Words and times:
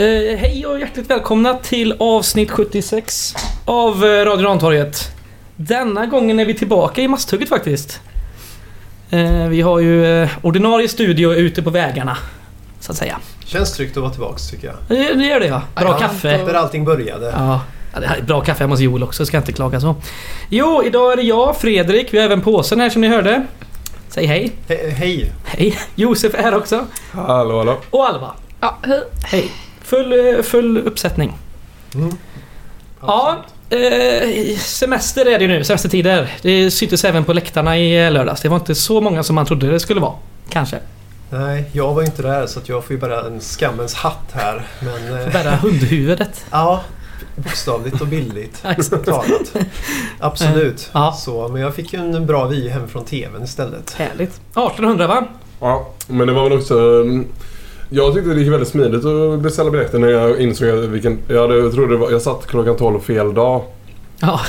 Eh, 0.00 0.36
hej 0.38 0.66
och 0.66 0.80
hjärtligt 0.80 1.10
välkomna 1.10 1.54
till 1.54 1.94
avsnitt 1.98 2.50
76 2.50 3.34
av 3.64 4.04
eh, 4.04 4.24
Radio 4.24 4.46
Rantorget. 4.46 5.12
Denna 5.56 6.06
gången 6.06 6.40
är 6.40 6.44
vi 6.44 6.54
tillbaka 6.54 7.02
i 7.02 7.08
Masthugget 7.08 7.48
faktiskt. 7.48 8.00
Eh, 9.10 9.46
vi 9.48 9.60
har 9.60 9.78
ju 9.78 10.22
eh, 10.22 10.28
ordinarie 10.42 10.88
studio 10.88 11.34
ute 11.34 11.62
på 11.62 11.70
vägarna. 11.70 12.16
Så 12.80 12.92
att 12.92 12.98
säga. 12.98 13.18
Känns 13.44 13.72
tryggt 13.72 13.96
att 13.96 14.02
vara 14.02 14.12
tillbaks 14.12 14.50
tycker 14.50 14.66
jag. 14.66 14.76
Det, 14.88 15.14
det 15.14 15.24
gör 15.26 15.40
det 15.40 15.46
ja. 15.46 15.62
Bra 15.76 15.84
Ja, 15.88 15.98
kaffe. 15.98 16.36
Där 16.44 16.54
allting 16.54 16.84
började. 16.84 17.26
Ja, 17.26 17.60
ja, 17.94 18.00
det 18.00 18.06
här 18.06 18.16
är 18.16 18.22
bra 18.22 18.40
kaffe 18.40 18.64
hemma 18.64 18.72
hos 18.72 18.80
Joel 18.80 19.02
också, 19.02 19.26
ska 19.26 19.36
jag 19.36 19.42
inte 19.42 19.52
klaga 19.52 19.80
så. 19.80 19.94
Jo, 20.48 20.82
idag 20.84 21.12
är 21.12 21.16
det 21.16 21.22
jag, 21.22 21.56
Fredrik. 21.56 22.14
Vi 22.14 22.18
har 22.18 22.24
även 22.24 22.40
påsen 22.40 22.80
här 22.80 22.90
som 22.90 23.00
ni 23.00 23.08
hörde. 23.08 23.46
Säg 24.08 24.26
hej. 24.26 24.52
He- 24.68 24.90
hej! 24.90 25.32
Hej. 25.44 25.78
Josef 25.94 26.34
är 26.34 26.42
här 26.42 26.54
också. 26.54 26.86
Hallå 27.12 27.58
hallå. 27.58 27.76
Och 27.90 28.06
Alva. 28.06 28.34
Ja, 28.60 28.78
hej. 28.82 29.02
Hej. 29.24 29.50
Full, 29.90 30.34
eh, 30.36 30.42
full 30.42 30.78
uppsättning. 30.78 31.32
Mm. 31.94 32.10
Ja, 33.00 33.44
eh, 33.70 34.58
semester 34.58 35.26
är 35.26 35.38
det 35.38 35.44
ju 35.44 35.48
nu, 35.48 35.64
semestertider. 35.64 36.32
Det 36.42 36.70
syntes 36.70 37.04
även 37.04 37.24
på 37.24 37.32
läktarna 37.32 37.78
i 37.78 38.10
lördags. 38.10 38.40
Det 38.40 38.48
var 38.48 38.56
inte 38.56 38.74
så 38.74 39.00
många 39.00 39.22
som 39.22 39.34
man 39.34 39.46
trodde 39.46 39.70
det 39.70 39.80
skulle 39.80 40.00
vara. 40.00 40.14
Kanske. 40.48 40.78
Nej, 41.30 41.64
jag 41.72 41.94
var 41.94 42.02
inte 42.02 42.22
där 42.22 42.46
så 42.46 42.58
att 42.58 42.68
jag 42.68 42.84
får 42.84 42.92
ju 42.96 43.00
bara 43.00 43.20
en 43.26 43.40
skammens 43.40 43.94
hatt 43.94 44.32
här. 44.32 44.62
Men... 44.80 45.20
eh, 45.26 45.32
Bära 45.32 45.50
hundhuvudet. 45.56 46.44
Ja, 46.50 46.80
bokstavligt 47.36 48.00
och 48.00 48.06
exakt. 48.64 49.04
talat. 49.04 49.54
Absolut. 50.20 50.90
Ja. 50.92 51.12
Så, 51.12 51.48
men 51.48 51.62
jag 51.62 51.74
fick 51.74 51.92
ju 51.92 51.98
en 51.98 52.26
bra 52.26 52.46
vy 52.46 52.68
hem 52.68 52.88
från 52.88 53.04
TVn 53.04 53.44
istället. 53.44 53.92
Härligt. 53.98 54.30
1800 54.50 55.06
va? 55.06 55.26
Ja, 55.60 55.88
men 56.08 56.26
det 56.26 56.32
var 56.32 56.48
väl 56.48 56.58
också... 56.58 57.04
Jag 57.92 58.14
tyckte 58.14 58.30
det 58.34 58.40
gick 58.40 58.52
väldigt 58.52 58.68
smidigt 58.68 59.04
att 59.04 59.40
beställa 59.40 59.70
biljetter 59.70 59.98
när 59.98 60.08
jag 60.08 60.40
insåg 60.40 60.68
att 60.68 60.84
vilken... 60.84 61.18
Jag, 61.28 61.40
hade, 61.40 61.56
jag 61.58 61.72
trodde 61.72 61.92
det 61.92 61.96
var, 61.98 62.10
jag 62.10 62.22
satt 62.22 62.46
klockan 62.46 62.76
12 62.76 63.00
fel 63.00 63.34
dag. 63.34 63.62
Ja, 64.20 64.40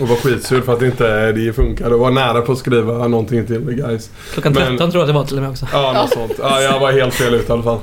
Och 0.00 0.08
var 0.08 0.16
skitsur 0.16 0.60
för 0.60 0.72
att 0.72 0.80
det 0.80 0.86
inte 0.86 1.32
det 1.32 1.52
funkade. 1.52 1.90
Jag 1.90 1.98
var 1.98 2.10
nära 2.10 2.40
på 2.40 2.52
att 2.52 2.58
skriva 2.58 3.08
någonting 3.08 3.46
till 3.46 3.60
guys. 3.60 4.10
klockan 4.32 4.52
Men- 4.52 4.66
13 4.66 4.90
tror 4.90 5.00
jag 5.02 5.08
det 5.08 5.12
var 5.12 5.24
till 5.24 5.36
och 5.36 5.42
med 5.42 5.50
också. 5.50 5.66
Ja, 5.72 5.92
något 5.92 6.10
sånt. 6.12 6.32
Ja, 6.38 6.60
jag 6.62 6.80
var 6.80 6.92
helt 6.92 7.14
fel 7.14 7.34
ut 7.34 7.48
i 7.48 7.52
alla 7.52 7.62
fall. 7.62 7.78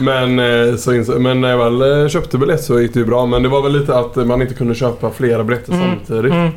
Men, 0.00 0.38
eh, 0.38 0.76
så 0.76 0.94
insåg, 0.94 1.20
men 1.20 1.40
när 1.40 1.50
jag 1.50 1.58
väl 1.70 2.02
eh, 2.02 2.08
köpte 2.08 2.38
biljett 2.38 2.64
så 2.64 2.80
gick 2.80 2.94
det 2.94 3.00
ju 3.00 3.06
bra. 3.06 3.26
Men 3.26 3.42
det 3.42 3.48
var 3.48 3.62
väl 3.62 3.72
lite 3.72 3.98
att 3.98 4.16
man 4.16 4.42
inte 4.42 4.54
kunde 4.54 4.74
köpa 4.74 5.10
flera 5.10 5.44
biljetter 5.44 5.72
Mm, 5.72 5.86
samtidigt. 5.88 6.32
Mm. 6.32 6.50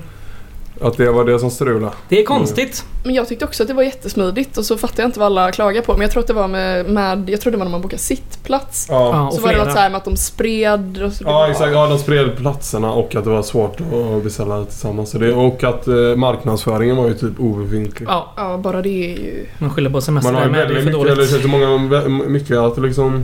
Att 0.81 0.97
det 0.97 1.11
var 1.11 1.25
det 1.25 1.39
som 1.39 1.51
strulade. 1.51 1.93
Det 2.09 2.19
är 2.21 2.25
konstigt. 2.25 2.85
Men 3.05 3.13
jag 3.15 3.27
tyckte 3.27 3.45
också 3.45 3.63
att 3.63 3.67
det 3.67 3.73
var 3.73 3.83
jättesmidigt 3.83 4.57
och 4.57 4.65
så 4.65 4.77
fattade 4.77 5.01
jag 5.01 5.07
inte 5.07 5.19
vad 5.19 5.25
alla 5.25 5.51
klagar 5.51 5.81
på. 5.81 5.91
Men 5.93 6.01
jag 6.01 6.11
tror 6.11 6.21
att 6.21 6.27
det 6.27 6.33
var 6.33 6.47
med, 6.47 6.85
med 6.89 7.29
jag 7.29 7.41
tror 7.41 7.51
det 7.51 7.57
var 7.57 7.65
när 7.65 7.71
man 7.71 7.81
bokade 7.81 8.01
sittplats. 8.01 8.87
Ja, 8.89 9.09
Ja, 9.13 9.27
och 9.27 9.33
så 9.33 9.41
var 9.41 9.47
det 9.47 9.53
flera. 9.53 9.65
något 9.65 9.73
så 9.73 9.79
här 9.79 9.89
med 9.89 9.97
att 9.97 10.05
de 10.05 10.17
spred 10.17 11.01
och 11.03 11.13
så 11.13 11.23
det 11.23 11.29
Ja 11.29 11.33
var- 11.37 11.47
exakt, 11.49 11.71
ja, 11.73 11.87
de 11.87 11.99
spred 11.99 12.37
platserna 12.37 12.91
och 12.91 13.15
att 13.15 13.23
det 13.23 13.29
var 13.29 13.41
svårt 13.43 13.77
att 14.15 14.23
beställa 14.23 14.65
tillsammans. 14.65 15.09
Så 15.09 15.17
det, 15.17 15.33
och 15.33 15.63
att 15.63 15.87
eh, 15.87 15.93
marknadsföringen 16.15 16.95
var 16.95 17.07
ju 17.07 17.13
typ 17.13 17.39
obefintlig. 17.39 18.07
Ja, 18.09 18.33
Ja, 18.37 18.57
bara 18.57 18.81
det 18.81 18.89
är 18.89 19.17
ju... 19.17 19.45
man 19.57 19.69
skyller 19.69 19.89
på 19.89 20.01
semester 20.01 20.31
Man 20.31 20.41
har 20.41 20.49
där 20.49 20.55
ju 20.55 20.65
med. 20.65 20.67
Det 20.67 20.73
är 20.73 20.75
väldigt 20.75 20.93
för 20.93 20.99
mycket, 20.99 21.17
eller 21.17 21.27
dåligt. 21.27 21.41
så 21.41 21.47
många, 21.47 21.67
vä- 21.67 22.27
mycket 22.27 22.57
att 22.57 22.77
liksom 22.81 23.23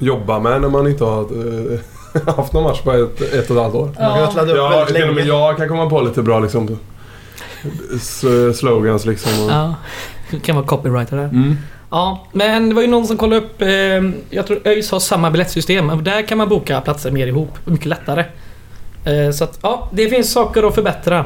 jobba 0.00 0.38
med 0.40 0.60
när 0.60 0.68
man 0.68 0.86
inte 0.86 1.04
har 1.04 1.20
eh, 1.20 1.78
haft 2.36 2.52
någon 2.52 2.62
match 2.62 2.80
på 2.80 2.92
ett, 2.92 3.20
ett 3.20 3.50
och 3.50 3.56
ett 3.56 3.62
halvt 3.62 3.74
år. 3.74 3.90
Kunnat 3.96 4.34
ladda 4.34 4.52
upp 4.52 4.56
Ja, 4.58 4.68
väldigt 4.68 4.96
till 4.96 5.08
och 5.08 5.14
med 5.14 5.26
jag 5.26 5.56
kan 5.56 5.68
komma 5.68 5.90
på 5.90 6.00
lite 6.00 6.22
bra 6.22 6.40
liksom 6.40 6.78
slogans 8.54 9.06
liksom. 9.06 9.44
Och, 9.44 9.50
Ja, 9.50 9.74
det 10.30 10.40
kan 10.40 10.56
vara 10.56 10.66
copywriter 10.66 11.16
där. 11.16 11.24
mm. 11.24 11.56
Ja, 11.90 12.26
men 12.32 12.68
det 12.68 12.74
var 12.74 12.82
ju 12.82 12.88
någon 12.88 13.06
som 13.06 13.16
kollade 13.16 13.40
upp... 13.46 13.62
Eh, 13.62 13.68
jag 14.30 14.46
tror 14.46 14.60
ÖIS 14.64 14.90
har 14.90 15.00
samma 15.00 15.30
biljettsystem. 15.30 15.86
men 15.86 16.04
Där 16.04 16.22
kan 16.28 16.38
man 16.38 16.48
boka 16.48 16.80
platser 16.80 17.10
mer 17.10 17.26
ihop. 17.26 17.50
Mycket 17.64 17.86
lättare. 17.86 18.24
Eh, 19.04 19.30
så 19.32 19.44
att, 19.44 19.58
ja, 19.62 19.88
det 19.92 20.08
finns 20.08 20.32
saker 20.32 20.62
att 20.68 20.74
förbättra. 20.74 21.24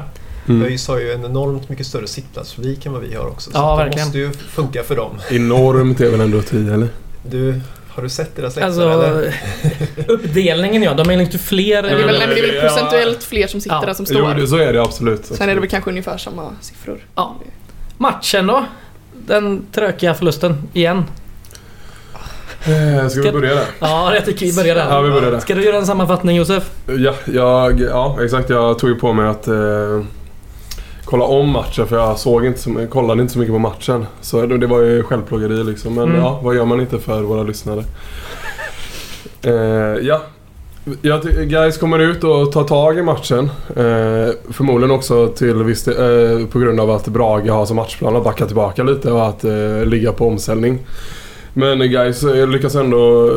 Mm. 0.49 0.63
ÖIS 0.67 0.89
har 0.89 0.99
ju 0.99 1.13
en 1.13 1.25
enormt 1.25 1.69
mycket 1.69 1.87
större 1.87 2.07
sittplatspublik 2.07 2.87
än 2.87 2.93
vad 2.93 3.03
vi 3.03 3.15
har 3.15 3.27
också. 3.27 3.51
Så 3.51 3.57
Ja, 3.59 3.73
att 3.73 3.79
det 3.79 3.85
verkligen. 3.85 4.07
måste 4.07 4.19
ju 4.19 4.33
funka 4.33 4.83
för 4.83 4.97
dem. 4.97 5.11
Enormt 5.31 6.01
är 6.01 6.11
väl 6.11 6.21
ändå 6.21 6.43
10 6.43 6.75
eller? 6.75 6.89
Du, 7.23 7.61
har 7.99 8.03
du 8.03 8.09
sett 8.09 8.37
deras 8.37 8.57
läktare 8.57 8.67
Alltså, 8.67 9.09
eller? 9.09 9.35
uppdelningen 10.13 10.83
ja. 10.83 10.95
De 10.95 11.11
är 11.11 11.21
inte 11.21 11.39
fler... 11.39 11.83
Men 11.83 11.93
det 11.97 12.03
är 12.03 12.07
väl, 12.07 12.19
nej, 12.19 12.27
det 12.29 12.39
är 12.41 12.47
väl 12.47 12.55
ja. 12.55 12.61
procentuellt 12.61 13.25
fler 13.25 13.47
som 13.47 13.61
sitter 13.61 13.77
Ja. 13.83 13.89
än 13.89 13.95
som 13.95 14.07
Jo, 14.09 14.15
står. 14.17 14.35
det, 14.35 14.47
så 14.47 14.57
är 14.57 14.73
det 14.73 14.83
absolut. 14.83 15.27
Sen 15.27 15.49
är 15.49 15.55
det 15.55 15.61
väl 15.61 15.71
kanske 15.71 15.91
ungefär 15.91 16.17
samma 16.19 16.51
siffror. 16.61 16.99
Ja. 17.15 17.37
Matchen 17.99 18.47
då? 18.47 18.65
Den 19.27 19.67
trökiga 19.73 20.15
förlusten 20.15 20.69
igen. 20.73 21.05
Eh, 22.67 23.09
Ska 23.09 23.21
vi 23.21 23.29
Ska- 23.29 23.33
börja 23.33 23.55
där? 23.55 23.65
Ja, 23.81 24.15
jag 24.15 24.25
tycker 24.25 24.47
vi 24.47 24.55
börjar 24.55 24.75
där. 24.75 24.87
Ja, 24.91 25.01
vi 25.01 25.11
börjar 25.11 25.31
där. 25.31 25.41
Ska 25.41 25.55
du 25.55 25.65
göra 25.65 25.77
en 25.77 25.87
sammanfattning 25.87 26.37
Josef? 26.37 26.71
Ja, 26.87 27.15
jag, 27.25 27.81
ja, 27.81 28.19
exakt. 28.25 28.51
Jag 28.51 28.79
tog 28.79 28.91
ju 28.91 28.97
på 28.97 29.13
mig 29.13 29.27
att 29.29 29.49
eh, 29.49 29.55
kolla 31.09 31.25
om 31.25 31.49
matchen 31.51 31.87
för 31.87 31.97
jag 31.97 32.19
såg 32.19 32.47
inte 32.47 32.61
så, 32.61 32.87
kollade 32.91 33.21
inte 33.23 33.33
så 33.33 33.39
mycket 33.39 33.55
på 33.55 33.59
matchen. 33.59 34.07
Så 34.21 34.47
det, 34.47 34.67
var 34.67 34.81
ju 34.81 35.03
självplågeri 35.03 35.65
liksom. 35.65 35.95
Men 35.95 36.05
Mm. 36.09 36.17
ja, 36.21 36.41
vad 36.43 36.55
gör 36.57 36.65
man 36.65 36.81
inte 36.81 36.99
för 36.99 37.23
våra 37.23 37.43
lyssnare? 37.43 37.85
Eh, 39.43 39.53
ja. 40.07 40.21
Jag 41.03 41.23
guys 41.23 41.79
kommer 41.79 41.99
ut 41.99 42.25
och 42.25 42.53
tar 42.53 42.65
tag 42.65 42.99
i 42.99 43.03
matchen. 43.03 43.51
Eh, 43.69 44.35
förmodligen 44.53 44.91
också 44.91 45.29
till 45.29 45.55
viss 45.63 45.89
eh, 45.89 46.47
på 46.47 46.59
grund 46.59 46.81
av 46.81 46.91
att 46.91 47.09
Brage 47.09 47.49
har 47.51 47.67
som 47.67 47.77
matchplan 47.77 48.17
att 48.17 48.25
backa 48.25 48.47
tillbaka 48.47 48.83
lite 48.83 49.13
och 49.13 49.27
att 49.29 49.45
eh, 49.45 49.85
ligga 49.85 50.13
på 50.13 50.27
omställning. 50.29 50.79
Men 51.55 51.79
guys 51.79 52.23
eh, 52.23 52.47
lyckas 52.49 52.75
ändå 52.75 53.31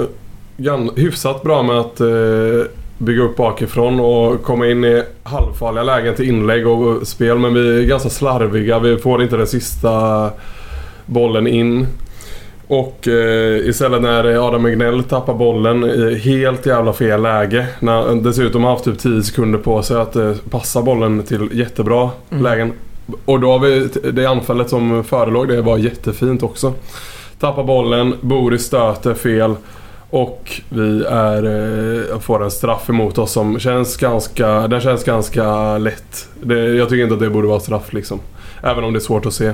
gan- 0.58 0.92
hyfsat 1.00 1.44
bra 1.44 1.64
med 1.64 1.80
att 1.80 2.00
eh, 2.02 2.08
bygga 3.02 3.24
upp 3.24 3.36
bakifrån 3.38 4.00
och 4.00 4.44
komma 4.44 4.68
in 4.68 4.84
i 4.84 5.04
halvfarliga 5.24 5.84
lägen 5.84 6.16
till 6.16 6.30
inlägg 6.30 6.68
och 6.68 7.08
spel. 7.08 7.38
Men 7.38 7.54
vi 7.54 7.80
är 7.84 7.88
ganska 7.88 8.10
slarviga. 8.10 8.80
Vi 8.80 8.98
får 8.98 9.24
inte 9.24 9.38
den 9.38 9.48
sista 9.48 10.30
bollen 11.06 11.48
in. 11.48 11.88
Och 12.68 13.08
eh, 13.08 13.68
istället 13.68 14.02
när 14.02 14.48
Adam 14.48 14.66
Egnell 14.66 15.04
tappar 15.04 15.34
bollen 15.34 15.84
i 15.84 16.16
helt 16.16 16.66
jävla 16.66 16.94
fel 16.94 17.22
läge. 17.22 17.68
När, 17.80 18.16
dessutom 18.16 18.64
har 18.64 18.72
haft 18.72 18.84
typ 18.86 19.00
10 19.00 19.24
sekunder 19.24 19.60
på 19.60 19.82
sig 19.82 19.98
att 19.98 20.16
eh, 20.16 20.34
passa 20.50 20.82
bollen 20.82 21.24
till 21.24 21.50
jättebra 21.52 22.10
Mm. 22.30 22.44
lägen. 22.44 22.74
Och 23.26 23.40
då 23.40 23.52
har 23.52 23.60
vi 23.60 23.88
det 24.12 24.26
anfallet 24.26 24.70
som 24.70 25.04
förelåg, 25.04 25.48
det 25.48 25.62
var 25.62 25.78
jättefint 25.78 26.44
också. 26.44 26.74
Tappar 27.40 27.64
bollen, 27.64 28.14
Boris 28.22 28.62
stöter 28.66 29.14
fel. 29.14 29.56
Och 30.12 30.62
vi 30.70 31.04
är, 31.10 31.44
eh, 32.14 32.20
får 32.20 32.44
en 32.44 32.52
straff 32.52 32.90
emot 32.90 33.18
oss 33.18 33.32
som 33.32 33.60
känns 33.60 33.98
ganska, 33.98 34.68
den 34.68 34.82
känns 34.82 35.04
ganska 35.04 35.78
lätt. 35.78 36.28
Det, 36.42 36.60
jag 36.60 36.90
tycker 36.90 37.04
inte 37.04 37.14
att 37.14 37.20
det 37.20 37.30
borde 37.30 37.48
vara 37.48 37.60
straff 37.60 37.94
liksom. 37.94 38.20
Även 38.64 38.84
om 38.84 38.94
det 38.94 39.00
är 39.00 39.02
svårt 39.02 39.26
att 39.26 39.34
se. 39.34 39.52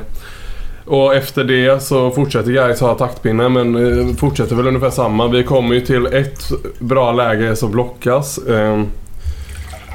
Och 0.85 1.15
efter 1.15 1.43
det 1.43 1.83
så 1.83 2.11
fortsätter 2.11 2.51
Gais 2.51 2.79
ha 2.79 2.95
taktpinne 2.95 3.49
men 3.49 3.75
eh, 3.75 4.15
fortsätter 4.15 4.55
väl 4.55 4.67
ungefär 4.67 4.89
samma. 4.89 5.27
Vi 5.27 5.43
kommer 5.43 5.75
ju 5.75 5.81
till 5.81 6.05
ett 6.05 6.51
bra 6.79 7.11
läge 7.11 7.55
som 7.55 7.71
blockas. 7.71 8.37
Eh, 8.37 8.83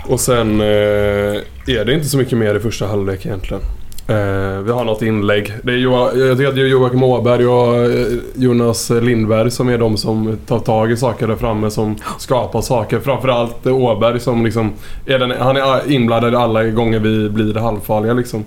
och 0.07 0.21
sen 0.21 0.61
är 0.61 1.85
det 1.85 1.95
inte 1.95 2.07
så 2.07 2.17
mycket 2.17 2.39
mer 2.39 2.55
i 2.55 2.61
första 2.61 2.87
halvlek 2.87 3.27
egentligen. 3.27 3.63
Eh, 4.07 4.59
vi 4.63 4.73
har 4.73 4.85
något 4.85 5.03
inlägg. 5.03 5.53
Det 5.63 5.73
är 5.73 5.77
jag 5.77 6.11
tycker 6.13 6.49
att 6.49 6.55
det 6.55 6.61
är 6.61 6.67
Joakim 6.67 7.03
Åberg 7.03 7.47
och 7.47 7.77
eh, 7.77 8.07
Jonas 8.35 8.91
Lindberg 8.91 9.51
som 9.51 9.69
är 9.69 9.79
de 9.79 9.97
som 9.97 10.39
tar 10.47 10.59
tag 10.59 10.93
i 10.93 10.97
saker 10.97 11.27
där 11.27 11.37
framme 11.37 11.71
som 11.71 11.97
skapar 12.19 12.61
saker. 12.61 13.01
Framförallt 13.01 13.67
Åberg 13.67 14.21
som 14.21 14.45
liksom 14.45 14.73
är 15.07 15.19
den, 15.19 15.31
han 15.31 15.57
är 15.57 15.91
inblandad 15.91 16.35
alla 16.35 16.65
gånger 16.65 16.99
vi 16.99 17.29
blir 17.29 17.55
halvfarliga 17.55 18.13
liksom. 18.13 18.45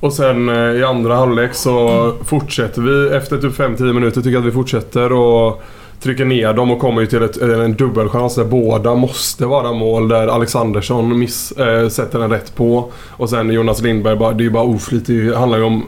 Och 0.00 0.12
sen 0.12 0.48
eh, 0.48 0.80
i 0.80 0.84
andra 0.84 1.16
halvlek 1.16 1.54
så 1.54 2.12
fortsätter 2.24 2.82
vi 2.82 3.16
efter 3.16 3.38
typ 3.38 3.58
5-10 3.58 3.92
minuter 3.92 4.20
tycker 4.20 4.30
jag 4.30 4.40
att 4.40 4.46
vi 4.46 4.52
fortsätter 4.52 5.12
och 5.12 5.62
trycker 6.04 6.24
ner 6.24 6.52
dem 6.52 6.70
och 6.70 6.78
kommer 6.80 7.00
ju 7.00 7.06
till 7.06 7.22
ett, 7.22 7.36
en 7.36 7.74
dubbelchans 7.74 8.34
där 8.34 8.44
båda 8.44 8.94
måste 8.94 9.46
vara 9.46 9.72
mål. 9.72 10.08
Där 10.08 10.26
Alexandersson 10.26 11.18
miss, 11.18 11.52
äh, 11.52 11.88
sätter 11.88 12.18
den 12.18 12.30
rätt 12.30 12.54
på. 12.54 12.92
Och 13.10 13.30
sen 13.30 13.50
Jonas 13.50 13.82
Lindberg, 13.82 14.16
bara, 14.16 14.32
det 14.32 14.42
är 14.42 14.44
ju 14.44 14.50
bara 14.50 14.64
oflyt. 14.64 15.06
Det 15.06 15.36
handlar 15.36 15.58
ju 15.58 15.64
om 15.64 15.84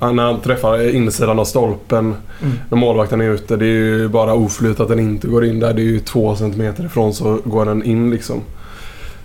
när 0.00 0.22
han 0.22 0.40
träffar 0.40 0.94
insidan 0.94 1.38
av 1.38 1.44
stolpen 1.44 2.14
Mm. 2.42 2.54
när 2.70 2.78
målvakten 2.78 3.20
är 3.20 3.30
ute. 3.30 3.56
Det 3.56 3.64
är 3.64 3.68
ju 3.68 4.08
bara 4.08 4.34
oflyt 4.34 4.80
att 4.80 4.88
den 4.88 4.98
inte 4.98 5.26
går 5.28 5.44
in 5.44 5.60
där. 5.60 5.74
Det 5.74 5.82
är 5.82 5.84
ju 5.84 6.00
två 6.00 6.36
centimeter 6.36 6.84
ifrån 6.84 7.14
så 7.14 7.38
går 7.44 7.64
den 7.64 7.82
in 7.82 8.10
liksom. 8.10 8.40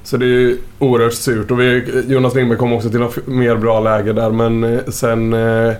Så 0.03 0.17
det 0.17 0.25
är 0.25 0.29
ju 0.29 0.57
oerhört 0.79 1.13
surt. 1.13 1.51
Och 1.51 1.59
vi, 1.59 1.83
Jonas 2.07 2.35
Lindberg 2.35 2.59
kom 2.59 2.73
också 2.73 2.89
till 2.89 3.01
ett 3.01 3.27
mer 3.27 3.55
bra 3.55 3.79
läge 3.79 4.13
där 4.13 4.29
men 4.31 4.63
eh, 4.63 4.79
sen 4.87 5.33
eh, 5.33 5.73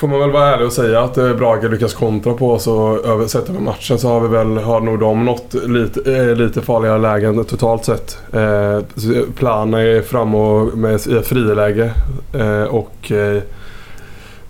Får 0.00 0.08
man 0.08 0.20
väl 0.20 0.30
vara 0.30 0.54
ärlig 0.54 0.66
och 0.66 0.72
säga 0.72 1.00
att 1.00 1.18
eh, 1.18 1.34
Brage 1.34 1.70
lyckas 1.70 1.94
kontra 1.94 2.34
på 2.34 2.52
oss 2.52 2.66
och 2.66 3.06
översätta 3.06 3.52
med 3.52 3.62
matchen 3.62 3.98
så 3.98 4.08
har 4.08 4.20
vi 4.20 4.28
väl, 4.28 4.56
har 4.56 4.80
nog 4.80 5.00
de 5.00 5.24
nått 5.24 5.54
lite, 5.54 6.16
eh, 6.16 6.36
lite 6.36 6.62
farligare 6.62 6.98
lägen 6.98 7.44
totalt 7.44 7.84
sett. 7.84 8.18
Eh, 8.32 8.80
så 8.96 9.32
Plan 9.36 9.74
är 9.74 10.02
fram 10.02 10.34
och 10.34 10.78
med 10.78 11.00
friläge 11.00 11.92
eh, 12.32 12.62
och 12.62 13.12
eh, 13.12 13.42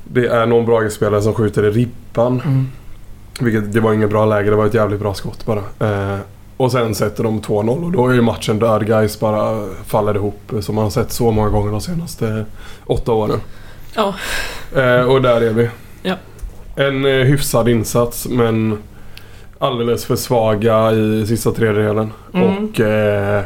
det 0.04 0.26
är 0.26 0.46
någon 0.46 0.66
Brage-spelare 0.66 1.22
som 1.22 1.34
skjuter 1.34 1.64
i 1.64 1.70
ribban. 1.70 2.42
Mm. 2.44 2.66
Vilket, 3.40 3.72
det 3.72 3.80
var 3.80 3.92
inget 3.92 4.10
bra 4.10 4.26
läge, 4.26 4.50
det 4.50 4.56
var 4.56 4.66
ett 4.66 4.74
jävligt 4.74 5.00
bra 5.00 5.14
skott 5.14 5.46
bara. 5.46 5.62
Eh, 5.90 6.18
och 6.56 6.72
sen 6.72 6.94
sätter 6.94 7.24
de 7.24 7.40
2-0 7.40 7.84
och 7.84 7.92
då 7.92 8.08
är 8.08 8.14
ju 8.14 8.22
matchen 8.22 8.58
död. 8.58 8.86
Guys 8.86 9.20
bara 9.20 9.66
faller 9.86 10.14
ihop 10.14 10.52
som 10.60 10.74
man 10.74 10.84
har 10.84 10.90
sett 10.90 11.12
så 11.12 11.30
många 11.30 11.48
gånger 11.48 11.70
de 11.70 11.80
senaste 11.80 12.44
åtta 12.86 13.12
åren. 13.12 13.40
Ja. 13.94 14.14
Eh, 14.76 15.00
och 15.00 15.22
där 15.22 15.40
är 15.40 15.52
vi. 15.52 15.70
Ja. 16.02 16.16
En 16.76 17.04
eh, 17.04 17.12
hyfsad 17.12 17.68
insats 17.68 18.26
men 18.28 18.78
alldeles 19.58 20.04
för 20.04 20.16
svaga 20.16 20.92
i 20.92 21.26
sista 21.26 21.52
tredjedelen. 21.52 22.12
Mm. 22.34 22.46
Och 22.48 22.80
eh, 22.80 23.42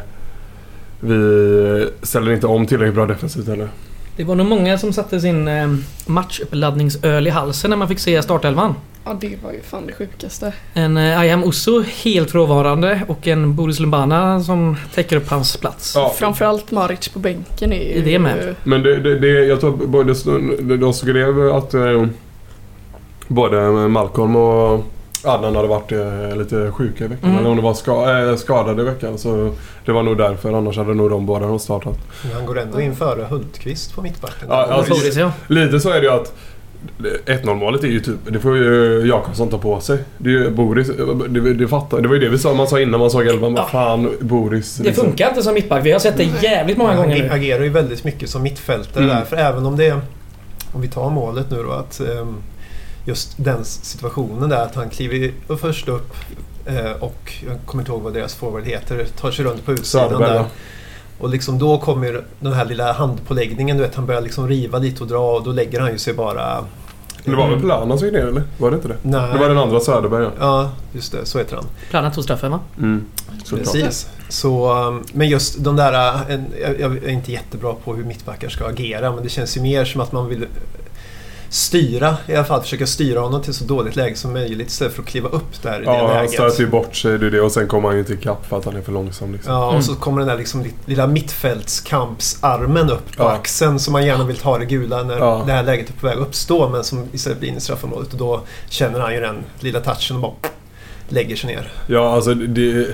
vi 1.01 1.89
ställer 2.03 2.33
inte 2.33 2.47
om 2.47 2.67
tillräckligt 2.67 2.95
bra 2.95 3.07
defensivt 3.07 3.49
heller. 3.49 3.69
Det 4.17 4.25
var 4.25 4.35
nog 4.35 4.47
många 4.47 4.79
som 4.79 4.93
satte 4.93 5.21
sin 5.21 5.49
eh, 5.49 5.75
matchuppladdningsöl 6.07 7.27
i 7.27 7.31
halsen 7.31 7.71
när 7.71 7.77
man 7.77 7.89
fick 7.89 7.99
se 7.99 8.23
startelvan. 8.23 8.75
Ja, 9.05 9.17
det 9.21 9.43
var 9.43 9.53
ju 9.53 9.61
fan 9.61 9.87
det 9.87 9.93
sjukaste. 9.93 10.53
En 10.75 10.97
eh, 10.97 11.19
Ayam 11.21 11.45
Usso 11.45 11.83
helt 11.83 12.31
frånvarande 12.31 13.01
och 13.09 13.29
en 13.29 13.55
Boris 13.55 13.81
Lumbana 13.81 14.43
som 14.43 14.77
täcker 14.95 15.17
upp 15.17 15.29
hans 15.29 15.57
plats. 15.57 15.93
Ja, 15.95 16.15
Framförallt 16.19 16.71
Maric 16.71 17.09
på 17.09 17.19
bänken 17.19 17.73
är 17.73 17.97
ju... 17.97 18.03
Det 18.03 18.19
med? 18.19 18.55
Men 18.65 18.83
det, 18.83 19.01
det, 19.01 19.19
det, 19.19 19.45
jag 19.45 19.61
tror 19.61 19.83
att 19.83 19.89
både, 19.89 20.15
de 20.77 20.93
skrev 20.93 21.53
att 21.53 21.75
eh, 21.75 22.07
både 23.29 23.71
Malcolm 23.89 24.37
och 24.37 24.85
Adnan 25.25 25.57
hade 25.57 25.69
varit 25.69 25.93
eh, 25.93 26.37
lite 26.37 26.71
sjuka 26.71 27.05
i 27.05 27.09
veckan. 27.09 27.31
Mm. 27.31 27.39
Eller 27.39 27.51
om 27.51 27.57
det 27.57 27.63
var 27.63 27.75
ska, 27.75 28.19
eh, 28.19 28.37
skadade 28.37 28.83
i 28.83 28.85
veckan. 28.85 29.19
Så 29.19 29.55
det 29.85 29.93
var 29.93 30.03
nog 30.03 30.19
därför. 30.19 30.53
Annars 30.53 30.77
hade 30.77 30.95
nog 30.95 31.11
de 31.11 31.27
båda 31.27 31.59
startat. 31.59 31.99
Men 32.23 32.33
han 32.33 32.47
går 32.47 32.59
ändå 32.59 32.81
in 32.81 32.97
före 32.97 33.23
Hultqvist 33.25 33.95
på 33.95 34.03
mittbacken. 34.03 34.49
Ja, 34.49 34.55
alltså- 34.55 34.95
Boris 34.95 35.17
ja. 35.17 35.33
Lite 35.47 35.81
så 35.81 35.91
är 35.91 36.01
det 36.01 36.07
ju 36.07 36.13
att 36.13 36.35
1-0 37.27 37.55
målet 37.55 37.85
är 37.85 37.89
ju 37.89 38.01
typ, 38.01 38.15
det 38.29 38.41
får 38.41 38.57
ju 38.57 39.03
Jakobsson 39.09 39.49
ta 39.51 39.59
på 39.59 39.81
sig. 39.81 39.99
Det, 40.19 40.29
är 40.29 40.33
ju 40.33 40.51
Boris, 40.51 40.91
det, 41.29 41.55
det, 41.55 41.69
fattar, 41.69 42.01
det 42.01 42.09
var 42.09 42.15
ju 42.15 42.21
det 42.21 42.29
vi 42.29 42.39
sa, 42.39 42.55
man 42.55 42.69
sa 42.69 42.81
innan 42.81 43.01
man 43.01 43.11
såg 43.11 43.27
elvan. 43.27 43.55
Ja. 43.55 43.63
Vad 43.63 43.71
fan 43.71 44.17
Boris. 44.21 44.77
Det 44.77 44.85
liksom. 44.85 45.05
funkar 45.05 45.29
inte 45.29 45.43
som 45.43 45.55
mittback. 45.55 45.85
Vi 45.87 45.93
har 45.93 45.99
sett 45.99 46.17
det 46.17 46.29
jävligt 46.43 46.77
många 46.77 46.97
gånger 46.97 47.19
nu. 47.23 47.31
agerar 47.31 47.63
ju 47.65 47.69
väldigt 47.71 48.05
mycket 48.05 48.31
som 48.31 48.43
mittfältare 48.43 49.05
Mm. 49.05 49.17
där. 49.17 49.25
För 49.25 49.37
även 49.37 49.67
om 49.67 49.77
det 49.77 49.87
är, 49.87 50.01
om 50.73 50.81
vi 50.81 50.89
tar 50.89 51.11
målet 51.11 51.51
nu 51.51 51.63
då, 51.63 51.73
att 51.73 52.01
ehm, 52.01 52.37
just 53.07 53.35
den 53.37 53.65
situationen 53.65 54.49
där 54.49 54.63
att 54.63 54.75
han 54.75 54.91
kliver 54.91 55.33
först 55.61 55.89
upp 55.89 56.15
eh, 56.67 56.93
och 57.03 57.33
jag 57.49 57.57
kommer 57.67 57.83
inte 57.83 57.93
ihåg 57.93 58.03
vad 58.03 58.15
deras 58.15 58.35
forward 58.35 58.65
heter, 58.65 59.07
tar 59.21 59.31
sig 59.31 59.45
runt 59.45 59.65
på 59.67 59.73
utsidan 59.73 60.09
Söderberg, 60.09 60.29
där. 60.29 60.37
ja. 60.37 60.47
Och 61.19 61.29
liksom 61.29 61.59
då 61.59 61.79
kommer 61.79 62.25
den 62.41 62.53
här 62.53 62.65
lilla 62.65 62.93
handpåläggningen, 62.93 63.77
du 63.77 63.83
vet 63.83 63.95
han 63.95 64.07
börjar 64.07 64.21
liksom 64.21 64.49
riva 64.49 64.79
lite 64.79 65.03
och 65.03 65.09
dra 65.09 65.37
och 65.37 65.45
då 65.45 65.53
lägger 65.53 65.81
han 65.81 65.93
ju 65.93 65.99
sig 65.99 66.15
bara... 66.15 66.65
Det 67.25 67.37
var 67.37 67.49
väl 67.49 67.61
Plana 67.61 67.99
som 67.99 68.07
gick 68.07 68.17
ner 68.17 68.27
eller? 68.27 68.43
Var 68.59 68.71
det 68.71 68.77
inte 68.77 68.89
det? 68.89 68.97
Nej. 69.03 69.33
Det 69.33 69.39
var 69.39 69.49
den 69.49 69.59
andra 69.59 69.81
Söderberg 69.81 70.25
ja. 70.25 70.31
Ja, 70.41 70.71
just 70.93 71.13
det. 71.13 71.27
Så 71.27 71.39
heter 71.39 71.57
han. 71.57 71.65
Planen 71.91 72.13
tog 72.13 72.25
straffen 72.25 72.51
va? 72.51 72.61
Mm. 72.79 73.05
Såklart. 73.45 73.73
Precis. 73.73 74.09
Så, 74.29 74.87
um, 74.87 75.05
men 75.13 75.29
just 75.29 75.65
de 75.65 75.77
där... 75.77 76.15
uh, 76.15 76.41
jag 76.81 76.97
är 76.97 77.09
inte 77.09 77.33
jättebra 77.33 77.75
på 77.85 77.95
hur 77.95 78.05
mittbackar 78.05 78.49
ska 78.49 78.67
agera 78.67 79.13
men 79.13 79.23
det 79.23 79.29
känns 79.29 79.57
ju 79.57 79.61
mer 79.61 79.85
som 79.85 80.01
att 80.01 80.13
man 80.13 80.29
vill 80.29 80.47
styra, 81.55 82.17
i 82.27 82.35
alla 82.35 82.45
fall 82.45 82.61
försöka 82.63 82.87
styra 82.87 83.21
honom 83.21 83.43
till 83.43 83.55
så 83.55 83.65
dåligt 83.65 83.97
läge 83.97 84.17
som 84.17 84.33
möjligt 84.33 84.69
istället 84.69 84.95
för 84.95 85.03
att 85.03 85.09
kliva 85.09 85.29
upp 85.29 85.63
där 85.63 85.77
i 85.83 85.85
det 85.85 85.91
Ja, 85.93 86.07
han 86.07 86.17
läget. 86.17 86.31
stöter 86.31 86.61
ju 86.61 86.67
bort 86.67 86.97
sig 86.97 87.19
det 87.19 87.41
och 87.41 87.53
sen 87.53 87.67
kommer 87.69 87.89
han 87.89 87.97
ju 87.97 88.01
inte 88.01 88.13
ikapp 88.13 88.47
för 88.47 88.59
att 88.59 88.65
han 88.65 88.77
är 88.77 88.83
för 88.83 88.93
långsam. 88.93 89.33
Liksom. 89.33 89.53
Ja, 89.53 89.65
Mm. 89.65 89.77
och 89.77 89.85
så 89.85 89.95
kommer 89.95 90.19
den 90.19 90.29
där 90.29 90.37
liksom 90.39 90.63
li- 90.63 90.75
lilla 90.87 91.07
mittfältskampsarmen 91.07 92.91
upp 92.91 93.17
på 93.17 93.23
Ja. 93.23 93.31
axeln 93.33 93.79
som 93.79 93.93
man 93.93 94.07
gärna 94.07 94.25
vill 94.25 94.37
ta 94.37 94.59
det 94.59 94.65
gula 94.65 95.03
när 95.03 95.19
Ja. 95.19 95.43
det 95.47 95.53
här 95.53 95.63
läget 95.63 95.89
är 95.89 95.93
på 95.93 96.07
väg 96.07 96.17
att 96.19 96.23
uppstå 96.27 96.69
men 96.69 96.85
som 96.85 97.09
istället 97.13 97.39
blir 97.41 97.49
in 97.51 97.57
i 97.57 97.61
straffområdet 97.61 98.13
och 98.13 98.19
då 98.19 98.41
känner 98.69 99.01
han 99.01 99.15
ju 99.15 99.21
den 99.21 99.37
lilla 99.61 99.81
touchen 99.81 100.17
och 100.17 100.23
bara 100.23 100.35
lägger 101.09 101.37
sig 101.37 101.51
ner. 101.55 101.73
Ja, 101.87 102.15
alltså 102.15 102.35
det, 102.35 102.47
det, 102.47 102.87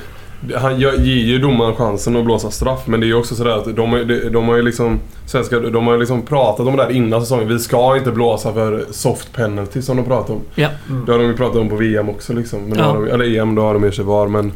han 0.56 0.80
ger 0.80 0.92
ju 1.04 1.38
domaren 1.38 1.74
chansen 1.74 2.16
att 2.16 2.24
blåsa 2.24 2.50
straff 2.50 2.86
men 2.86 3.00
det 3.00 3.06
är 3.06 3.08
ju 3.08 3.14
också 3.14 3.34
sådär 3.34 3.50
att 3.58 3.76
de, 3.76 3.90
har- 3.92 4.04
de, 4.04 4.28
de 4.28 4.48
har 4.48 4.56
ju 4.56 4.62
liksom 4.62 5.00
Svenska, 5.26 5.60
de 5.60 5.86
har 5.86 5.94
ju 5.94 6.00
liksom 6.00 6.22
pratat 6.22 6.66
om 6.66 6.76
det 6.76 6.82
där 6.84 6.90
innan 6.92 7.20
säsongen. 7.20 7.48
Vi 7.48 7.58
ska 7.58 7.96
inte 7.96 8.10
blåsa 8.12 8.52
för 8.52 8.84
soft 8.90 9.32
penalty 9.32 9.82
som 9.82 9.96
de 9.96 10.04
pratar 10.04 10.34
om. 10.34 10.40
Ja. 10.54 10.68
Mm. 10.90 11.04
Det 11.04 11.12
har 11.12 11.18
de 11.18 11.24
ju 11.26 11.36
pratat 11.36 11.56
om 11.56 11.68
på 11.68 11.76
VM 11.76 12.08
också 12.08 12.32
liksom. 12.32 12.60
Men 12.64 12.78
Ja. 12.78 12.92
de, 12.92 13.06
eller 13.08 13.38
EM, 13.38 13.54
då 13.54 13.62
har 13.62 13.74
de 13.74 13.84
i 13.84 13.92
sig 13.92 14.04
VAR 14.04 14.26
men 14.28 14.52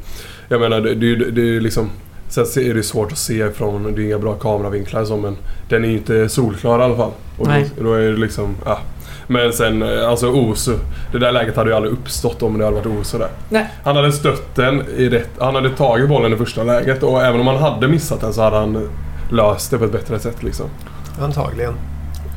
Jag 0.49 0.61
menar 0.61 0.81
det, 0.81 0.95
det, 0.95 1.07
är 1.07 1.09
ju- 1.09 1.31
det 1.31 1.41
är 1.41 1.45
ju 1.47 1.61
liksom 1.61 1.91
Sen 2.29 2.47
så 2.47 2.61
är 2.61 2.75
det 2.75 2.83
svårt 2.83 3.13
att 3.13 3.19
se 3.19 3.51
från, 3.51 3.95
det 3.95 4.03
är 4.03 4.05
inga 4.05 4.19
bra 4.19 4.35
kameravinklar 4.35 5.05
så 5.05 5.17
men 5.17 5.37
Den 5.69 5.85
är 5.85 5.89
ju 5.89 5.95
inte 5.97 6.29
solklar 6.29 6.79
i 6.81 6.83
alla 6.83 6.97
fall. 6.97 7.11
Och 7.39 7.47
Nej. 7.47 7.71
då, 7.79 7.85
då 7.85 7.93
är 7.95 8.01
det 8.13 8.17
liksom, 8.17 8.55
ja. 8.65 8.79
Men 9.27 9.53
sen, 9.53 9.83
eh, 9.83 10.09
alltså 10.09 10.29
Osu. 10.31 10.77
Det 11.13 11.19
där 11.19 11.33
läget 11.33 11.57
hade 11.57 11.71
ju 11.71 11.77
aldrig 11.77 11.93
uppstått 11.93 12.43
om 12.43 12.59
det 12.59 12.65
hade 12.65 12.77
varit 12.77 13.01
Osu 13.01 13.19
där. 13.19 13.29
Nej. 13.49 13.67
Han 13.85 13.97
hade 13.97 14.13
stött 14.13 14.55
den 14.55 14.83
i 14.97 15.09
rätt... 15.09 15.31
Han 15.39 15.55
hade 15.55 15.71
tagit 15.71 16.09
bollen 16.09 16.33
i 16.33 16.37
första 16.37 16.63
läget 16.65 17.03
och 17.03 17.23
även 17.23 17.41
om 17.41 17.47
han 17.47 17.57
hade 17.57 17.89
missat 17.89 18.21
den 18.21 18.33
så 18.33 18.43
hade 18.43 18.57
han 18.57 18.89
löst 19.31 19.71
det 19.71 19.79
på 19.79 19.85
ett 19.85 19.93
bättre 19.93 20.19
sätt 20.19 20.43
liksom. 20.43 20.67
Antagligen. 21.21 21.75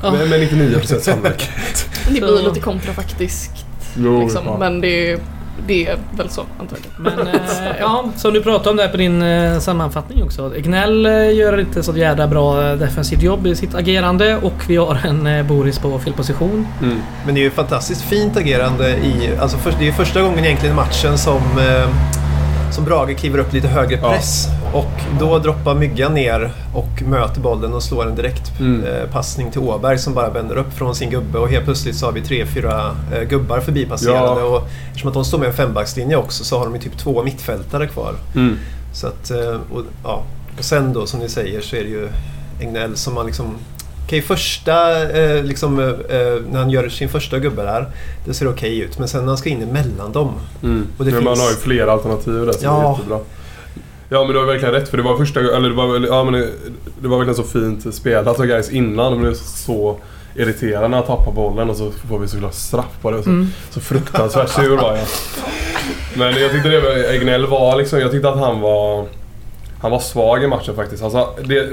Ja. 0.03 0.11
Med, 0.11 0.29
med 0.29 0.39
99% 0.41 0.99
sannolikhet. 0.99 1.89
Det 2.09 2.19
blir 2.19 2.43
lite 2.43 2.59
kontrafaktiskt 2.59 3.65
Jo, 3.97 4.21
liksom. 4.21 4.41
ja. 4.45 4.57
Men 4.57 4.81
det, 4.81 5.19
det 5.67 5.87
är 5.87 5.97
väl 6.17 6.29
så 6.29 6.43
antagligen. 6.59 6.91
Men 6.97 7.27
eh, 7.27 7.35
ja, 7.79 8.05
som 8.15 8.33
du 8.33 8.43
pratade 8.43 8.69
om 8.69 8.77
där 8.77 8.87
på 8.87 8.97
din 8.97 9.21
eh, 9.21 9.59
sammanfattning 9.59 10.23
också. 10.23 10.53
Gnell 10.57 11.05
eh, 11.05 11.35
gör 11.35 11.59
inte 11.59 11.83
så 11.83 11.97
jädra 11.97 12.27
bra 12.27 12.69
eh, 12.69 12.75
defensivt 12.77 13.21
jobb 13.21 13.47
i 13.47 13.55
sitt 13.55 13.75
agerande 13.75 14.37
och 14.37 14.63
vi 14.67 14.75
har 14.75 14.99
en 15.05 15.27
eh, 15.27 15.45
Boris 15.45 15.79
på 15.79 15.99
fel 15.99 16.13
position. 16.13 16.67
Mm. 16.81 17.01
Men 17.25 17.35
det 17.35 17.41
är 17.41 17.43
ju 17.43 17.51
fantastiskt 17.51 18.01
fint 18.01 18.37
agerande 18.37 18.89
i... 18.89 19.37
Alltså 19.39 19.57
först, 19.57 19.77
det 19.79 19.83
är 19.83 19.87
ju 19.87 19.93
första 19.93 20.21
gången 20.21 20.45
egentligen 20.45 20.73
i 20.73 20.77
matchen 20.77 21.17
som, 21.17 21.37
eh, 21.37 21.89
som 22.71 22.85
Brage 22.85 23.17
kliver 23.17 23.39
upp 23.39 23.53
lite 23.53 23.67
högre 23.67 23.99
Ja. 24.01 24.09
Och 24.77 25.19
då 25.19 25.39
droppar 25.39 25.75
Myggan 25.75 26.13
ner 26.13 26.51
och 26.75 27.01
möter 27.01 27.41
bollen 27.41 27.73
och 27.73 27.83
slår 27.83 28.07
en 28.07 28.15
direkt 28.15 28.59
Mm. 28.59 28.83
eh, 28.83 29.09
passning 29.11 29.51
till 29.51 29.61
Åberg 29.61 29.97
som 29.97 30.13
bara 30.13 30.29
vänder 30.29 30.55
upp 30.57 30.73
från 30.73 30.95
sin 30.95 31.09
gubbe 31.09 31.37
och 31.39 31.49
helt 31.49 31.65
plötsligt 31.65 31.95
så 31.95 32.05
har 32.05 32.13
vi 32.13 32.21
tre, 32.21 32.45
fyra 32.45 32.95
eh, 33.13 33.21
gubbar 33.23 33.59
förbipasserade. 33.59 34.41
Ja. 34.41 34.43
Och 34.43 34.67
eftersom 34.87 35.07
att 35.07 35.13
de 35.13 35.25
står 35.25 35.37
med 35.37 35.47
en 35.47 35.53
fembackslinje 35.53 36.15
också 36.17 36.43
så 36.43 36.57
har 36.57 36.65
de 36.65 36.75
ju 36.75 36.81
typ 36.81 36.97
två 36.97 37.23
mittfältare 37.23 37.87
kvar. 37.87 38.13
Mm. 38.35 38.57
Så 38.93 39.07
att, 39.07 39.31
eh, 39.31 39.57
och, 39.73 39.81
ja. 40.03 40.23
och 40.57 40.63
sen 40.63 40.93
då 40.93 41.05
som 41.05 41.19
ni 41.19 41.29
säger 41.29 41.61
så 41.61 41.75
är 41.75 41.83
det 41.83 41.89
ju 41.89 42.09
Egnell 42.61 42.95
som 42.95 43.13
man 43.13 43.25
liksom 43.25 43.55
Okej, 44.05 44.21
första, 44.21 45.01
eh, 45.09 45.43
liksom, 45.43 45.79
eh, 45.79 45.85
när 46.51 46.59
han 46.59 46.69
gör 46.69 46.89
sin 46.89 47.09
första 47.09 47.39
gubbe 47.39 47.63
där, 47.63 47.87
det 48.25 48.33
ser 48.33 48.47
okej 48.49 48.79
ut. 48.79 48.99
Men 48.99 49.07
sen 49.07 49.19
när 49.21 49.27
han 49.27 49.37
ska 49.37 49.49
in 49.49 49.61
emellan 49.63 50.11
dem. 50.11 50.31
Mm. 50.63 50.87
Och 50.97 51.05
det 51.05 51.11
men 51.11 51.23
man 51.23 51.35
finns- 51.35 51.45
har 51.45 51.49
ju 51.51 51.55
flera 51.57 51.91
alternativ 51.91 52.33
där 52.45 52.51
som 52.53 52.69
är 52.69 52.73
Ja. 52.81 52.91
jättebra. 52.97 53.19
Ja 54.09 54.23
men 54.23 54.33
du 54.33 54.39
har 54.39 54.45
verkligen 54.45 54.73
rätt 54.73 54.89
för 54.89 54.97
det 54.97 55.03
var 55.03 55.17
första 55.17 55.39
eller 55.39 55.69
det 55.69 55.75
var, 55.75 56.07
ja, 56.07 56.23
men 56.23 56.33
det, 56.33 56.47
det 57.01 57.07
var 57.07 57.17
verkligen 57.17 57.35
så 57.35 57.43
fint 57.43 57.95
spelat 57.95 58.39
av 58.39 58.45
guys 58.45 58.69
innan. 58.71 59.11
De 59.11 59.21
blev 59.21 59.33
så 59.33 59.97
irriterade 60.35 60.87
när 60.87 60.97
han 60.97 61.05
tappar 61.05 61.31
bollen 61.31 61.69
och 61.69 61.75
så 61.77 61.91
får 62.09 62.19
vi 62.19 62.27
såklart 62.27 62.53
straff 62.53 62.97
på 63.01 63.11
det. 63.11 63.23
Så, 63.23 63.29
Mm. 63.29 63.47
så 63.69 63.79
fruktansvärt 63.79 64.49
sur 64.49 64.77
var 64.77 64.95
jag. 64.97 65.07
Men 66.17 66.41
jag 66.41 66.51
tyckte 66.51 66.69
det 66.69 66.79
var, 66.79 66.89
Egnell 67.13 67.45
var 67.47 67.75
liksom, 67.77 67.99
jag 67.99 68.11
tyckte 68.11 68.29
att 68.29 68.39
han 68.39 68.61
var 68.61 69.05
han 69.81 69.91
var 69.91 69.99
svag 69.99 70.43
i 70.43 70.47
matchen 70.47 70.75
faktiskt. 70.75 71.03
Alltså, 71.03 71.27
det, 71.45 71.69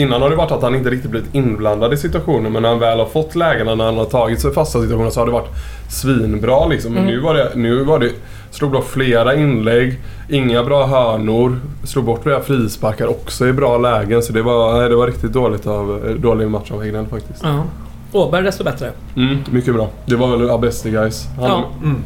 innan 0.00 0.22
har 0.22 0.30
det 0.30 0.36
varit 0.36 0.50
att 0.52 0.62
han 0.62 0.74
inte 0.74 0.90
riktigt 0.90 1.10
blivit 1.10 1.34
inblandad 1.34 1.92
i 1.94 1.96
situationen 1.96 2.52
men 2.52 2.62
när 2.62 2.68
han 2.68 2.78
väl 2.78 2.98
har 2.98 3.06
fått 3.06 3.34
lägena 3.34 3.74
när 3.74 3.84
han 3.84 3.96
har 3.98 4.04
tagit 4.04 4.40
sig 4.40 4.52
fasta 4.52 4.80
situationer 4.82 5.10
så 5.10 5.20
har 5.20 5.26
det 5.26 5.32
varit 5.32 5.50
svinbra 5.88 6.66
liksom. 6.66 6.92
Men 6.92 7.02
Mm. 7.02 7.14
nu 7.14 7.20
var 7.20 7.34
det, 7.34 7.50
nu 7.54 7.84
var 7.84 7.98
det, 7.98 8.10
slog 8.50 8.70
bra 8.70 8.82
flera 8.82 9.34
inlägg, 9.34 9.98
inga 10.28 10.64
bra 10.64 10.86
hörnor, 10.86 11.60
slog 11.84 12.04
bort 12.04 12.22
flera 12.22 12.40
frisparkar 12.40 13.06
också 13.06 13.46
i 13.46 13.52
bra 13.52 13.78
lägen 13.78 14.22
så 14.22 14.32
det 14.32 14.42
var, 14.42 14.78
nej, 14.80 14.88
det 14.88 14.96
var 14.96 15.06
riktigt 15.06 15.32
dåligt 15.32 15.66
av, 15.66 16.16
dålig 16.18 16.50
match 16.50 16.70
av 16.70 16.82
Egnell 16.84 17.06
faktiskt. 17.06 17.40
Ja. 17.42 17.62
Åberg 18.12 18.42
desto 18.44 18.64
bättre. 18.64 18.90
Mm, 19.16 19.38
mycket 19.50 19.74
bra. 19.74 19.88
Det 20.06 20.16
var 20.16 20.36
väl 20.36 20.50
Abesti 20.50 20.90
guys. 20.90 21.26
Han, 21.40 21.44
Ja. 21.50 21.64
Mm. 21.82 22.02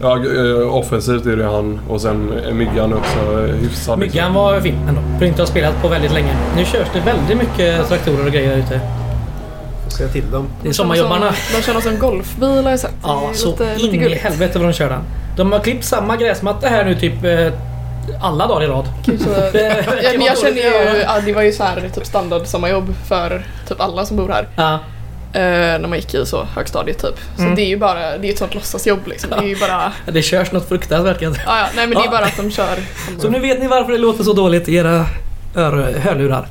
Ja, 0.00 0.16
eh, 0.16 0.74
offensivt 0.74 1.26
är 1.26 1.36
det 1.36 1.44
han 1.44 1.80
och 1.88 2.00
sen 2.00 2.32
är 2.48 2.52
Myggan 2.52 2.92
också 2.94 3.18
hyfsad. 3.46 3.60
liksom. 3.60 4.00
Myggan 4.00 4.34
var 4.34 4.60
fin 4.60 4.78
ändå. 4.88 5.00
För 5.18 5.26
inte 5.26 5.42
ha 5.42 5.46
spelat 5.46 5.82
på 5.82 5.88
väldigt 5.88 6.12
länge. 6.12 6.34
Nu 6.56 6.64
körs 6.64 6.88
det 6.94 7.00
väldigt 7.00 7.38
mycket 7.38 7.88
traktorer 7.88 8.26
och 8.26 8.32
grejer 8.32 8.50
där 8.50 8.56
ute. 8.58 8.80
Får 9.84 9.90
säga 9.90 10.08
till 10.08 10.30
dem. 10.30 10.46
Det 10.62 10.68
är 10.68 10.72
sommarjobbarna. 10.72 11.32
De 11.56 11.62
kör 11.62 11.72
någon 11.72 11.82
sån 11.82 11.98
golfbil 11.98 12.48
har 12.64 12.70
jag 12.70 12.80
sett. 12.80 12.94
Ja, 13.02 13.30
så 13.34 13.50
lite, 13.50 13.74
lite 13.74 13.86
in 13.86 13.94
i 13.94 13.98
gulligt. 13.98 14.22
helvete 14.22 14.58
vad 14.58 14.68
de 14.68 14.72
kör 14.72 14.88
den. 14.90 15.00
De 15.36 15.52
har 15.52 15.58
klippt 15.58 15.84
samma 15.84 16.16
gräsmatta 16.16 16.68
här 16.68 16.84
nu 16.84 16.94
typ 16.94 17.24
eh, 17.24 17.52
alla 18.20 18.46
dagar 18.46 18.64
i 18.64 18.66
rad. 18.66 18.84
Gud, 19.06 19.20
så- 19.20 19.28
Det 19.52 19.84
Ja, 20.02 20.10
men 20.16 20.26
jag 20.26 20.38
känner 20.38 20.56
ju, 20.56 21.00
ja, 21.02 21.20
det 21.26 21.32
var 21.32 21.42
ju 21.42 21.52
så 21.52 21.64
här 21.64 21.90
typ 21.94 22.06
standard 22.06 22.46
sommarjobb 22.46 22.94
för 23.08 23.46
typ 23.68 23.80
alla 23.80 24.04
som 24.06 24.16
bor 24.16 24.28
här. 24.28 24.48
Ja. 24.56 24.78
Eh, 25.34 25.40
när 25.80 25.88
man 25.88 25.98
gick 25.98 26.14
i 26.14 26.26
så 26.26 26.44
högstadiet 26.44 26.98
typ. 26.98 27.20
Så 27.36 27.42
Mm. 27.42 27.54
det 27.54 27.62
är 27.62 27.66
ju 27.68 27.76
bara, 27.76 28.18
det 28.18 28.28
är 28.28 28.32
ett 28.32 28.38
sånt 28.38 28.54
låtsasjobb 28.54 29.06
liksom. 29.06 29.30
Det 29.30 29.36
är 29.36 29.42
ju 29.48 29.56
bara, 29.56 29.92
Det 30.12 30.22
körs 30.22 30.52
något 30.52 30.68
fruktansvärt 30.68 31.18
kan 31.18 31.26
jag 31.26 31.34
säga. 31.36 31.44
ja, 31.48 31.58
ja, 31.58 31.66
nej 31.76 31.86
men 31.86 31.96
det 31.96 32.02
är 32.02 32.04
Ja. 32.04 32.10
bara 32.10 32.24
att 32.24 32.36
de 32.36 32.50
kör. 32.50 32.78
Så 33.18 33.28
nu 33.28 33.38
vet 33.40 33.60
ni 33.60 33.66
varför 33.68 33.92
det 33.92 33.98
låter 33.98 34.24
så 34.24 34.32
dåligt 34.32 34.68
i 34.68 34.74
era 34.74 35.06
ör- 35.54 35.98
hörlurar. 35.98 36.48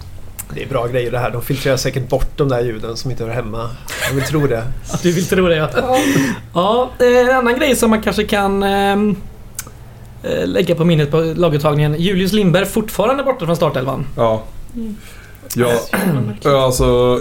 Det 0.56 0.63
är 0.63 0.68
bra 0.68 0.88
grejer 0.88 1.12
det 1.12 1.20
här. 1.20 1.30
De 1.32 1.42
filtrerar 1.42 1.78
säkert 1.78 2.10
bort 2.10 2.38
de 2.38 2.50
där 2.50 2.62
ljuden 2.62 2.98
som 2.98 3.12
inte 3.12 3.24
hör 3.24 3.32
hemma. 3.32 3.70
Jag 4.08 4.16
vill 4.16 4.24
tro 4.24 4.48
det. 4.48 4.63
Att 4.92 5.04
du 5.04 5.12
vill 5.12 5.25
tro 5.28 5.48
det 5.48 5.56
ja. 5.56 5.70
Ja, 6.54 6.90
eh, 7.00 7.30
en 7.30 7.36
annan 7.36 7.60
grej 7.60 7.75
som 7.75 7.90
man 7.90 8.02
kanske 8.02 8.24
kan 8.24 8.63
ehm, 8.63 9.16
eh, 10.24 10.48
lägga 10.48 10.75
på 10.75 10.86
minnet 10.86 11.12
på 11.12 11.34
laguttagningen. 11.36 11.96
Julius 12.02 12.34
Lindberg 12.34 12.66
fortfarande 12.66 13.24
borta 13.24 13.46
från 13.46 13.56
startelvan. 13.56 14.06
Ja. 14.18 14.44
Mm. 14.75 14.96
Ja, 15.56 15.72
ja, 16.42 16.66
alltså, 16.66 17.20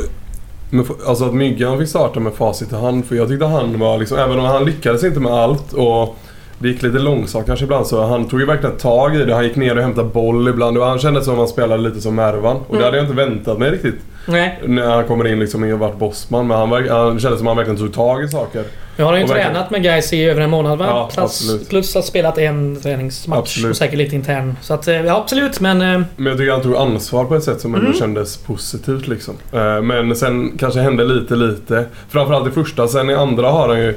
men, 0.73 0.85
alltså 1.07 1.25
att 1.25 1.35
Myggan 1.35 1.79
fick 1.79 1.89
starta 1.89 2.21
med 2.21 2.33
facit 2.35 2.73
i 2.73 2.75
hand. 2.75 3.05
För 3.05 3.15
jag 3.17 3.29
tyckte 3.29 3.47
han 3.47 3.79
var 3.79 3.99
liksom, 3.99 4.19
även 4.19 4.39
om 4.39 4.45
han 4.45 4.65
lyckades 4.65 5.05
inte 5.05 5.21
med 5.21 5.33
allt 5.33 5.73
och 5.73 6.17
det 6.59 6.69
gick 6.69 6.83
lite 6.83 6.99
långsamt 6.99 7.47
kanske 7.47 7.65
ibland 7.65 7.87
så 7.87 8.07
han 8.07 8.29
tog 8.29 8.41
ju 8.41 8.47
verkligen 8.47 8.77
tag 8.77 9.17
i 9.17 9.25
det. 9.25 9.35
Han 9.35 9.45
gick 9.45 9.57
ner 9.57 9.77
och 9.77 9.83
hämtade 9.83 10.09
boll 10.09 10.49
ibland 10.49 10.79
och 10.79 10.85
han 10.87 10.99
kände 10.99 11.23
som 11.23 11.33
att 11.33 11.39
han 11.39 11.49
spelade 11.49 11.83
lite 11.83 12.01
som 12.01 12.15
Mervan. 12.15 12.57
Och 12.57 12.63
det 12.69 12.73
Mm. 12.75 12.85
hade 12.85 12.97
jag 12.97 13.05
inte 13.05 13.17
väntat 13.17 13.59
mig 13.59 13.71
riktigt. 13.71 14.01
Nej, 14.29 14.61
När 14.67 14.91
han 14.91 15.05
kommer 15.05 15.27
in 15.29 15.39
liksom 15.41 15.73
och 15.73 15.79
varit 15.79 15.99
bossman. 15.99 16.47
Men 16.47 16.57
han, 16.59 16.89
han 16.89 17.19
kände 17.21 17.39
som 17.39 17.47
att 17.47 17.51
han 17.51 17.57
verkligen 17.57 17.79
tog 17.79 17.95
tag 17.95 18.25
i 18.25 18.29
saker. 18.29 18.65
Nu 18.97 19.05
har 19.05 19.13
han 19.13 19.21
ju 19.21 19.27
verkligen- 19.27 19.53
tränat 19.53 19.71
med 19.71 19.83
guys 19.83 20.13
i 20.13 20.25
över 20.25 20.41
en 20.41 20.51
månad 20.51 20.79
va? 20.79 20.85
Ja, 20.87 21.11
plus, 21.15 21.69
plus 21.69 21.95
har 21.95 22.03
spelat 22.03 22.39
en 22.39 22.81
träningsmatch 22.81 23.39
Absolut. 23.39 23.71
och 23.71 23.77
säkert 23.77 23.99
lite 23.99 24.15
intern. 24.17 24.57
Så 24.63 24.75
att, 24.75 24.89
eh, 24.89 24.95
ja 25.07 25.17
absolut 25.17 25.61
men... 25.61 25.81
eh, 25.83 26.01
Men 26.17 26.27
jag 26.27 26.39
tycker 26.39 26.53
han 26.53 26.63
tog 26.63 26.77
ansvar 26.77 27.25
på 27.25 27.35
ett 27.37 27.45
sätt 27.45 27.61
som 27.61 27.75
ändå 27.75 27.87
Mm. 27.87 27.99
kändes 27.99 28.37
positivt 28.37 29.09
liksom. 29.09 29.35
Eh, 29.53 29.83
Men 29.83 30.17
sen 30.17 30.59
kanske 30.59 30.81
hände 30.81 31.05
lite, 31.05 31.35
lite. 31.37 31.85
Framförallt 32.09 32.49
i 32.49 32.51
första, 32.51 32.89
sen 32.89 33.11
i 33.11 33.15
andra 33.15 33.51
har 33.51 33.69
han 33.69 33.79
ju 33.81 33.95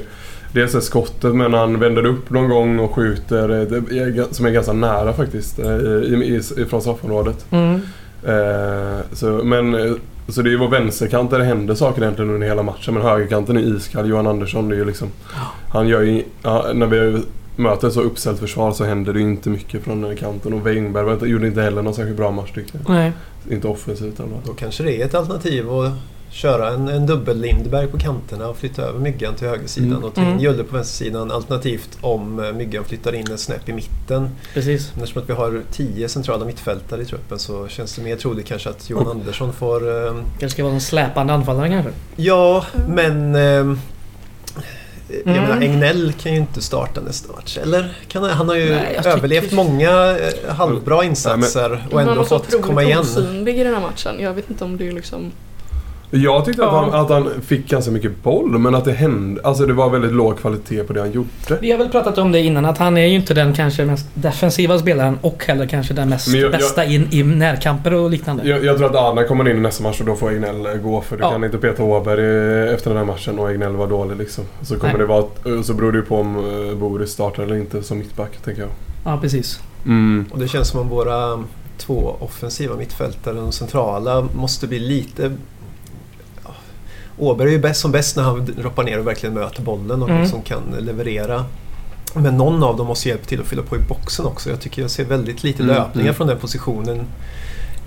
Dels 0.52 0.74
är 0.74 0.80
skottet 0.80 1.34
men 1.34 1.54
han 1.54 1.80
vänder 1.80 2.06
upp 2.06 2.30
någon 2.30 2.48
gång 2.48 2.78
och 2.78 2.94
skjuter 2.94 4.34
som 4.34 4.46
är 4.46 4.50
ganska 4.50 4.72
nära 4.72 5.12
faktiskt 5.12 5.58
i, 5.58 5.62
i, 6.56 6.64
från 6.70 6.82
straffområdet. 6.82 7.46
Mm. 7.50 7.80
Så, 9.12 9.26
men, 9.26 9.70
så 10.28 10.42
det 10.42 10.48
är 10.48 10.50
ju 10.50 10.56
vår 10.58 10.68
vänsterkant 10.68 11.30
där 11.30 11.38
det 11.38 11.44
händer 11.44 11.74
saker 11.74 12.02
egentligen 12.02 12.30
under 12.30 12.46
hela 12.46 12.62
matchen 12.62 12.94
men 12.94 13.02
högerkanten 13.02 13.56
är 13.56 13.60
iskall. 13.60 14.08
Johan 14.08 14.26
Andersson 14.26 14.68
det 14.68 14.74
är 14.74 14.78
ju 14.78 14.84
liksom 14.84 15.08
Han 15.68 15.88
gör 15.88 16.00
ju, 16.02 16.22
ja, 16.42 16.66
när 16.74 16.86
vi 16.86 17.22
möter 17.56 17.88
ett 17.88 17.94
så 17.94 18.00
uppställt 18.00 18.38
försvar 18.38 18.72
så 18.72 18.84
händer 18.84 19.12
det 19.12 19.18
ju 19.20 19.24
inte 19.24 19.50
mycket 19.50 19.84
från 19.84 20.02
den 20.02 20.16
kanten 20.16 20.52
och 20.52 20.66
inte- 21.12 21.26
gjorde 21.26 21.46
inte 21.46 21.62
heller 21.62 21.82
någon 21.82 21.94
särskilt 21.94 22.16
bra 22.16 22.30
match 22.30 22.50
tyckte 22.54 22.78
jag. 22.84 22.94
Nej. 22.94 23.12
Inte 23.50 23.68
offensivt 23.68 24.20
eller 24.20 24.28
Då 24.46 24.52
kanske 24.52 24.82
det 24.82 25.00
är 25.02 25.04
ett 25.04 25.14
alternativ 25.14 25.70
att 25.70 25.92
köra 26.30 26.68
en, 26.70 26.88
en 26.88 27.06
dubbel 27.06 27.40
Lindberg 27.40 27.86
på 27.86 27.98
kanterna 27.98 28.48
och 28.48 28.56
flytta 28.56 28.82
över 28.82 28.98
Myggan 29.00 29.34
till 29.34 29.48
högersidan 29.48 29.90
Mm. 29.90 30.04
och 30.04 30.14
ta 30.14 30.20
in 30.20 30.26
Mm. 30.26 30.38
Julle 30.40 30.64
på 30.64 30.76
vänstersidan. 30.76 31.30
Alternativt 31.30 31.98
om 32.00 32.44
eh, 32.44 32.52
Myggan 32.52 32.84
flyttar 32.84 33.14
in 33.14 33.30
en 33.30 33.38
snäpp 33.38 33.68
i 33.68 33.72
mitten. 33.72 34.30
Precis. 34.54 34.92
Eftersom 34.96 35.22
att 35.22 35.28
vi 35.28 35.32
har 35.32 35.62
tio 35.72 36.08
centrala 36.08 36.44
mittfältare 36.44 37.02
i 37.02 37.04
truppen 37.04 37.38
så 37.38 37.68
känns 37.68 37.94
det 37.96 38.02
mer 38.02 38.16
troligt 38.16 38.46
kanske 38.46 38.68
att 38.68 38.90
Johan 38.90 39.08
Andersson 39.08 39.52
får... 39.52 40.06
Eh, 40.06 40.14
Det 40.40 40.48
ska 40.48 40.64
vara 40.64 40.74
en 40.74 40.80
släpande 40.80 41.32
anfallare 41.32 41.68
kanske. 41.68 41.90
ja, 42.16 42.64
men... 42.88 43.34
Eh, 43.34 43.76
jag 45.24 45.36
Mm. 45.36 45.42
menar, 45.42 45.60
Egnell 45.62 46.12
kan 46.12 46.32
ju 46.32 46.38
inte 46.38 46.62
starta 46.62 47.00
nästa 47.00 47.32
match. 47.32 47.58
Eller? 47.62 47.96
Kan 48.08 48.22
han, 48.22 48.32
han 48.32 48.48
har 48.48 48.56
ju 48.56 48.70
Nej, 48.70 48.92
jag 48.94 49.04
tycker- 49.04 49.16
överlevt 49.16 49.52
många 49.52 50.18
eh, 50.18 50.54
halvbra 50.54 51.04
insatser 51.04 51.70
och 51.72 51.94
Men 51.94 51.98
han 51.98 52.08
ändå 52.08 52.24
fått 52.24 52.50
komma 52.50 52.64
otroligt 52.66 52.86
igen. 52.88 52.98
osynlig 53.00 53.58
i 53.58 53.64
den 53.64 53.74
här 53.74 53.80
matchen. 53.80 54.20
Jag 54.20 54.34
vet 54.34 54.50
inte 54.50 54.64
om 54.64 54.76
det 54.76 54.88
är 54.88 54.92
liksom... 54.92 55.32
Jag 56.10 56.44
tyckte 56.44 56.62
Ja. 56.62 56.68
att, 56.84 56.92
han, 56.92 57.00
att 57.04 57.10
han 57.10 57.28
fick 57.42 57.68
ganska 57.68 57.90
mycket 57.90 58.22
boll 58.22 58.58
men 58.58 58.74
att 58.74 58.84
det 58.84 58.92
hände, 58.92 59.40
alltså 59.44 59.66
det 59.66 59.72
var 59.72 59.90
väldigt 59.90 60.12
låg 60.12 60.38
kvalitet 60.38 60.84
på 60.84 60.92
det 60.92 61.00
han 61.00 61.12
gjorde. 61.12 61.28
Vi 61.60 61.70
har 61.70 61.78
väl 61.78 61.88
pratat 61.88 62.18
om 62.18 62.32
det 62.32 62.40
innan 62.40 62.64
att 62.64 62.78
han 62.78 62.96
är 62.98 63.06
ju 63.06 63.14
inte 63.14 63.34
den 63.34 63.54
kanske 63.54 63.84
mest 63.84 64.06
defensiva 64.14 64.78
spelaren 64.78 65.18
och 65.20 65.44
heller 65.46 65.66
kanske 65.66 65.94
den 65.94 66.08
mest 66.08 66.28
jag- 66.28 66.42
jag- 66.42 66.50
bästa 66.52 66.84
in 66.84 67.08
i 67.10 67.22
närkamper 67.22 67.94
och 67.94 68.10
liknande. 68.10 68.48
Jag, 68.48 68.64
jag 68.64 68.76
tror 68.78 68.86
att 68.90 68.96
Arne 68.96 69.24
kommer 69.24 69.48
in 69.50 69.56
i 69.56 69.60
nästa 69.60 69.82
match 69.82 70.00
och 70.00 70.06
då 70.06 70.14
får 70.14 70.30
Egnell 70.32 70.66
eh, 70.66 70.72
gå 70.74 71.00
för 71.00 71.16
du 71.16 71.22
Ja. 71.22 71.30
kan 71.30 71.44
inte 71.44 71.58
peta 71.58 71.82
Åberg 71.82 72.20
eh, 72.68 72.74
efter 72.74 72.90
den 72.90 72.98
här 72.98 73.04
matchen 73.04 73.38
och 73.38 73.50
Egnell 73.50 73.72
var 73.76 73.86
dålig 73.86 74.16
liksom. 74.16 74.44
Så 74.62 74.74
kommer 74.78 74.92
Nej. 74.94 75.02
det 75.02 75.06
vara, 75.06 75.62
så 75.62 75.74
beror 75.74 75.92
det 75.92 75.98
ju 75.98 76.04
på 76.04 76.16
om 76.20 76.36
eh, 76.70 76.76
Boris 76.78 77.10
startar 77.10 77.42
eller 77.42 77.56
inte 77.56 77.82
som 77.82 77.98
mittback 77.98 78.30
tänker 78.44 78.62
jag. 78.62 78.70
Ja, 79.04 79.18
precis. 79.22 79.60
Mm. 79.86 80.24
Och 80.30 80.38
det 80.38 80.48
känns 80.48 80.68
som 80.68 80.80
om 80.80 80.88
våra 80.88 81.44
två 81.78 82.16
offensiva 82.20 82.76
mittfältare, 82.76 83.34
de 83.34 83.52
centrala, 83.52 84.28
måste 84.34 84.66
bli 84.66 84.78
lite... 84.78 85.32
Åberg 87.18 87.48
är 87.48 87.52
ju 87.52 87.58
bäst 87.58 87.80
som 87.80 87.92
bäst 87.92 88.16
när 88.16 88.22
han 88.22 88.44
droppar 88.44 88.84
ner 88.84 88.98
och 88.98 89.06
verkligen 89.06 89.34
möter 89.34 89.62
bollen 89.62 90.02
och 90.02 90.08
Mm. 90.08 90.22
liksom 90.22 90.42
kan 90.42 90.62
leverera. 90.80 91.44
Men 92.14 92.36
någon 92.36 92.62
av 92.62 92.76
dem 92.76 92.86
måste 92.86 93.08
hjälpa 93.08 93.24
till 93.24 93.40
att 93.40 93.46
fylla 93.46 93.62
på 93.62 93.76
i 93.76 93.78
boxen 93.78 94.26
också. 94.26 94.50
Jag 94.50 94.60
tycker 94.60 94.82
jag 94.82 94.90
ser 94.90 95.04
väldigt 95.04 95.42
lite 95.44 95.62
Mm, 95.62 95.74
löpningar 95.74 96.08
mm. 96.08 96.14
från 96.14 96.26
den 96.26 96.38
positionen 96.38 97.06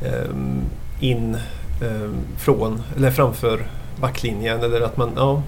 ehm, 0.06 0.62
in 1.00 1.38
ehm, 1.82 2.16
från, 2.38 2.82
eller 2.98 3.12
framför 3.12 3.68
backlinjen. 4.02 4.64
Eller 4.64 4.82
att 4.82 4.98
man, 4.98 5.12
ja, 5.16 5.42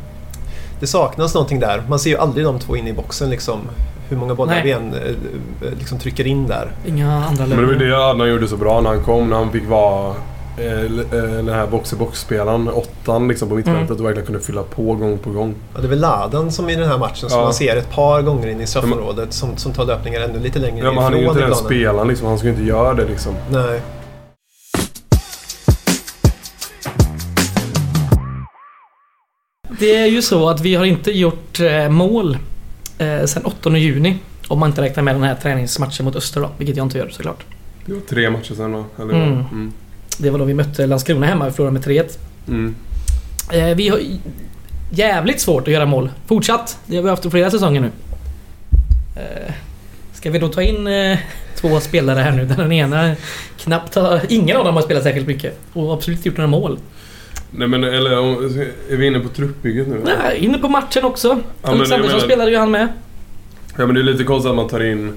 det 0.80 0.88
saknas 0.88 1.34
någonting 1.34 1.60
där. 1.60 1.84
Man 1.90 2.00
ser 2.00 2.10
ju 2.10 2.18
aldrig 2.18 2.46
de 2.46 2.60
två 2.60 2.76
inne 2.76 2.90
i 2.90 2.94
boxen 2.94 3.30
liksom. 3.30 3.60
Hur 4.10 4.18
många 4.18 4.36
bollar 4.36 4.54
Nej. 4.54 4.64
vi 4.64 4.72
än 4.72 4.94
eh, 4.94 5.00
eh, 5.68 5.78
liksom 5.80 6.00
trycker 6.00 6.28
in 6.28 6.48
där. 6.48 6.72
Inga 6.86 7.26
andra 7.26 7.46
Men 7.46 7.58
det 7.58 7.66
var 7.66 7.74
det 7.74 8.10
Arne 8.10 8.26
gjorde 8.26 8.48
så 8.48 8.58
bra 8.58 8.82
när 8.82 8.90
han 8.90 9.04
kom, 9.04 9.30
när 9.30 9.38
han 9.38 9.52
fick 9.52 9.70
vara 9.70 10.16
den 10.58 11.50
här 11.50 11.68
box-i-box-spelaren, 11.68 12.70
åttan 12.70 13.28
liksom 13.28 13.50
på 13.50 13.56
mittfältet 13.56 13.90
Mm. 13.90 14.00
och 14.02 14.06
verkligen 14.06 14.26
kunde 14.26 14.42
fylla 14.42 14.64
på 14.64 14.84
gång 14.96 15.18
på 15.18 15.30
gång. 15.32 15.56
Ja, 15.74 15.80
det 15.82 15.88
är 15.88 15.90
väl 15.90 16.00
Ladan 16.00 16.52
som 16.52 16.70
i 16.70 16.76
den 16.76 16.88
här 16.90 16.98
matchen 16.98 17.30
som 17.30 17.40
Ja. 17.40 17.44
man 17.44 17.54
ser 17.54 17.76
ett 17.78 17.92
par 17.92 18.22
gånger 18.22 18.48
in 18.48 18.62
i 18.62 18.68
straffområdet 18.68 19.34
som, 19.34 19.58
som 19.58 19.74
tar 19.74 19.86
löpningar 19.86 20.22
ännu 20.22 20.40
lite 20.40 20.60
längre 20.60 20.86
Ja, 20.86 20.92
men 20.92 21.04
han 21.04 21.14
är 21.14 21.18
ju 21.18 21.28
inte 21.28 21.40
den 21.40 21.56
spelaren 21.56 22.08
liksom, 22.08 22.28
han 22.28 22.38
ju 22.38 22.50
inte 22.50 22.64
göra 22.64 22.94
det 22.94 23.06
liksom. 23.06 23.34
Nej. 23.52 23.82
Det 29.80 29.96
är 29.96 30.06
ju 30.06 30.22
så 30.22 30.50
att 30.50 30.62
vi 30.62 30.76
har 30.76 30.86
inte 30.86 31.12
gjort 31.12 31.60
eh, 31.60 31.90
mål 31.90 32.38
eh, 32.98 33.26
sen 33.26 33.46
8 33.46 33.78
juni. 33.78 34.18
Om 34.48 34.60
man 34.60 34.70
inte 34.70 34.82
räknar 34.82 35.04
med 35.04 35.16
den 35.16 35.24
här 35.24 35.36
träningsmatchen 35.36 36.06
mot 36.06 36.16
Öster 36.16 36.42
då, 36.42 36.50
vilket 36.58 36.78
jag 36.78 36.86
inte 36.86 36.98
gör 36.98 37.10
såklart. 37.10 37.46
Det 37.86 37.94
var 37.94 38.02
tre 38.02 38.30
matcher 38.30 38.54
sen 38.54 38.74
va? 38.74 38.84
Eller, 39.00 39.14
Mm. 39.14 39.30
Mm. 39.52 39.74
Det 40.18 40.30
var 40.30 40.40
då 40.40 40.46
vi 40.46 40.54
mötte 40.54 40.88
Landskrona 40.88 41.26
hemma 41.26 41.48
och 41.48 41.56
förlorade 41.56 41.74
med 41.74 41.84
3-1. 42.06 42.18
Mm. 42.48 42.76
Eh, 43.54 43.76
vi 43.76 43.90
har 43.90 44.00
jävligt 44.92 45.42
svårt 45.42 45.68
att 45.68 45.74
göra 45.74 45.86
mål. 45.86 46.10
Fortsatt. 46.28 46.78
Det 46.86 46.96
har 46.96 47.04
vi 47.04 47.10
haft 47.10 47.26
i 47.26 47.30
flera 47.30 47.52
säsonger 47.52 47.82
nu. 47.82 47.90
Eh, 49.16 49.54
ska 50.14 50.30
vi 50.32 50.40
då 50.40 50.48
ta 50.48 50.62
in 50.62 50.88
eh, 50.88 51.18
två 51.56 51.80
spelare 51.80 52.20
här 52.20 52.32
nu 52.32 52.46
där 52.46 52.56
den 52.56 52.72
ena 52.72 53.16
knappt 53.60 53.96
har... 53.96 54.22
Ingen 54.30 54.58
av 54.58 54.66
dem 54.66 54.76
har 54.76 54.82
spelat 54.82 55.04
särskilt 55.04 55.28
mycket. 55.28 55.60
Och 55.74 55.94
absolut 55.94 56.18
inte 56.20 56.30
gjort 56.30 56.38
några 56.38 56.48
mål. 56.50 56.80
Nej 57.52 57.68
men 57.68 57.84
eller 57.84 58.12
är 58.92 58.98
vi 58.98 59.08
inne 59.08 59.20
på 59.20 59.30
truppbygget 59.30 59.88
nu? 59.88 60.02
Nej, 60.06 60.38
inne 60.38 60.58
på 60.58 60.68
matchen 60.70 61.04
också. 61.06 61.28
jag 61.28 61.72
Alexandersson 61.72 62.08
menar- 62.08 62.20
spelade 62.26 62.52
ju 62.52 62.58
han 62.58 62.72
med. 62.72 62.88
Ja 63.78 63.86
men 63.86 63.96
det 63.96 64.02
är 64.02 64.04
lite 64.04 64.24
konstigt 64.24 64.50
att 64.50 64.56
man 64.56 64.68
tar 64.68 64.84
in 64.84 65.14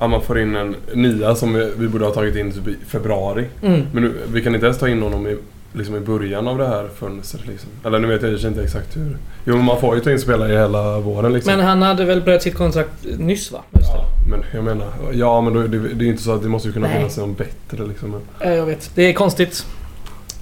att 0.00 0.10
man 0.10 0.22
får 0.22 0.40
in 0.40 0.56
en 0.56 0.76
nia 0.94 1.34
som 1.34 1.54
vi, 1.54 1.72
vi 1.76 1.88
borde 1.88 2.04
ha 2.04 2.12
tagit 2.12 2.36
in 2.36 2.52
typ 2.52 2.68
i 2.68 2.76
februari. 2.86 3.44
Mm. 3.62 3.82
Men 3.92 4.02
nu, 4.02 4.12
vi 4.32 4.42
kan 4.42 4.54
inte 4.54 4.66
ens 4.66 4.78
ta 4.78 4.88
in 4.88 5.02
honom 5.02 5.26
i, 5.26 5.36
liksom 5.72 5.96
i 5.96 6.00
början 6.00 6.48
av 6.48 6.58
det 6.58 6.66
här 6.66 6.88
fönstret 6.98 7.46
liksom. 7.46 7.70
Eller 7.84 7.98
nu 7.98 8.06
vet 8.06 8.22
jag 8.22 8.50
inte 8.50 8.62
exakt 8.62 8.96
hur. 8.96 9.16
Jo 9.44 9.56
men 9.56 9.64
man 9.64 9.80
får 9.80 9.94
ju 9.94 10.00
ta 10.00 10.10
in 10.10 10.18
spelare 10.18 10.52
i 10.52 10.56
hela 10.56 10.98
våren 10.98 11.32
liksom. 11.32 11.56
Men 11.56 11.66
han 11.66 11.82
hade 11.82 12.04
väl 12.04 12.22
börjat 12.22 12.42
sitt 12.42 12.54
kontrakt 12.54 12.90
nyss 13.18 13.52
va? 13.52 13.62
Ja, 13.70 14.04
men 14.30 14.44
jag 14.54 14.64
menar, 14.64 14.88
ja 15.12 15.40
men 15.40 15.54
då, 15.54 15.62
det, 15.62 15.78
det 15.78 16.02
är 16.02 16.04
ju 16.04 16.10
inte 16.10 16.22
så 16.22 16.34
att 16.34 16.42
det 16.42 16.48
måste 16.48 16.68
ju 16.68 16.72
kunna 16.72 16.86
Nej. 16.86 16.96
finnas 16.96 17.16
någon 17.16 17.34
bättre 17.34 17.86
liksom. 17.86 18.14
Jag 18.40 18.66
vet. 18.66 18.90
Det 18.94 19.02
är 19.02 19.12
konstigt. 19.12 19.66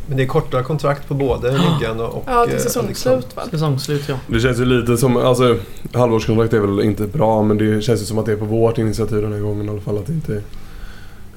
Men 0.08 0.16
det 0.16 0.22
är 0.22 0.26
korta 0.26 0.62
kontrakt 0.62 1.08
på 1.08 1.14
både 1.14 1.52
Myggan 1.52 2.00
och, 2.00 2.24
Ja, 2.26 2.44
till 2.44 2.54
eh, 2.54 2.60
säsongsslut 2.60 3.36
va? 3.36 3.42
Säsongsslut 3.50 4.08
ja. 4.08 4.18
det 4.26 4.40
känns 4.40 4.58
ju 4.58 4.64
lite 4.64 4.96
som, 4.96 5.16
alltså 5.16 5.56
halvårskontrakt 5.94 6.52
är 6.52 6.60
väl 6.60 6.80
inte 6.80 7.06
bra 7.06 7.42
men 7.42 7.58
det 7.58 7.82
känns 7.82 8.02
ju 8.02 8.04
som 8.04 8.18
att 8.18 8.26
det 8.26 8.32
är 8.32 8.36
på 8.36 8.44
vårt 8.44 8.78
initiativ 8.78 9.22
den 9.22 9.32
här 9.32 9.40
gången 9.40 9.66
i 9.66 9.70
alla 9.70 9.80
fall. 9.80 9.98
Att 9.98 10.06
det 10.06 10.12
inte 10.12 10.42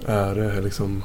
är 0.05 0.55
eh, 0.55 0.63
liksom 0.63 1.03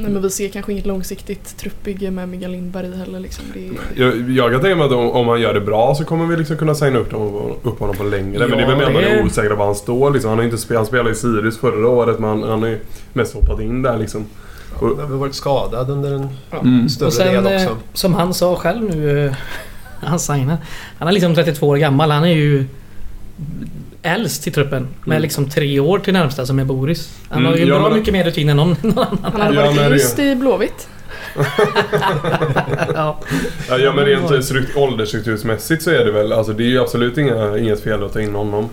Nej 0.00 0.10
men 0.10 0.22
vi 0.22 0.30
ser 0.30 0.48
kanske 0.48 0.72
inget 0.72 0.86
långsiktigt 0.86 1.56
truppbygge 1.56 2.10
med 2.10 2.28
Mikael 2.28 2.52
Lindberg 2.52 2.96
heller 2.96 3.20
liksom. 3.20 3.44
Det 3.54 3.68
är... 3.68 3.72
Jag, 3.94 4.30
jag 4.30 4.52
kan 4.52 4.60
tänka 4.60 4.76
mig 4.76 4.86
att 4.86 4.92
om, 4.92 5.10
om 5.10 5.28
han 5.28 5.40
gör 5.40 5.54
det 5.54 5.60
bra 5.60 5.94
så 5.94 6.04
kommer 6.04 6.26
vi 6.26 6.36
liksom 6.36 6.56
kunna 6.56 6.74
signa 6.74 6.98
upp, 6.98 7.10
dem, 7.10 7.52
upp 7.62 7.78
honom 7.78 7.96
på 7.96 8.04
längre. 8.04 8.48
men 8.48 8.58
det 8.58 8.64
är 8.64 8.66
väl 8.66 8.76
mer 8.76 8.84
att 8.84 8.92
man 8.92 9.02
är 9.02 9.24
osäker 9.24 9.48
på 9.48 9.56
var 9.56 9.66
han 9.66 9.74
står. 9.74 10.10
Liksom. 10.10 10.28
Han, 10.28 10.38
har 10.38 10.44
inte 10.44 10.74
han 10.74 10.86
spelade 10.86 11.10
i 11.10 11.14
Sirius 11.14 11.58
förra 11.58 11.88
året 11.88 12.18
men 12.18 12.30
han, 12.30 12.42
han 12.42 12.62
har 12.62 12.68
ju 12.68 12.78
mest 13.12 13.34
hoppat 13.34 13.60
in 13.60 13.82
där 13.82 13.98
liksom. 13.98 14.26
Han 14.80 14.98
har 14.98 15.06
väl 15.06 15.18
varit 15.18 15.34
skadad 15.34 15.90
under 15.90 16.14
en 16.14 16.28
Mm. 16.60 16.88
större 16.88 17.06
Och 17.06 17.12
sen, 17.12 17.44
del 17.44 17.46
eh, 17.46 17.62
också. 17.62 17.76
som 17.92 18.14
han 18.14 18.34
sa 18.34 18.56
själv 18.56 18.96
nu, 18.96 19.26
eh, 19.26 19.32
han 20.00 20.18
signar. 20.18 20.56
Han 20.98 21.08
är 21.08 21.12
liksom 21.12 21.34
32 21.34 21.68
år 21.68 21.76
gammal. 21.76 22.10
Han 22.10 22.24
är 22.24 22.34
ju 22.34 22.64
äldst 24.02 24.46
i 24.46 24.50
truppen. 24.50 24.82
Med 25.04 25.12
Mm. 25.16 25.22
liksom 25.22 25.50
tre 25.50 25.80
år 25.80 25.98
till 25.98 26.12
närmsta 26.12 26.46
som 26.46 26.58
är 26.58 26.64
Boris. 26.64 27.18
Han 27.28 27.38
Mm, 27.38 27.50
har 27.52 27.58
ju 27.58 27.64
ja, 27.66 27.78
bra 27.78 27.88
men- 27.88 27.98
mycket 27.98 28.12
mer 28.12 28.24
rutin 28.24 28.48
än 28.48 28.56
någon, 28.56 28.76
någon 28.82 28.98
annan. 28.98 29.18
Han 29.32 29.40
hade 29.40 29.54
Ja, 29.54 29.62
varit 29.62 29.76
men 29.76 29.90
det- 29.90 29.96
yngst 29.96 30.18
i 30.18 30.34
Blåvitt. 30.34 30.88
ja. 32.94 33.18
Ja, 33.68 33.78
ja 33.78 33.92
men 33.92 34.04
rent 34.04 34.44
strukt- 34.44 34.76
åldersstruktursmässigt 34.76 35.82
så 35.82 35.90
är 35.90 36.04
det 36.04 36.12
väl, 36.12 36.32
alltså 36.32 36.52
det 36.52 36.62
är 36.62 36.68
ju 36.68 36.80
absolut 36.80 37.18
inga, 37.18 37.58
inget 37.58 37.82
fel 37.84 38.04
att 38.04 38.12
ta 38.12 38.20
in 38.20 38.34
honom. 38.34 38.68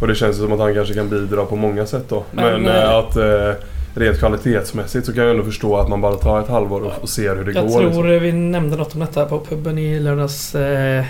Och 0.00 0.08
det 0.08 0.14
känns 0.14 0.36
som 0.36 0.52
att 0.52 0.58
han 0.58 0.74
kanske 0.74 0.94
kan 0.94 1.08
bidra 1.08 1.44
på 1.44 1.56
många 1.56 1.86
sätt 1.86 2.04
då. 2.08 2.24
Men, 2.30 2.62
Men, 2.62 2.66
eh, 2.76 2.82
eh, 2.82 2.96
att... 2.96 3.16
Eh, 3.16 3.52
rent 3.94 4.18
kvalitetsmässigt 4.18 5.06
så 5.06 5.12
kan 5.12 5.22
jag 5.22 5.30
ändå 5.30 5.44
förstå 5.44 5.76
att 5.76 5.88
man 5.88 6.00
bara 6.00 6.14
tar 6.16 6.40
ett 6.40 6.48
halvår 6.48 6.80
och, 6.80 6.92
och 7.02 7.08
ser 7.08 7.36
hur 7.36 7.44
det 7.44 7.52
Jag 7.52 7.66
går. 7.68 7.80
tror 7.80 8.04
liksom. 8.08 8.22
vi 8.22 8.32
nämnde 8.32 8.76
något 8.76 8.94
om 8.94 9.00
detta 9.00 9.26
på 9.26 9.40
puben 9.40 9.78
i 9.78 10.00
lördags. 10.00 10.54
Eh, 10.54 11.04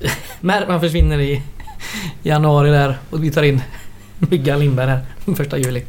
Merman 0.40 0.80
försvinner 0.80 1.20
i 1.20 1.42
januari 2.22 2.70
där 2.70 2.98
och 3.10 3.24
vi 3.24 3.30
tar 3.30 3.42
in 3.42 3.62
Myggan 4.18 4.58
Lindberg 4.60 4.88
här 4.88 5.00
första 5.36 5.58
juli. 5.58 5.84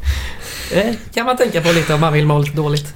Eh, 0.74 0.96
kan 1.14 1.26
man 1.26 1.38
tänka 1.38 1.62
på 1.62 1.72
lite 1.72 1.94
om 1.94 2.02
man 2.02 2.14
vill 2.14 2.26
må 2.26 2.40
lite 2.40 2.56
dåligt. 2.58 2.94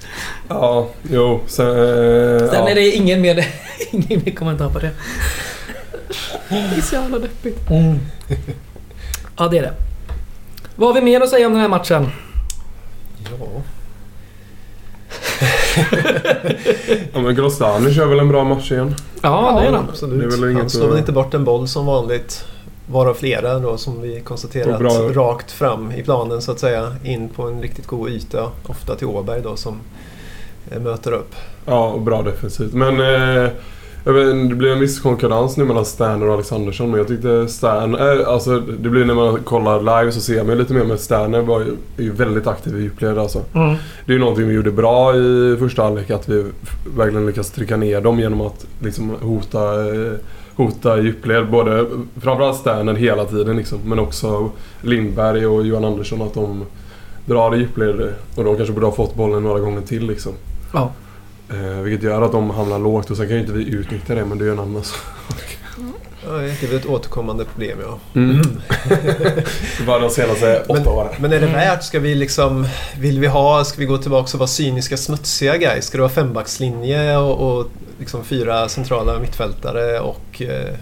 Ja, 0.48 0.88
jo. 1.10 1.40
Sen, 1.46 1.66
eh, 1.68 2.50
Sen 2.50 2.66
är 2.68 2.74
det 2.74 2.90
ingen 2.90 3.20
mer, 3.20 3.46
ingen 3.90 4.22
mer 4.24 4.32
kommentar 4.34 4.70
på 4.70 4.78
det. 4.78 4.90
Det 6.48 6.76
är 6.76 6.80
så 6.80 6.94
jävla 6.94 7.18
deppigt. 7.18 7.58
Ja, 9.36 9.48
det 9.48 9.58
är 9.58 9.62
det. 9.62 9.72
Vad 10.76 10.88
har 10.88 10.94
vi 10.94 11.00
mer 11.04 11.20
att 11.20 11.28
säga 11.28 11.46
om 11.46 11.52
den 11.52 11.62
här 11.62 11.68
matchen? 11.68 12.10
Ja. 13.30 13.46
ja 17.12 17.20
men 17.20 17.34
Grostani 17.34 17.94
kör 17.94 18.06
väl 18.06 18.18
en 18.18 18.28
bra 18.28 18.44
match 18.44 18.72
igen. 18.72 18.94
Ja, 19.22 19.58
det 19.60 19.66
är 19.66 19.72
det. 19.72 19.78
Absolut. 19.78 20.18
Det 20.20 20.24
är 20.26 20.30
väl 20.30 20.40
Han 20.42 20.50
inget 20.52 20.70
slår 20.72 20.88
väl 20.88 20.98
inte 20.98 21.12
bort 21.12 21.34
en 21.34 21.44
boll 21.44 21.68
som 21.68 21.86
vanligt. 21.86 22.44
Varav 22.90 23.14
flera 23.14 23.58
då 23.58 23.76
som 23.76 24.02
vi 24.02 24.20
konstaterat 24.20 24.78
bra- 24.78 25.08
rakt 25.12 25.52
fram 25.52 25.92
i 25.92 26.02
planen 26.02 26.42
så 26.42 26.52
att 26.52 26.60
säga. 26.60 26.96
In 27.04 27.28
på 27.28 27.42
en 27.42 27.62
riktigt 27.62 27.86
god 27.86 28.10
yta. 28.10 28.50
Ofta 28.66 28.94
till 28.96 29.06
Åberg 29.06 29.42
då 29.42 29.56
som 29.56 29.80
eh, 30.70 30.80
möter 30.80 31.12
upp. 31.12 31.34
Ja, 31.66 31.88
och 31.88 32.00
bra 32.00 32.22
defensivt. 32.22 32.72
Men 32.72 33.00
eh, 33.00 33.48
vet, 34.12 34.48
det 34.48 34.54
blir 34.54 34.72
en 34.72 34.80
viss 34.80 35.00
konkurrens 35.00 35.56
nu 35.56 35.64
mellan 35.64 35.84
Sterner 35.84 36.28
och 36.28 36.34
Alexandersson. 36.34 36.90
Men 36.90 36.98
jag 36.98 37.08
tyckte 37.08 37.48
Sterner... 37.48 38.20
Eh, 38.20 38.28
alltså 38.28 38.60
det 38.60 38.88
blir 38.88 39.04
när 39.04 39.14
man 39.14 39.38
kollar 39.44 39.80
live 39.80 40.12
så 40.12 40.20
ser 40.20 40.44
man 40.44 40.52
ju 40.52 40.58
lite 40.58 40.72
mer 40.72 40.84
med 40.84 41.00
Sterner 41.00 41.40
var 41.40 41.60
ju, 41.60 41.76
är 41.96 42.02
ju 42.02 42.12
väldigt 42.12 42.46
aktiv 42.46 42.78
i 42.78 42.82
djupled 42.82 43.18
alltså. 43.18 43.42
Mm. 43.54 43.74
Det 44.06 44.12
är 44.12 44.14
ju 44.14 44.18
någonting 44.18 44.48
vi 44.48 44.54
gjorde 44.54 44.70
bra 44.70 45.16
i 45.16 45.56
första 45.58 45.82
halvlek. 45.82 46.10
Att 46.10 46.28
vi 46.28 46.44
verkligen 46.96 47.26
lyckas 47.26 47.50
trycka 47.50 47.76
ner 47.76 48.00
dem 48.00 48.20
genom 48.20 48.40
att 48.40 48.66
liksom 48.82 49.10
hota, 49.20 49.94
eh, 49.94 50.12
hota 50.56 50.98
djupled. 51.00 51.50
Både, 51.50 51.86
framförallt 52.20 52.56
Sterner 52.56 52.94
hela 52.94 53.24
tiden 53.24 53.56
liksom. 53.56 53.78
Men 53.84 53.98
också 53.98 54.50
Lindberg 54.80 55.46
och 55.46 55.66
Johan 55.66 55.84
Andersson. 55.84 56.22
Att 56.22 56.34
de 56.34 56.64
drar 57.26 57.54
i 57.54 57.58
djupled. 57.58 58.14
Och 58.34 58.44
de 58.44 58.56
kanske 58.56 58.74
borde 58.74 58.86
ha 58.86 58.92
fått 58.92 59.14
bollen 59.14 59.42
några 59.42 59.60
gånger 59.60 59.80
till 59.80 60.06
liksom. 60.06 60.32
Ja. 60.72 60.92
Eh, 61.50 61.80
vilket 61.82 62.02
gör 62.04 62.22
att 62.22 62.32
de 62.32 62.50
hamnar 62.50 62.78
lågt 62.78 63.10
och 63.10 63.16
sen 63.16 63.26
kan 63.26 63.34
ju 63.36 63.40
inte 63.40 63.52
vi 63.52 63.68
utnyttja 63.68 64.14
det 64.14 64.24
men 64.24 64.38
det 64.38 64.44
är 64.44 64.46
ju 64.46 64.52
en 64.52 64.58
annan 64.58 64.84
sak. 64.84 64.98
Ja, 66.28 66.32
det 66.32 66.62
är 66.62 66.66
väl 66.66 66.76
ett 66.76 66.86
återkommande 66.86 67.44
problem 67.44 67.78
ja. 67.82 67.98
Mm. 68.20 68.40
det 69.78 69.84
var 69.86 70.00
de 70.00 70.10
senaste 70.10 70.60
åtta 70.68 70.74
Men- 70.80 70.88
åren. 70.88 71.08
Men 71.18 71.32
är 71.32 71.40
det 71.40 71.46
Mm. 71.46 71.52
värt? 71.60 71.82
Ska 71.84 71.98
vi 72.00 72.14
liksom... 72.14 72.66
Vill 73.00 73.20
vi 73.20 73.26
ha... 73.26 73.64
Ska 73.64 73.78
vi 73.80 73.86
gå 73.86 73.98
tillbaka 73.98 74.30
och 74.32 74.38
vara 74.38 74.46
cyniska 74.48 74.96
smutsiga 74.96 75.56
guys? 75.56 75.84
Ska 75.86 75.98
det 75.98 76.02
vara 76.02 76.12
fembackslinje 76.12 77.16
och, 77.16 77.58
och 77.58 77.66
liksom 77.98 78.24
fyra 78.24 78.68
centrala 78.68 79.18
mittfältare 79.18 80.00
och 80.00 80.42
eh, 80.42 80.74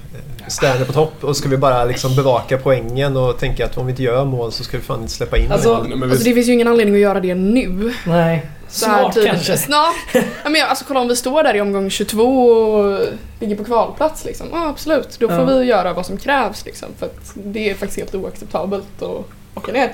Sterner 0.49 0.85
på 0.85 0.93
topp? 0.93 1.13
Och 1.21 1.37
ska 1.37 1.49
vi 1.49 1.57
bara 1.57 1.85
liksom 1.85 2.17
bevaka 2.17 2.59
poängen 2.59 3.17
och 3.17 3.39
tänka 3.39 3.65
att 3.65 3.79
om 3.79 3.87
vi 3.87 3.91
inte 3.91 4.03
gör 4.03 4.25
mål 4.25 4.53
så 4.53 4.65
ska 4.65 4.77
vi 4.77 4.83
fan 4.83 5.01
inte 5.01 5.13
släppa 5.13 5.39
in 5.39 5.53
Alltså, 5.53 5.75
Alltså 5.75 6.25
det 6.25 6.35
finns 6.35 6.49
ju 6.49 6.53
ingen 6.53 6.69
anledning 6.69 6.95
att 6.95 7.01
göra 7.01 7.21
det 7.21 7.35
nu. 7.35 7.93
Nej. 8.07 8.47
Så 8.75 8.87
här 8.87 8.99
Snart 9.03 9.15
tidigt. 9.15 9.31
kanske. 9.31 9.57
Snart. 9.57 9.95
Ja, 10.15 10.23
men 10.51 10.55
jag- 10.55 10.69
alltså 10.69 10.85
kolla 10.89 11.01
om 11.01 11.09
vi 11.09 11.17
står 11.17 11.43
där 11.43 11.57
i 11.57 11.61
omgång 11.61 11.91
22 11.91 12.25
och 12.49 13.01
ligger 13.41 13.57
på 13.57 13.65
kvalplats 13.65 14.25
liksom. 14.25 14.47
Ja 14.53 14.69
absolut, 14.69 15.17
då 15.19 15.29
får 15.29 15.37
Ja. 15.37 15.45
vi 15.45 15.65
göra 15.65 15.93
vad 15.93 16.07
som 16.07 16.17
krävs 16.17 16.65
liksom. 16.67 16.89
För 16.99 17.07
att 17.07 17.33
det 17.35 17.71
är 17.71 17.75
faktiskt 17.75 17.99
helt 17.99 18.15
oacceptabelt 18.15 19.03
att 19.03 19.25
åka 19.55 19.73
ner. 19.73 19.93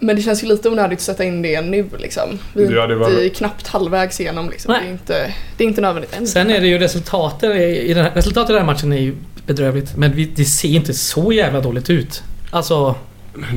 Men 0.00 0.16
det 0.16 0.22
känns 0.22 0.42
ju 0.44 0.46
lite 0.46 0.68
onödigt 0.68 0.98
att 0.98 1.02
sätta 1.04 1.24
in 1.24 1.42
det 1.42 1.60
nu 1.60 1.86
liksom. 1.98 2.38
Vi 2.54 2.64
är 2.64 2.72
Ja, 2.72 2.86
det 2.86 2.94
var- 2.96 3.10
inte 3.10 3.28
knappt 3.28 3.66
halvvägs 3.68 4.20
igenom 4.20 4.50
liksom. 4.50 4.72
Det 4.74 4.86
är, 4.88 4.90
inte, 4.90 5.34
det 5.56 5.64
är 5.64 5.68
inte 5.68 5.80
nödvändigt 5.80 6.16
än. 6.16 6.26
Sen 6.26 6.50
är 6.50 6.60
det 6.60 6.66
ju 6.66 6.78
resultatet 6.78 7.56
i 7.56 7.62
i 7.90 7.94
den 7.94 8.04
här, 8.04 8.10
resultatet 8.14 8.50
i 8.50 8.52
den 8.52 8.66
här 8.66 8.72
matchen 8.74 8.92
är 8.92 8.96
ju 9.00 9.14
bedrövligt. 9.46 9.96
Men 9.96 10.12
vi, 10.12 10.24
det 10.24 10.44
ser 10.44 10.68
inte 10.68 10.94
så 10.94 11.32
jävla 11.32 11.60
dåligt 11.60 11.90
ut. 11.90 12.22
Alltså, 12.50 12.94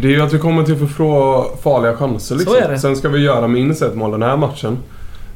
det 0.02 0.08
är 0.08 0.12
ju 0.12 0.22
att 0.22 0.34
vi 0.34 0.40
kommer 0.40 0.64
till 0.64 0.76
för 0.76 0.86
få 0.86 1.46
farliga 1.64 1.96
chanser 1.98 2.36
liksom. 2.36 2.54
Så 2.54 2.60
är 2.60 2.70
det. 2.70 2.80
Sen 2.80 2.96
ska 2.96 3.10
vi 3.10 3.20
göra 3.20 3.48
minst 3.48 3.82
ett 3.82 3.96
mål 3.96 4.12
den 4.12 4.24
här 4.24 4.38
matchen. 4.38 4.78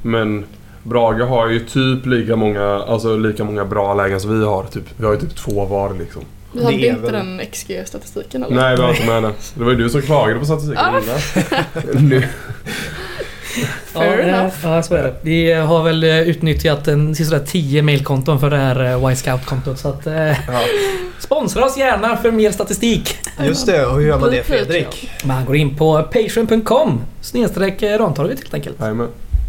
Men 0.02 0.46
Braga 0.84 1.26
har 1.26 1.48
ju 1.50 1.60
typ 1.60 2.06
lika 2.06 2.36
många, 2.36 2.64
alltså 2.64 3.18
lika 3.18 3.44
många 3.44 3.66
bra 3.66 3.94
lägen 3.94 4.20
som 4.20 4.40
vi 4.40 4.46
har. 4.46 4.64
Typ. 4.64 4.84
Vi 4.98 5.06
har 5.06 5.14
ju 5.14 5.20
typ 5.20 5.36
två 5.36 5.66
var 5.66 5.94
liksom. 5.94 6.22
vi 6.54 6.64
hade 6.64 6.76
inte 6.88 7.02
väl- 7.02 7.12
den 7.12 7.40
XG-statistiken 7.52 8.44
eller? 8.44 8.56
Nej, 8.56 8.76
vi 8.76 8.82
har 8.82 8.90
inte 8.90 9.06
med 9.06 9.24
det. 9.24 9.32
Det 9.56 9.64
var 9.64 9.72
ju 9.72 9.78
du 9.78 9.90
som 9.90 10.02
klagade 10.02 10.40
på 10.40 10.46
statistiken 10.46 10.86
Ah. 10.86 11.00
innan. 11.00 12.24
Fair 14.00 14.28
ja, 14.28 14.38
enough. 14.38 14.56
ja, 14.64 14.84
så 14.84 14.96
är 14.96 15.04
det. 15.04 15.14
Vi 15.22 15.54
har 15.54 15.84
väl 15.84 16.04
eh, 16.04 16.20
utnyttjat 16.20 16.88
en 16.88 17.16
sådär 17.16 17.46
10 17.46 17.82
mailkonton 17.82 18.40
för 18.40 18.50
det 18.50 18.58
här 18.58 19.06
eh, 19.06 19.12
Y-scout-kontot. 19.12 19.80
Så 19.80 19.90
att... 19.90 20.08
Eh, 20.08 20.14
Ja. 20.30 20.36
sponsra 21.20 21.66
oss 21.66 21.78
gärna 21.78 22.18
för 22.18 22.32
mer 22.32 22.52
statistik. 22.52 23.18
Just 23.44 23.66
det, 23.66 23.86
och 23.86 23.96
hur 24.00 24.08
gör 24.08 24.20
man 24.20 24.32
det. 24.32 24.44
Fredrik? 24.44 25.10
Man 25.24 25.46
går 25.46 25.56
in 25.56 25.76
på 25.78 26.04
patreon.com 26.04 27.02
snedstreck 27.22 27.84
Rantorget 27.84 28.40
helt 28.40 28.54
enkelt. 28.54 28.80
Jajamän. 28.80 29.08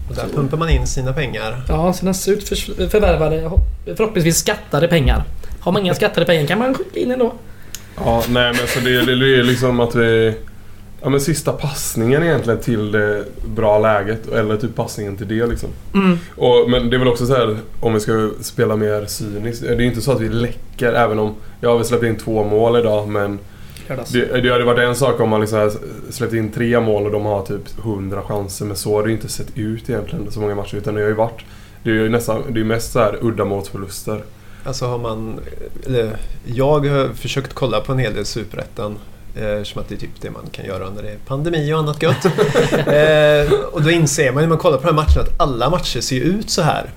Och 0.08 0.14
där 0.16 0.26
pumpar 0.34 0.56
man 0.56 0.70
in 0.70 0.86
sina 0.86 1.12
pengar. 1.12 1.62
Ja, 1.68 1.92
sina 1.92 2.14
surt 2.14 2.42
för, 2.42 2.88
förvärvade, 2.88 3.50
förhoppningsvis 3.96 4.36
skattade 4.36 4.88
pengar. 4.88 5.24
Har 5.60 5.72
man 5.72 5.82
inga 5.82 5.94
skattade 5.94 6.26
pengar 6.26 6.46
kan 6.46 6.58
man 6.58 6.74
skicka 6.74 7.00
in 7.00 7.10
ändå. 7.10 7.32
Ja, 7.96 8.22
nej 8.28 8.52
men 8.52 8.66
så 8.66 8.80
det, 8.80 9.04
det 9.04 9.12
är 9.12 9.42
liksom 9.42 9.80
att 9.80 9.94
vi... 9.94 10.34
Ja 11.02 11.08
men 11.08 11.20
sista 11.20 11.52
passningen 11.52 12.22
egentligen 12.22 12.60
till 12.60 12.92
det 12.92 13.24
bra 13.46 13.78
läget. 13.78 14.28
Eller 14.28 14.56
typ 14.56 14.74
passningen 14.74 15.16
till 15.16 15.28
det 15.28 15.46
liksom. 15.46 15.68
Mm. 15.94 16.18
Och, 16.36 16.70
men 16.70 16.90
det 16.90 16.96
är 16.96 16.98
väl 16.98 17.08
också 17.08 17.26
så 17.26 17.34
här 17.34 17.56
om 17.80 17.94
vi 17.94 18.00
ska 18.00 18.30
spela 18.40 18.76
mer 18.76 19.06
cyniskt. 19.06 19.62
Det 19.62 19.68
är 19.68 19.80
inte 19.80 20.00
så 20.00 20.12
att 20.12 20.20
vi 20.20 20.28
läcker 20.28 20.92
även 20.92 21.18
om... 21.18 21.34
Jag 21.60 21.70
har 21.70 21.76
väl 21.76 21.86
släppt 21.86 22.04
in 22.04 22.16
två 22.16 22.44
mål 22.44 22.78
idag 22.78 23.08
men 23.08 23.38
det, 24.12 24.40
det 24.40 24.52
hade 24.52 24.64
varit 24.64 24.78
en 24.78 24.96
sak 24.96 25.20
om 25.20 25.28
man 25.28 25.40
liksom 25.40 25.70
släppt 26.10 26.34
in 26.34 26.50
tre 26.50 26.80
mål 26.80 27.06
och 27.06 27.12
de 27.12 27.24
har 27.24 27.42
typ 27.42 27.78
100 27.78 28.22
chanser. 28.22 28.64
Men 28.64 28.76
så 28.76 28.96
har 28.96 29.02
det 29.02 29.08
ju 29.08 29.14
inte 29.14 29.28
sett 29.28 29.58
ut 29.58 29.90
egentligen 29.90 30.30
så 30.30 30.40
många 30.40 30.54
matcher. 30.54 30.76
Utan 30.76 30.94
det 30.94 31.00
har 31.00 31.08
ju 31.08 31.14
varit... 31.14 31.44
Det 31.82 31.90
är 31.90 31.94
ju 31.94 32.08
nästan... 32.08 32.42
Det 32.48 32.60
är 32.60 32.64
mest 32.64 32.92
så 32.92 32.98
här 32.98 33.18
uddamålsförluster. 33.20 34.22
Alltså 34.64 34.86
har 34.86 34.98
man... 34.98 35.40
Eller, 35.86 36.16
jag 36.44 36.86
har 36.86 37.08
försökt 37.14 37.52
kolla 37.54 37.80
på 37.80 37.92
en 37.92 37.98
hel 37.98 38.14
del 38.14 38.24
Superettan. 38.24 38.98
Eh, 39.36 39.62
som 39.62 39.80
att 39.80 39.88
det 39.88 39.94
är 39.94 39.98
typ 39.98 40.20
det 40.20 40.30
man 40.30 40.42
kan 40.52 40.64
göra 40.66 40.90
när 40.90 41.02
det 41.02 41.08
är 41.10 41.16
pandemi 41.26 41.72
och 41.74 41.78
annat 41.78 42.02
gött. 42.02 42.24
eh, 42.74 43.52
och 43.72 43.82
då 43.82 43.90
inser 43.90 44.32
man 44.32 44.42
när 44.42 44.48
man 44.48 44.58
kollar 44.58 44.76
på 44.78 44.82
de 44.86 44.96
här 44.96 45.04
matcherna 45.04 45.20
att 45.22 45.40
alla 45.40 45.70
matcher 45.70 46.00
ser 46.00 46.16
ju 46.16 46.22
ut 46.22 46.50
så 46.50 46.62
här. 46.62 46.90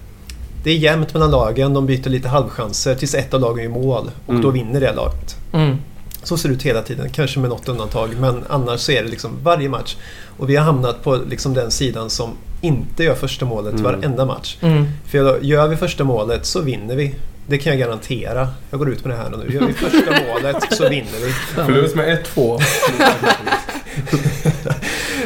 Det 0.64 0.72
är 0.72 0.76
jämnt 0.78 1.14
mellan 1.14 1.32
lagen, 1.32 1.74
de 1.74 1.86
byter 1.86 2.10
lite 2.10 2.28
halvchanser 2.30 2.96
tills 2.96 3.16
ett 3.16 3.34
av 3.34 3.42
lagen 3.42 3.64
gör 3.64 3.70
mål 3.72 4.12
och 4.26 4.30
Mm. 4.30 4.42
då 4.42 4.50
vinner 4.52 4.80
det 4.80 4.94
laget. 4.94 5.36
Mm. 5.54 5.78
Så 6.24 6.38
ser 6.38 6.50
det 6.50 6.56
ut 6.56 6.64
hela 6.64 6.82
tiden, 6.82 7.10
kanske 7.10 7.40
med 7.40 7.50
något 7.50 7.70
undantag 7.70 8.10
men 8.20 8.44
annars 8.50 8.80
så 8.80 8.92
är 8.92 9.04
det 9.04 9.10
liksom 9.10 9.32
varje 9.44 9.70
match. 9.70 9.96
Och 10.38 10.50
vi 10.50 10.56
har 10.56 10.66
hamnat 10.66 11.04
på 11.04 11.16
liksom 11.30 11.54
den 11.54 11.72
sidan 11.72 12.10
som 12.10 12.30
inte 12.62 13.04
gör 13.04 13.16
första 13.16 13.46
målet 13.46 13.72
Mm. 13.74 13.84
varenda 13.84 14.26
match. 14.26 14.58
Mm. 14.62 14.86
För 15.06 15.40
gör 15.42 15.68
vi 15.68 15.76
första 15.76 16.04
målet 16.04 16.46
så 16.46 16.62
vinner 16.62 16.96
vi. 16.96 17.16
Det 17.48 17.58
kan 17.58 17.78
jag 17.78 17.80
garantera. 17.88 18.48
Jag 18.70 18.80
går 18.80 18.90
ut 18.90 19.06
med 19.06 19.18
det 19.18 19.24
här 19.24 19.30
nu. 19.30 19.54
Gör 19.54 19.62
vi 19.68 19.74
första 19.74 20.12
målet 20.28 20.56
så 20.74 20.90
vinner 20.90 21.26
vi. 21.26 21.32
Förlust 21.66 21.96
med 21.96 22.26
1-2. 22.36 22.62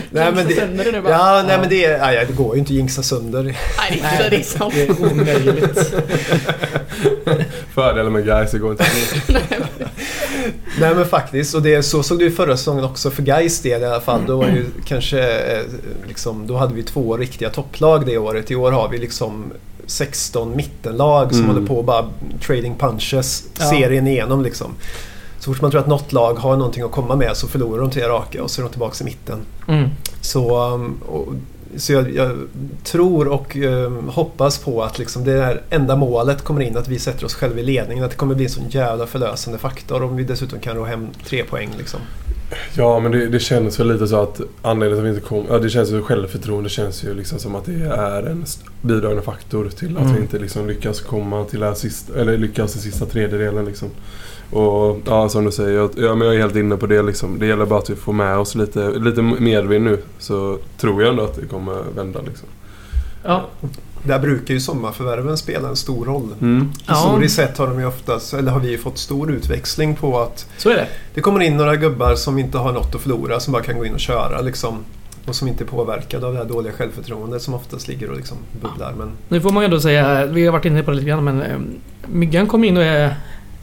Nej 0.10 0.32
men 0.36 0.48
det, 0.48 0.54
Sönder 0.56 0.86
det 0.86 0.92
nu 0.92 1.02
bara. 1.02 1.12
ja, 1.14 1.44
nej, 1.48 1.58
men 1.60 1.70
det, 1.70 1.86
är- 1.86 1.98
nej, 2.00 2.26
det 2.28 2.34
går 2.34 2.56
ju 2.56 2.60
inte 2.60 2.70
att 2.70 2.76
jinxa 2.76 3.04
sönder. 3.04 3.44
Nej, 3.44 3.56
det 3.90 4.00
är 4.08 4.12
inte 4.14 4.30
det 4.30 4.36
är 4.38 4.44
sant. 4.44 4.74
Det 4.76 4.82
är 4.90 5.12
omöjligt. 5.12 5.94
Fördelen 7.74 8.14
med 8.14 8.26
guys 8.26 8.52
det 8.52 8.60
går 8.60 8.72
inte. 8.72 8.86
Nej 10.80 10.96
men 10.96 11.06
faktiskt, 11.06 11.56
och 11.56 11.62
det, 11.62 11.84
så 11.84 12.04
såg 12.04 12.18
det 12.18 12.24
ju 12.24 12.32
förra 12.32 12.58
säsongen 12.58 12.84
också 12.86 13.12
för 13.12 13.24
Gais 13.24 13.60
del 13.62 13.82
i 13.82 13.86
alla 13.86 14.02
fall. 14.02 14.22
Då, 14.28 14.38
var 14.38 14.48
ju 14.48 14.66
kanske, 14.86 15.20
eh, 15.32 15.64
liksom, 16.08 16.48
då 16.48 16.58
hade 16.58 16.74
vi 16.74 16.84
två 16.84 17.18
riktiga 17.18 17.50
topplag 17.50 18.06
det 18.06 18.18
året. 18.18 18.52
I 18.52 18.56
år 18.56 18.72
har 18.72 18.90
vi 18.90 18.98
liksom 18.98 19.52
16 19.88 20.56
mittenlag 20.56 21.30
som 21.32 21.40
Mm. 21.44 21.56
håller 21.56 21.68
på 21.68 21.78
och 21.78 21.86
bara 21.86 22.06
trading 22.42 22.76
punches 22.80 23.44
Ja. 23.60 23.66
serien 23.70 24.08
igenom 24.08 24.42
liksom. 24.44 24.72
Så 25.40 25.54
fort 25.54 25.62
man 25.62 25.72
tror 25.72 25.82
att 25.82 25.88
något 25.88 26.14
lag 26.14 26.34
har 26.34 26.58
någonting 26.58 26.84
att 26.84 26.92
komma 26.92 27.16
med 27.16 27.38
så 27.38 27.48
förlorar 27.48 27.82
de 27.82 27.92
tre 27.92 28.08
raka 28.08 28.44
och 28.44 28.52
så 28.52 28.62
är 28.62 28.64
de 28.64 28.70
tillbaka 28.70 28.96
i 29.02 29.06
mitten. 29.06 29.40
Mm. 29.68 29.90
Så, 30.22 30.74
um, 30.74 30.98
och, 31.08 31.28
så 31.78 31.94
jag, 31.94 32.16
jag 32.16 32.32
tror 32.84 33.28
och 33.28 33.56
um, 33.56 34.10
hoppas 34.10 34.58
på 34.58 34.84
att 34.84 35.00
liksom 35.00 35.24
det 35.24 35.34
där 35.38 35.62
enda 35.70 35.96
målet 35.96 36.42
kommer 36.44 36.62
in, 36.62 36.78
att 36.78 36.88
vi 36.88 37.00
sätter 37.00 37.26
oss 37.26 37.34
själva 37.34 37.60
i 37.60 37.64
ledningen. 37.64 38.04
Att 38.04 38.12
det 38.12 38.18
kommer 38.18 38.36
bli 38.36 38.46
en 38.46 38.52
sån 38.52 38.70
jävla 38.70 39.08
förlösande 39.08 39.60
faktor 39.60 40.04
om 40.04 40.16
vi 40.16 40.24
dessutom 40.24 40.60
kan 40.60 40.76
ro 40.76 40.84
hem 40.84 41.08
tre 41.26 41.44
poäng. 41.44 41.70
Liksom. 41.78 42.00
Ja, 42.76 43.00
men 43.00 43.12
det, 43.12 43.28
det 43.28 43.40
känns 43.40 43.80
väl 43.80 43.88
lite 43.94 44.08
så 44.08 44.16
att 44.22 44.42
anledningen 44.62 44.98
till 45.04 45.10
att 45.10 45.14
vi 45.14 45.16
inte 45.18 45.28
kom... 45.30 45.46
Ja, 45.50 45.60
det 45.60 45.70
känns 45.70 45.92
ju 45.92 46.02
självförtroende 46.02 46.70
känns 46.70 47.04
ju 47.04 47.14
liksom 47.14 47.40
som 47.40 47.56
att 47.56 47.66
det 47.66 47.74
är 47.86 48.24
en 48.24 48.46
bidragande 48.82 49.22
faktor 49.24 49.70
till 49.70 49.98
att 49.98 50.04
Mm. 50.04 50.16
vi 50.16 50.22
inte 50.22 50.40
liksom 50.40 50.68
lyckas 50.68 51.02
komma 51.02 51.44
till 51.44 51.60
det 51.60 51.66
här 51.66 51.74
sista... 51.74 52.20
Eller 52.20 52.38
lyckas 52.38 52.76
i 52.76 52.80
sista 52.80 53.06
tredjedelen 53.06 53.66
liksom. 53.66 53.90
Och 54.52 55.00
ja, 55.06 55.30
som 55.30 55.46
du 55.46 55.52
säger, 55.52 55.78
jag, 55.78 55.90
ja, 55.96 56.16
men 56.16 56.28
jag 56.28 56.36
är 56.36 56.40
helt 56.40 56.56
inne 56.56 56.78
på 56.78 56.86
det 56.86 57.02
liksom. 57.02 57.40
Det 57.40 57.46
gäller 57.46 57.66
bara 57.66 57.80
att 57.80 57.90
vi 57.90 57.96
får 57.96 58.14
med 58.14 58.38
oss 58.38 58.56
lite, 58.56 58.90
lite 58.92 59.22
medvind 59.22 59.86
nu. 59.86 59.98
Så 60.20 60.58
tror 60.78 61.02
jag 61.02 61.10
ändå 61.10 61.24
att 61.24 61.36
det 61.36 61.46
kommer 61.46 61.84
vända 61.96 62.22
liksom. 62.22 62.48
Ja, 63.24 63.46
Där 64.08 64.20
brukar 64.20 64.54
ju 64.54 64.60
sommarförvärven 64.60 65.38
spela 65.38 65.70
en 65.70 65.76
stor 65.76 66.06
roll. 66.06 66.30
Mm. 66.42 66.72
Ja. 66.88 66.94
Historiskt 66.94 67.36
sett 67.36 67.58
har 67.58 67.68
de 67.68 67.80
ju 67.80 67.86
oftast, 67.86 68.34
eller 68.34 68.52
har 68.52 68.60
vi 68.60 68.70
ju 68.70 68.78
fått 68.78 68.98
stor 68.98 69.32
utväxling 69.32 69.96
på 69.96 70.20
att 70.20 70.46
så 70.58 70.70
är 70.70 70.76
det. 70.76 70.88
det 71.14 71.22
kommer 71.22 71.40
in 71.40 71.58
några 71.58 71.76
gubbar 71.76 72.16
som 72.16 72.38
inte 72.40 72.58
har 72.58 72.72
något 72.72 72.96
att 72.96 73.02
förlora 73.02 73.40
som 73.40 73.54
bara 73.54 73.64
kan 73.64 73.78
gå 73.78 73.86
in 73.86 73.94
och 73.94 74.00
köra 74.00 74.42
liksom. 74.42 74.84
Och 75.26 75.36
som 75.36 75.48
inte 75.48 75.64
är 75.64 75.66
påverkade 75.66 76.26
av 76.28 76.34
det 76.34 76.40
här 76.40 76.46
dåliga 76.46 76.74
självförtroendet 76.74 77.42
som 77.42 77.54
oftast 77.54 77.88
ligger 77.88 78.10
och 78.10 78.18
liksom 78.18 78.38
bubblar. 78.62 78.94
Men 78.98 79.12
Nu 79.30 79.42
får 79.42 79.50
man 79.52 79.64
ju 79.64 79.66
ändå 79.66 79.80
säga, 79.80 80.26
vi 80.26 80.46
har 80.46 80.52
varit 80.52 80.66
inne 80.66 80.84
på 80.84 80.92
det 80.92 80.98
lite 80.98 81.10
grann, 81.10 81.24
men 81.24 81.42
eh, 81.42 81.58
Myggan 82.08 82.48
kom 82.48 82.64
in 82.64 82.78
och 82.78 82.84
är 82.84 83.16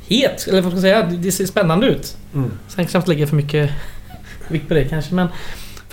het. 0.07 0.47
Eller 0.49 0.63
vad 0.63 0.71
ska 0.73 0.75
man 0.75 0.81
säga? 0.83 1.03
Det 1.03 1.33
ser 1.33 1.47
spännande 1.47 1.87
ut. 1.87 2.17
mm. 2.35 2.51
Sen 2.69 2.77
kanske 2.77 2.97
jag 2.97 3.01
inte 3.01 3.11
lägger 3.11 3.27
för 3.27 3.37
mycket 3.37 3.71
vikt 4.49 4.69
på 4.69 4.75
det 4.75 4.85
kanske, 4.85 5.15
men 5.15 5.29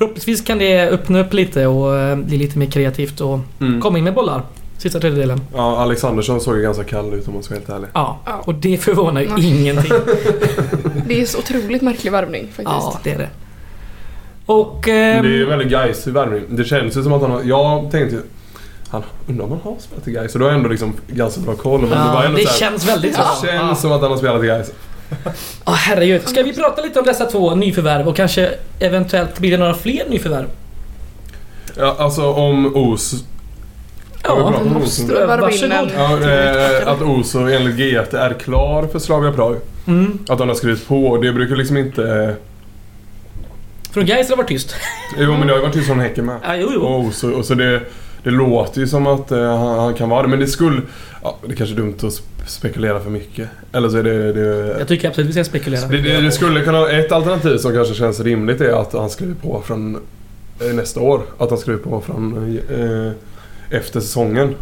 förhoppningsvis 0.01 0.41
kan 0.41 0.57
det 0.57 0.87
öppna 0.89 1.19
upp 1.19 1.33
lite 1.33 1.67
och 1.67 1.95
eh, 1.97 2.15
bli 2.17 2.37
lite 2.37 2.57
mer 2.59 2.65
kreativt 2.65 3.21
och 3.21 3.39
Mm. 3.61 3.81
komma 3.81 3.97
in 3.97 4.03
med 4.03 4.13
bollar. 4.13 4.41
Sista 4.77 4.99
tredjedelen. 4.99 5.41
Ja, 5.55 5.77
Alexandersson 5.77 6.41
såg 6.41 6.55
ju 6.55 6.61
ganska 6.61 6.83
kall 6.83 7.13
ut 7.13 7.27
om 7.27 7.33
man 7.33 7.43
ska 7.43 7.53
vara 7.55 7.59
helt 7.59 7.69
ärlig. 7.69 7.87
Ja, 7.93 8.19
Ja. 8.25 8.41
och 8.45 8.53
det 8.55 8.77
förvånar 8.77 9.21
ju 9.21 9.27
Nej. 9.29 9.59
ingenting. 9.61 9.91
Det 11.07 11.21
är 11.21 11.25
så 11.25 11.37
otroligt 11.37 11.81
märklig 11.81 12.11
värvning 12.11 12.41
faktiskt. 12.47 12.67
Ja, 12.67 12.99
det 13.03 13.11
är 13.11 13.17
det. 13.17 13.29
Och... 14.45 14.87
Ehm, 14.87 15.23
det 15.23 15.29
är 15.29 15.33
ju 15.37 15.45
väldigt 15.45 15.67
Gais 15.69 16.07
värvning. 16.07 16.41
Det 16.49 16.63
känns 16.63 16.97
ju 16.97 17.03
som 17.03 17.13
att 17.13 17.21
han 17.21 17.31
har... 17.31 17.41
Jag 17.43 17.91
tänkte 17.91 18.15
ju... 18.15 18.21
Han, 18.89 19.03
undrar 19.27 19.45
om 19.45 19.51
han 19.51 19.59
har 19.63 19.75
spelat 19.79 20.07
i 20.07 20.11
Gais. 20.11 20.31
Så 20.31 20.37
då 20.39 20.45
har 20.45 20.51
ändå 20.51 20.69
liksom 20.69 20.93
ganska 21.07 21.41
bra 21.41 21.53
koll. 21.53 21.81
Men 21.81 21.89
det 21.89 21.95
var 21.95 22.03
ja, 22.03 22.23
ändå 22.23 22.37
det 22.37 22.43
så 22.47 22.49
här, 22.49 22.57
känns 22.71 22.87
väldigt 22.89 23.15
så. 23.15 23.21
Det 23.21 23.47
känns 23.47 23.61
Ja. 23.69 23.75
som 23.75 23.91
att 23.91 24.01
han 24.01 24.11
har 24.11 24.17
spelat 24.17 24.43
i 24.43 24.47
Gais. 24.47 24.71
Ja, 25.65 25.71
herregud. 25.71 26.28
Ska 26.28 26.43
vi 26.43 26.54
prata 26.54 26.82
lite 26.82 27.00
om 27.00 27.06
dessa 27.06 27.26
två 27.26 27.56
nyförvärv 27.56 28.08
och 28.08 28.15
kanske 28.15 28.52
eventuellt 28.80 29.39
blir 29.39 29.52
det 29.52 29.58
några 29.58 29.74
fler 29.74 30.10
nyförvärv? 30.10 30.47
Ja, 31.78 31.95
alltså 32.00 32.32
om 32.34 32.76
Os... 32.76 33.24
Ja, 34.24 34.54
en... 35.71 35.89
Ja, 35.95 36.30
eh, 36.30 36.88
att 36.88 37.02
Oso 37.02 37.39
enligt 37.39 37.76
GT 37.76 38.13
är 38.13 38.34
klar 38.34 38.88
för 38.88 39.00
Slavia 39.00 39.32
Prag. 39.32 39.56
mm. 39.88 40.19
Att 40.30 40.39
han 40.39 40.47
har 40.47 40.56
skrivit 40.56 40.88
på. 40.88 41.17
Det 41.17 41.34
brukar 41.34 41.56
liksom 41.56 41.78
inte... 41.78 42.36
Från 43.91 44.06
Gais 44.06 44.30
har 44.30 44.38
varit 44.38 44.47
tyst. 44.47 44.76
Jo 45.17 45.32
men 45.32 45.47
det 45.47 45.54
har 45.54 45.58
ju 45.58 45.62
varit 45.62 45.74
tyst 45.74 45.88
från 45.88 46.00
Häcken 46.00 46.26
med. 46.26 46.39
Ja, 46.43 46.56
jo, 46.56 46.69
jo. 46.74 46.82
Och 46.82 47.00
Oso, 47.00 47.32
och 47.32 47.45
så 47.45 47.54
det, 47.54 47.82
det 48.23 48.29
låter 48.29 48.81
ju 48.81 48.88
som 48.88 49.07
att 49.07 49.31
eh, 49.31 49.57
han, 49.57 49.79
han 49.79 49.93
kan 49.93 50.10
vara 50.10 50.21
det. 50.21 50.27
Men 50.27 50.39
det 50.39 50.47
skulle... 50.47 50.81
Ja, 51.23 51.38
det 51.45 51.51
är 51.51 51.55
kanske 51.55 51.75
är 51.75 51.77
dumt 51.77 51.93
att 51.97 52.01
sp- 52.01 52.45
spekulera 52.47 52.99
för 52.99 53.10
mycket. 53.10 53.49
Eller 53.71 53.89
så 53.89 53.97
är 53.97 54.03
det... 54.03 54.34
det 54.34 54.75
Jag 54.79 54.88
tycker 54.88 55.07
absolut 55.07 55.29
vi 55.29 55.34
ska 55.34 55.43
spekulera. 55.43 55.88
Det, 55.88 55.97
det, 55.97 56.21
det 56.21 56.31
skulle 56.31 56.62
kunna... 56.62 56.89
Ett 56.89 57.12
alternativ 57.12 57.57
som 57.57 57.73
kanske 57.73 57.93
känns 57.93 58.19
rimligt 58.19 58.62
är 58.62 58.81
att 58.81 58.93
han 58.93 59.10
skriver 59.10 59.36
på 59.36 59.62
från 59.65 59.97
eh, 60.62 60.73
nästa 60.73 60.99
år. 60.99 61.21
Att 61.38 61.49
han 61.49 61.60
skriver 61.60 61.79
på 61.79 62.01
från 62.01 62.57
eh, 62.69 63.12
efter 63.77 63.99
säsongen. 63.99 64.55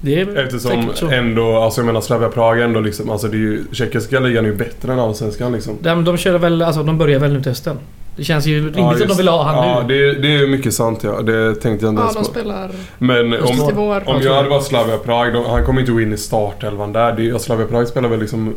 Det 0.00 0.20
är 0.20 0.36
Eftersom 0.38 0.90
så. 0.94 1.08
ändå, 1.10 1.56
alltså 1.56 1.80
jag 1.80 1.86
menar 1.86 2.00
Slavia 2.00 2.28
Prag 2.28 2.60
ändå 2.60 2.80
liksom, 2.80 3.10
alltså 3.10 3.28
det 3.28 3.36
är 3.36 3.38
ju, 3.38 3.64
tjeckiska 3.72 4.20
ligan 4.20 4.44
är 4.44 4.48
ju 4.48 4.56
bättre 4.56 4.92
än 4.92 4.98
allsvenskan 4.98 5.52
liksom. 5.52 5.78
De, 5.80 6.04
de 6.04 6.16
kör 6.16 6.38
väl, 6.38 6.62
alltså 6.62 6.82
de 6.82 6.98
börjar 6.98 7.18
väl 7.18 7.32
nu 7.32 7.42
till 7.42 7.50
hösten. 7.50 7.76
Det 8.16 8.24
känns 8.24 8.46
ju 8.46 8.56
rimligt 8.56 9.02
att 9.02 9.08
de 9.08 9.16
vill 9.16 9.28
ha 9.28 9.42
han 9.44 9.68
Ja, 9.68 9.84
nu. 9.88 9.94
det, 10.12 10.14
det 10.22 10.34
är 10.36 10.46
mycket 10.46 10.74
sant 10.74 11.00
ja. 11.02 11.22
Det 11.22 11.54
tänkte 11.54 11.86
jag 11.86 11.92
inte 11.92 12.02
Ja, 12.02 12.08
ens 12.08 12.14
de 12.14 12.24
på. 12.24 12.30
spelar 12.30 12.70
Men 12.98 13.32
om, 13.32 13.70
vår. 13.74 14.08
om 14.08 14.20
jag 14.22 14.34
hade 14.34 14.48
varit 14.48 14.64
Slavia 14.64 14.98
Prag, 14.98 15.32
då, 15.32 15.48
han 15.48 15.64
kommer 15.64 15.80
inte 15.80 15.92
gå 15.92 16.00
in 16.00 16.12
i 16.12 16.16
startelvan 16.16 16.92
där. 16.92 17.12
Det, 17.12 17.28
är- 17.28 17.38
Slavia 17.38 17.66
Prag 17.66 17.88
spelar 17.88 18.08
väl 18.08 18.20
liksom 18.20 18.54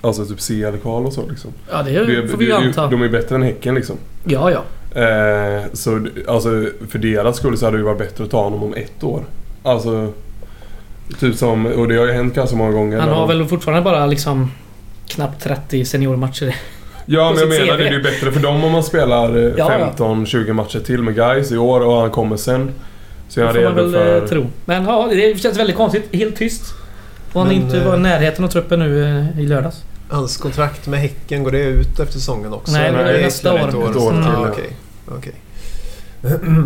Alltså 0.00 0.24
typ 0.26 0.38
CL-kval 0.40 1.06
och 1.06 1.12
så 1.12 1.28
liksom. 1.28 1.50
Ja, 1.70 1.82
det 1.82 1.90
Det, 2.04 2.28
får 2.28 2.38
vi 2.38 2.44
ju 2.44 2.50
det, 2.50 2.56
anta. 2.56 2.86
de 2.86 3.02
är 3.02 3.08
bättre 3.08 3.34
än 3.34 3.42
Häcken 3.42 3.74
liksom. 3.74 3.96
Ja, 4.24 4.50
ja. 4.50 4.62
Eh, 5.00 5.62
så 5.72 6.06
alltså 6.28 6.48
för 6.88 6.98
deras 6.98 7.36
skull 7.36 7.58
så 7.58 7.64
hade 7.64 7.76
det 7.76 7.80
ju 7.80 7.84
varit 7.84 7.98
bättre 7.98 8.24
att 8.24 8.30
ta 8.30 8.42
honom 8.44 8.62
om 8.62 8.74
ett 8.74 9.04
år. 9.04 9.22
Alltså 9.62 10.12
Typ 11.20 11.36
som, 11.36 11.66
och 11.66 11.88
det 11.88 11.96
har 11.96 12.06
ju 12.06 12.12
hänt 12.12 12.34
ganska 12.34 12.56
många 12.56 12.72
gånger. 12.72 12.98
Han 13.00 13.08
har 13.08 13.28
de- 13.28 13.38
väl 13.38 13.46
fortfarande 13.48 13.82
bara 13.84 14.06
liksom 14.06 14.50
knappt 15.08 15.42
30 15.42 15.84
seniormatcher. 15.84 16.54
Ja 17.10 17.30
men 17.30 17.38
jag 17.40 17.48
menar 17.48 17.74
CV. 17.76 17.78
det. 17.78 17.88
Är 17.88 17.92
ju 17.92 18.02
bättre 18.02 18.32
för 18.32 18.40
dem 18.40 18.64
om 18.64 18.72
man 18.72 18.82
spelar 18.82 19.36
eh, 19.36 19.52
Ja, 19.56 19.78
ja. 19.78 19.92
15-20 19.96 20.52
matcher 20.52 20.78
till 20.80 21.02
med 21.02 21.14
guys 21.14 21.52
i 21.52 21.56
år 21.56 21.80
och 21.80 22.00
han 22.00 22.10
kommer 22.10 22.36
sen. 22.36 22.70
Så 23.28 23.40
är 23.40 23.46
får 23.46 23.54
man 23.54 23.62
redo 23.62 23.74
väl 23.74 23.92
för... 23.92 24.20
för... 24.20 24.28
tro. 24.28 24.46
Men 24.64 24.84
ja, 24.84 25.08
det 25.10 25.40
känns 25.42 25.58
väldigt 25.58 25.76
konstigt. 25.76 26.08
Helt 26.12 26.36
tyst. 26.36 26.62
Och 27.32 27.40
han 27.40 27.48
Men, 27.48 27.56
inte 27.56 27.78
eh, 27.78 27.86
var 27.86 27.96
i 27.96 28.00
närheten 28.00 28.44
av 28.44 28.48
truppen 28.48 28.78
nu 28.78 29.04
eh, 29.34 29.40
i 29.40 29.46
lördags. 29.46 29.84
Hans 30.10 30.36
kontrakt 30.36 30.86
med 30.86 31.00
Häcken, 31.00 31.44
går 31.44 31.50
det 31.50 31.58
ut 31.64 32.00
efter 32.00 32.12
säsongen 32.12 32.52
också? 32.52 32.72
Nej, 32.72 32.92
det 32.92 32.98
är 33.18 33.22
nästa 33.22 33.52
år. 33.54 33.58
Ett 33.58 33.68
Ett 33.68 33.74
år 33.74 34.10
Mm. 34.10 34.22
till, 34.22 34.32
Ja, 34.32 34.42
ja. 34.44 34.48
okej. 34.52 34.70
okej. 35.06 35.34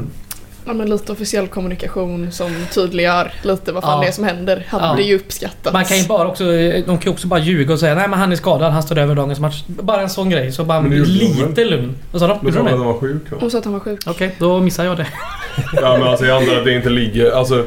Ja, 0.64 0.72
men 0.72 0.90
lite 0.90 1.12
officiell 1.12 1.46
kommunikation 1.48 2.32
som 2.32 2.50
tydliggör 2.74 3.32
lite 3.42 3.72
vad 3.72 3.82
fan 3.82 3.92
Ja. 3.96 4.00
det 4.02 4.08
är 4.08 4.12
som 4.12 4.24
händer. 4.24 4.66
Hade 4.68 4.86
Ja. 4.86 4.94
det 4.96 5.02
ju 5.02 5.16
uppskattats. 5.16 5.72
Man 5.72 5.84
kan 5.84 5.96
ju 5.98 6.06
bara 6.06 6.28
också... 6.28 6.44
De 6.44 6.82
kan 6.84 7.00
ju 7.00 7.10
också 7.10 7.26
bara 7.26 7.40
ljuga 7.40 7.72
och 7.72 7.80
säga 7.80 7.94
nej 7.94 8.08
men 8.08 8.18
han 8.18 8.32
är 8.32 8.36
skadad, 8.36 8.72
han 8.72 8.82
står 8.82 8.98
över 8.98 9.14
dagens 9.14 9.40
match. 9.40 9.62
Bara 9.66 10.00
en 10.02 10.10
sån 10.10 10.30
grej. 10.30 10.52
Så 10.52 10.64
bara 10.64 10.80
lite 10.80 11.64
lugn. 11.64 11.94
Vad 12.12 12.20
sa 12.20 12.26
de? 12.26 12.38
Då 12.42 12.48
Gjorde 12.48 12.52
sa 12.52 12.58
de 12.58 12.66
att 12.66 12.72
det? 12.72 12.76
han 12.78 12.86
var 12.86 13.00
sjuk? 13.00 13.22
Hon 13.40 13.50
sa 13.50 13.58
att 13.58 13.64
han 13.64 13.72
var 13.72 13.80
sjuk. 13.80 14.00
Okej, 14.06 14.36
då 14.38 14.60
missar 14.60 14.84
jag 14.84 14.96
det. 14.96 15.06
Ja 15.72 15.96
men 15.98 16.08
alltså 16.08 16.26
jag 16.26 16.42
antar 16.42 16.56
att 16.56 16.64
det 16.64 16.72
inte 16.74 16.90
ligger... 16.90 17.30
Alltså 17.30 17.64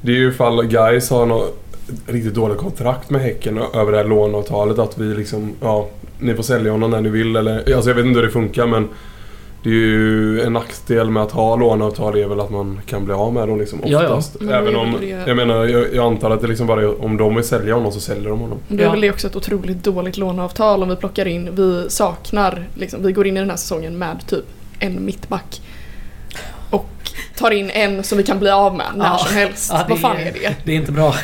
det 0.00 0.12
är 0.12 0.16
ju 0.16 0.28
ifall 0.28 0.62
guys 0.66 1.10
har 1.10 1.26
något 1.26 1.58
riktigt 2.06 2.34
dåligt 2.34 2.58
kontrakt 2.58 3.10
med 3.10 3.20
Häcken 3.22 3.58
över 3.74 3.92
det 3.92 3.98
här 3.98 4.04
låneavtalet 4.04 4.78
att 4.78 4.98
vi 4.98 5.04
liksom... 5.14 5.54
Ja, 5.60 5.88
ni 6.18 6.34
får 6.34 6.42
sälja 6.42 6.72
honom 6.72 6.90
när 6.90 7.00
ni 7.00 7.08
vill 7.08 7.36
eller... 7.36 7.74
Alltså 7.74 7.90
jag 7.90 7.94
vet 7.94 8.04
inte 8.06 8.18
hur 8.20 8.26
det 8.26 8.32
funkar 8.32 8.66
men... 8.66 8.88
Det 9.62 9.68
är 9.70 9.72
ju 9.74 10.40
en 10.42 10.52
nackdel 10.52 11.10
med 11.10 11.22
att 11.22 11.32
ha 11.32 11.56
låneavtal 11.56 12.16
är 12.18 12.26
väl 12.28 12.40
att 12.40 12.50
man 12.50 12.80
kan 12.86 13.04
bli 13.04 13.14
av 13.14 13.32
med 13.32 13.48
dem 13.48 13.58
liksom 13.58 13.80
Ja, 13.84 14.02
ja. 14.02 14.08
oftast. 14.08 14.40
Men 14.40 14.54
Även 14.54 14.76
om... 14.76 14.96
Jag 15.26 15.36
menar 15.36 15.64
jag, 15.64 15.94
jag 15.94 16.06
antar 16.06 16.30
att 16.30 16.40
det 16.40 16.46
liksom 16.46 16.66
bara 16.66 16.80
är, 16.80 17.04
om 17.04 17.16
de 17.16 17.34
vill 17.34 17.44
sälja 17.44 17.74
honom 17.74 17.92
så 17.92 18.00
säljer 18.00 18.28
de 18.28 18.38
honom. 18.40 18.58
Det 18.68 18.82
är 18.82 18.86
Ja. 18.86 18.92
väl 18.92 19.10
också 19.10 19.26
ett 19.26 19.36
otroligt 19.36 19.84
dåligt 19.84 20.16
låneavtal 20.16 20.82
om 20.82 20.88
vi 20.88 20.96
plockar 20.96 21.26
in, 21.28 21.48
vi 21.54 21.90
saknar, 21.90 22.68
liksom, 22.74 23.02
vi 23.02 23.12
går 23.12 23.26
in 23.26 23.36
i 23.36 23.40
den 23.40 23.50
här 23.50 23.56
säsongen 23.56 23.98
med 23.98 24.26
typ 24.26 24.44
en 24.78 25.04
mittback. 25.04 25.60
Och 26.70 26.88
tar 27.38 27.50
in 27.50 27.70
en 27.70 28.02
som 28.04 28.18
vi 28.18 28.24
kan 28.24 28.38
bli 28.38 28.50
av 28.50 28.76
med 28.76 28.86
när 28.96 29.04
Ja. 29.06 29.18
som 29.18 29.36
helst. 29.36 29.70
Ja, 29.72 29.78
det 29.78 29.84
Vad 29.90 29.98
fan 30.00 30.16
är 30.16 30.24
det? 30.32 30.56
Det 30.64 30.72
är 30.72 30.76
inte 30.76 30.92
bra. 30.92 31.14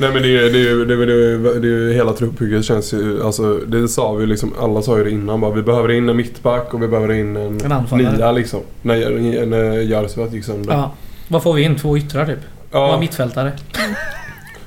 Nej 0.00 0.10
men 0.12 0.22
det 0.22 0.28
är 0.28 0.42
det, 0.42 0.58
är 0.58 0.62
ju- 0.62 0.84
det, 0.84 0.94
är- 0.94 1.06
det, 1.06 1.12
är- 1.12 1.60
det, 1.60 1.68
är 1.68 1.70
ju 1.70 1.92
hela 1.92 2.12
truppbygget 2.12 2.64
känns 2.64 2.92
ju... 2.94 3.22
Alltså 3.24 3.54
det 3.66 3.88
sa 3.88 4.12
vi 4.12 4.26
liksom, 4.26 4.52
alla 4.60 4.82
sa 4.82 4.98
ju 4.98 5.04
det 5.04 5.10
innan 5.10 5.40
bara. 5.40 5.50
Vi 5.54 5.62
behöver 5.62 5.90
in 5.90 6.08
en 6.08 6.16
mittback 6.16 6.74
och 6.74 6.82
vi 6.82 6.88
behöver 6.88 7.14
in 7.14 7.36
en, 7.36 7.60
En 7.64 7.72
anfallare. 7.72 8.16
nia 8.16 8.32
liksom. 8.32 8.60
När, 8.82 9.46
när 9.46 9.82
Jarsuat 9.82 10.32
gick 10.32 10.44
sönder. 10.44 10.72
Ja. 10.74 10.92
Vad 11.28 11.42
får 11.42 11.52
vi 11.54 11.62
in? 11.62 11.76
Två 11.76 11.96
yttrar 11.98 12.26
typ? 12.26 12.38
Ja. 12.72 12.88
ja, 12.92 13.00
mittfältare. 13.00 13.52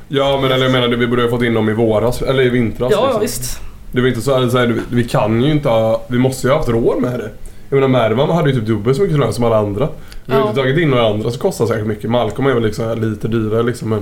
ja 0.08 0.39
men 0.41 0.52
eller 0.52 0.63
jag 0.65 0.72
menar 0.72 0.88
vi 0.88 1.08
borde 1.08 1.22
ha 1.22 1.30
fått 1.30 1.44
in 1.44 1.54
dem 1.54 1.70
i 1.70 1.74
våras, 1.74 2.22
eller 2.22 2.44
i 2.44 2.50
vintras. 2.50 2.91
Ja, 2.91 3.04
liksom. 3.06 3.22
visst. 3.22 3.60
Det 3.91 4.02
var 4.02 4.08
inte 4.08 4.22
så, 4.22 4.50
så 4.50 4.58
här, 4.58 4.76
vi 4.91 5.04
kan 5.04 5.44
ju 5.44 5.52
inte 5.52 5.70
ha, 5.70 6.02
Vi 6.08 6.17
måste 6.17 6.48
ju 6.48 6.52
ha 6.52 6.58
haft 6.58 6.70
råd 6.70 7.02
med 7.02 7.20
det. 7.20 7.30
Jag 7.70 7.76
menar 7.80 7.88
Mervan 7.88 8.30
hade 8.30 8.50
ju 8.50 8.56
typ 8.56 8.65
dubbelt 8.67 8.98
så 8.98 9.04
mycket 9.04 9.20
lön 9.20 9.34
som 9.34 9.44
alla 9.44 9.58
andra. 9.58 9.88
Vi 10.26 10.34
har 10.34 10.39
Ja. 10.39 10.50
inte 10.50 10.62
tagit 10.62 10.78
in 10.78 10.89
några 10.89 11.08
andra 11.10 11.32
som 11.32 11.39
kostar 11.39 11.65
säkert 11.65 11.86
mycket. 11.88 12.10
Malcolm 12.10 12.48
är 12.48 12.54
väl 12.54 12.63
liksom 12.63 13.02
lite 13.12 13.28
dyrare 13.28 13.63
liksom 13.63 13.89
men... 13.89 14.02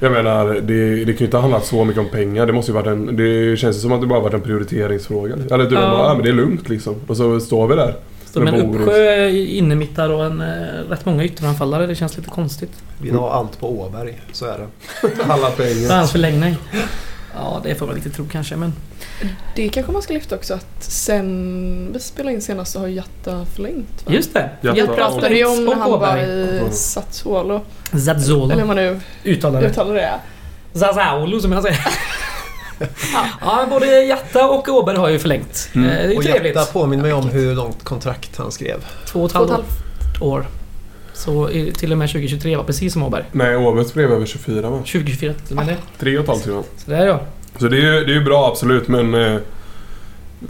Jag 0.00 0.12
menar, 0.12 0.46
det, 0.60 1.04
det 1.04 1.12
kan 1.12 1.18
ju 1.18 1.24
inte 1.24 1.36
ha 1.36 1.42
handlat 1.42 1.66
så 1.66 1.84
mycket 1.84 2.00
om 2.02 2.08
pengar. 2.08 2.46
Det 2.46 2.52
måste 2.52 2.70
ju 2.70 2.74
varit 2.74 2.86
en... 2.86 3.16
Det 3.16 3.56
känns 3.56 3.76
ju 3.76 3.80
som 3.80 3.92
att 3.92 4.00
det 4.00 4.06
bara 4.06 4.20
varit 4.20 4.34
en 4.34 4.40
prioriteringsfråga. 4.40 5.34
Eller 5.50 5.64
du 5.70 5.74
Ja. 5.74 5.80
bara, 5.80 6.14
men 6.14 6.22
det 6.22 6.28
är 6.28 6.34
lugnt 6.34 6.68
liksom. 6.68 6.94
Och 7.06 7.16
så 7.16 7.40
står 7.40 7.66
vi 7.68 7.74
där. 7.76 7.94
Står 8.24 8.40
med 8.40 8.54
en 8.54 8.74
uppsjö 8.74 9.28
innermittar 9.28 10.10
och 10.10 10.24
en, 10.24 10.42
rätt 10.90 11.04
många 11.06 11.24
ytteranfallare. 11.24 11.86
Det 11.86 11.94
känns 11.94 12.16
lite 12.16 12.30
konstigt. 12.30 12.72
Vi 13.02 13.10
la 13.10 13.30
allt 13.30 13.60
på 13.60 13.80
Åberg, 13.80 14.20
så 14.32 14.44
är 14.46 14.58
det. 14.58 14.66
Alla 15.28 15.48
Det 15.56 15.64
är 15.64 15.74
pengar. 15.74 15.96
hans 15.96 16.12
förlängning. 16.12 16.56
Ja, 17.36 17.60
det 17.64 17.74
får 17.74 17.86
man 17.86 17.96
inte 17.96 18.10
tro 18.10 18.28
kanske 18.32 18.56
men... 18.56 18.72
Det 19.54 19.68
kanske 19.68 19.92
man 19.92 20.02
ska 20.02 20.12
lyfta 20.14 20.34
också 20.34 20.54
att 20.54 20.82
sen 20.84 21.90
vi 21.92 22.00
spelade 22.00 22.34
in 22.34 22.42
senast 22.42 22.72
så 22.72 22.78
har 22.80 22.88
Jatta 22.88 23.46
förlängt 23.54 24.06
va? 24.06 24.12
Just 24.12 24.34
det. 24.34 24.50
Jag 24.60 24.78
Jatta 24.78 24.92
pratade 24.92 25.36
ju 25.36 25.46
om 25.46 25.64
när 25.64 25.74
han 25.74 25.90
var 25.90 26.16
i 26.18 26.58
Mm. 26.58 26.72
Sassuolo. 26.72 27.60
Eller 27.92 28.56
hur 28.56 28.64
man 28.64 28.76
nu 28.76 29.00
Uttalare. 29.24 29.66
uttalar 29.66 29.94
det. 29.94 30.14
Zazzolo 30.78 31.40
som 31.40 31.52
jag 31.52 31.62
säger. 31.62 31.86
ja, 33.40 33.66
både 33.70 33.86
Jatta 34.04 34.48
och 34.48 34.68
Åberg 34.68 34.96
har 34.96 35.08
ju 35.08 35.18
förlängt. 35.18 35.68
Mm. 35.74 35.88
Eh, 35.88 35.94
Det 35.96 36.02
är 36.02 36.08
ju 36.10 36.16
Och 36.16 36.22
trevligt. 36.22 36.56
Jatta 36.56 36.72
påminner 36.72 37.02
mig 37.02 37.12
om 37.12 37.28
hur 37.28 37.54
långt 37.54 37.84
kontrakt 37.84 38.36
han 38.36 38.52
skrev. 38.52 38.84
Två 39.06 39.20
och 39.20 39.26
ett 39.26 39.32
Två 39.32 39.38
och 39.38 39.44
ett 39.44 39.50
halvt 39.50 40.22
år. 40.22 40.46
Så 41.16 41.48
till 41.78 41.92
och 41.92 41.98
med 41.98 42.08
2023 42.08 42.56
var 42.56 42.64
precis 42.64 42.92
som 42.92 43.02
Åberg. 43.02 43.24
Nej, 43.32 43.56
Åbets 43.56 43.94
blev 43.94 44.12
över 44.12 44.26
24 44.26 44.70
va? 44.70 44.76
2024 44.78 45.32
till 45.32 45.58
och 45.58 45.64
med 45.66 45.74
det. 45.74 45.76
Tre 45.98 46.16
och 46.18 46.22
ett 46.22 46.28
halvt. 46.28 46.42
Så 46.44 46.64
där 46.90 47.06
ja. 47.06 47.20
Så 47.58 47.68
det 47.68 47.76
är 47.76 47.80
ju 47.80 48.04
det 48.04 48.12
är 48.12 48.14
ju 48.14 48.24
bra 48.24 48.48
absolut 48.48 48.88
men... 48.88 49.14
eh, 49.14 49.36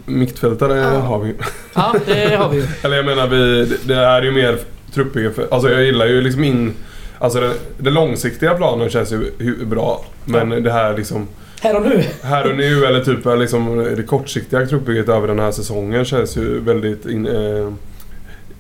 Mittfältare 0.07 0.79
Ja. 0.79 0.88
har 1.00 1.18
vi 1.18 1.35
Ja, 1.74 1.94
det 2.07 2.37
har 2.37 2.48
vi 2.48 2.57
ju. 2.57 2.66
Eller 2.83 2.96
jag 2.96 3.05
menar, 3.07 3.26
vi, 3.26 3.72
det- 3.85 3.94
här 3.94 4.18
är 4.18 4.22
ju 4.22 4.31
mer 4.33 4.59
truppbygge 4.94 5.31
för... 5.31 5.46
Alltså 5.50 5.70
jag 5.70 5.85
gillar 5.85 6.07
ju 6.07 6.20
liksom 6.20 6.44
in... 6.44 6.72
Alltså 7.18 7.40
den, 7.40 7.52
den 7.79 7.94
långsiktiga 7.94 8.55
planen 8.55 8.90
känns 8.90 9.12
ju 9.12 9.64
bra. 9.66 10.05
Men 10.24 10.48
det 10.62 10.72
här 10.72 10.96
liksom... 10.96 11.29
Här 11.61 11.76
och 11.76 11.83
nu. 11.83 12.02
Här 12.22 12.50
och 12.50 12.57
nu 12.57 12.85
eller 12.85 13.05
typ 13.05 13.18
liksom 13.38 13.76
det 13.96 14.02
kortsiktiga 14.02 14.66
truppbygget 14.66 15.09
över 15.09 15.29
den 15.29 15.38
här 15.38 15.50
säsongen 15.50 16.05
känns 16.05 16.37
ju 16.37 16.61
väldigt 16.61 17.07
in, 17.07 17.26
eh, 17.26 17.72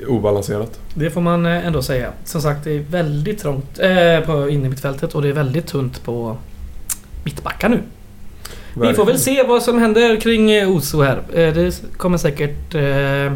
obalanserat. 0.08 0.80
Det 0.94 1.10
får 1.10 1.20
man 1.20 1.46
eh, 1.46 1.66
ändå 1.66 1.82
säga. 1.82 2.12
Som 2.24 2.40
sagt, 2.42 2.64
det 2.64 2.70
är 2.70 2.80
väldigt 2.80 3.38
trångt 3.38 3.78
eh, 3.78 4.20
på 4.20 4.48
inne 4.48 4.66
i 4.66 4.68
mittfältet 4.68 5.14
och 5.14 5.22
det 5.22 5.28
är 5.28 5.32
väldigt 5.32 5.66
tunt 5.66 6.04
på 6.04 6.36
mittbackar 7.24 7.68
nu. 7.68 7.82
Vi 8.74 8.94
får 8.94 9.04
väl 9.06 9.18
se 9.18 9.42
vad 9.42 9.62
som 9.62 9.78
händer 9.78 10.20
kring 10.20 10.50
eh, 10.50 10.70
Oso 10.70 11.02
här. 11.02 11.16
Eh, 11.16 11.54
Det 11.54 11.82
kommer 11.96 12.18
säkert 12.18 12.74
eh, 12.74 13.32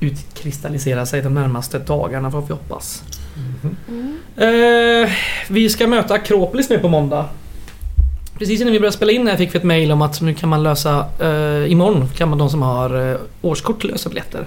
utkristallisera 0.00 1.06
sig 1.06 1.22
de 1.22 1.34
närmaste 1.34 1.78
dagarna 1.78 2.30
får 2.30 2.42
vi 2.42 2.52
hoppas. 2.52 3.02
Mm. 3.88 4.18
Eh, 4.36 5.10
vi 5.48 5.68
ska 5.68 5.86
möta 5.86 6.14
Akropolis 6.14 6.70
nu 6.70 6.78
på 6.78 6.88
måndag. 6.88 7.28
Precis 8.42 8.60
innan 8.60 8.72
vi 8.72 8.78
började 8.78 8.96
spela 8.96 9.12
in 9.12 9.26
här 9.26 9.36
fick 9.36 9.54
vi 9.54 9.58
ett 9.58 9.64
mail 9.64 9.92
om 9.92 10.02
att 10.02 10.20
nu 10.20 10.34
kan 10.34 10.48
man 10.48 10.62
lösa... 10.62 11.06
Eh, 11.20 11.72
imorgon 11.72 12.08
kan 12.16 12.28
man 12.28 12.38
de 12.38 12.50
som 12.50 12.62
har 12.62 13.10
eh, 13.10 13.16
årskort 13.42 13.84
lösa 13.84 14.08
biljetter. 14.08 14.46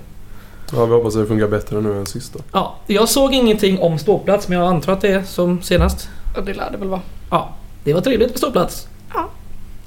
Ja, 0.73 0.85
vi 0.85 0.93
hoppas 0.93 1.15
att 1.15 1.21
det 1.21 1.27
funkar 1.27 1.47
bättre 1.47 1.81
nu 1.81 1.97
än 1.97 2.05
sist 2.05 2.33
då. 2.33 2.39
Ja, 2.51 2.75
jag 2.87 3.09
såg 3.09 3.33
ingenting 3.33 3.79
om 3.79 3.99
ståplats 3.99 4.47
men 4.47 4.57
jag 4.57 4.67
antar 4.67 4.93
att 4.93 5.01
det 5.01 5.07
är 5.07 5.23
som 5.23 5.61
senast. 5.61 6.09
Och 6.37 6.45
det 6.45 6.53
lär 6.53 6.71
det 6.71 6.77
väl 6.77 6.87
vara. 6.87 7.01
Ja, 7.31 7.55
det 7.83 7.93
var 7.93 8.01
trevligt 8.01 8.29
med 8.29 8.37
ståplats. 8.37 8.87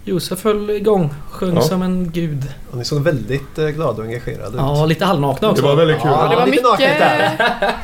Josef 0.08 0.44
höll 0.44 0.70
igång, 0.70 1.14
sjöng 1.30 1.54
Ja. 1.54 1.60
som 1.62 1.82
en 1.82 2.10
gud. 2.12 2.44
Och 2.70 2.76
ni 2.78 2.84
såg 2.84 3.02
väldigt 3.02 3.58
eh, 3.58 3.66
glada 3.66 3.98
och 3.98 4.04
engagerade 4.04 4.48
ut. 4.48 4.54
Ja, 4.56 4.86
lite 4.86 5.04
halvnakna 5.04 5.50
också. 5.50 5.62
Det 5.62 5.68
var 5.68 5.76
väldigt 5.76 6.02
kul. 6.02 6.10
Ja, 6.10 6.28
det 6.28 6.36
var 6.36 6.46
lite 6.46 6.62
naket 6.62 6.78
mycket... 6.88 6.98
där. 6.98 7.34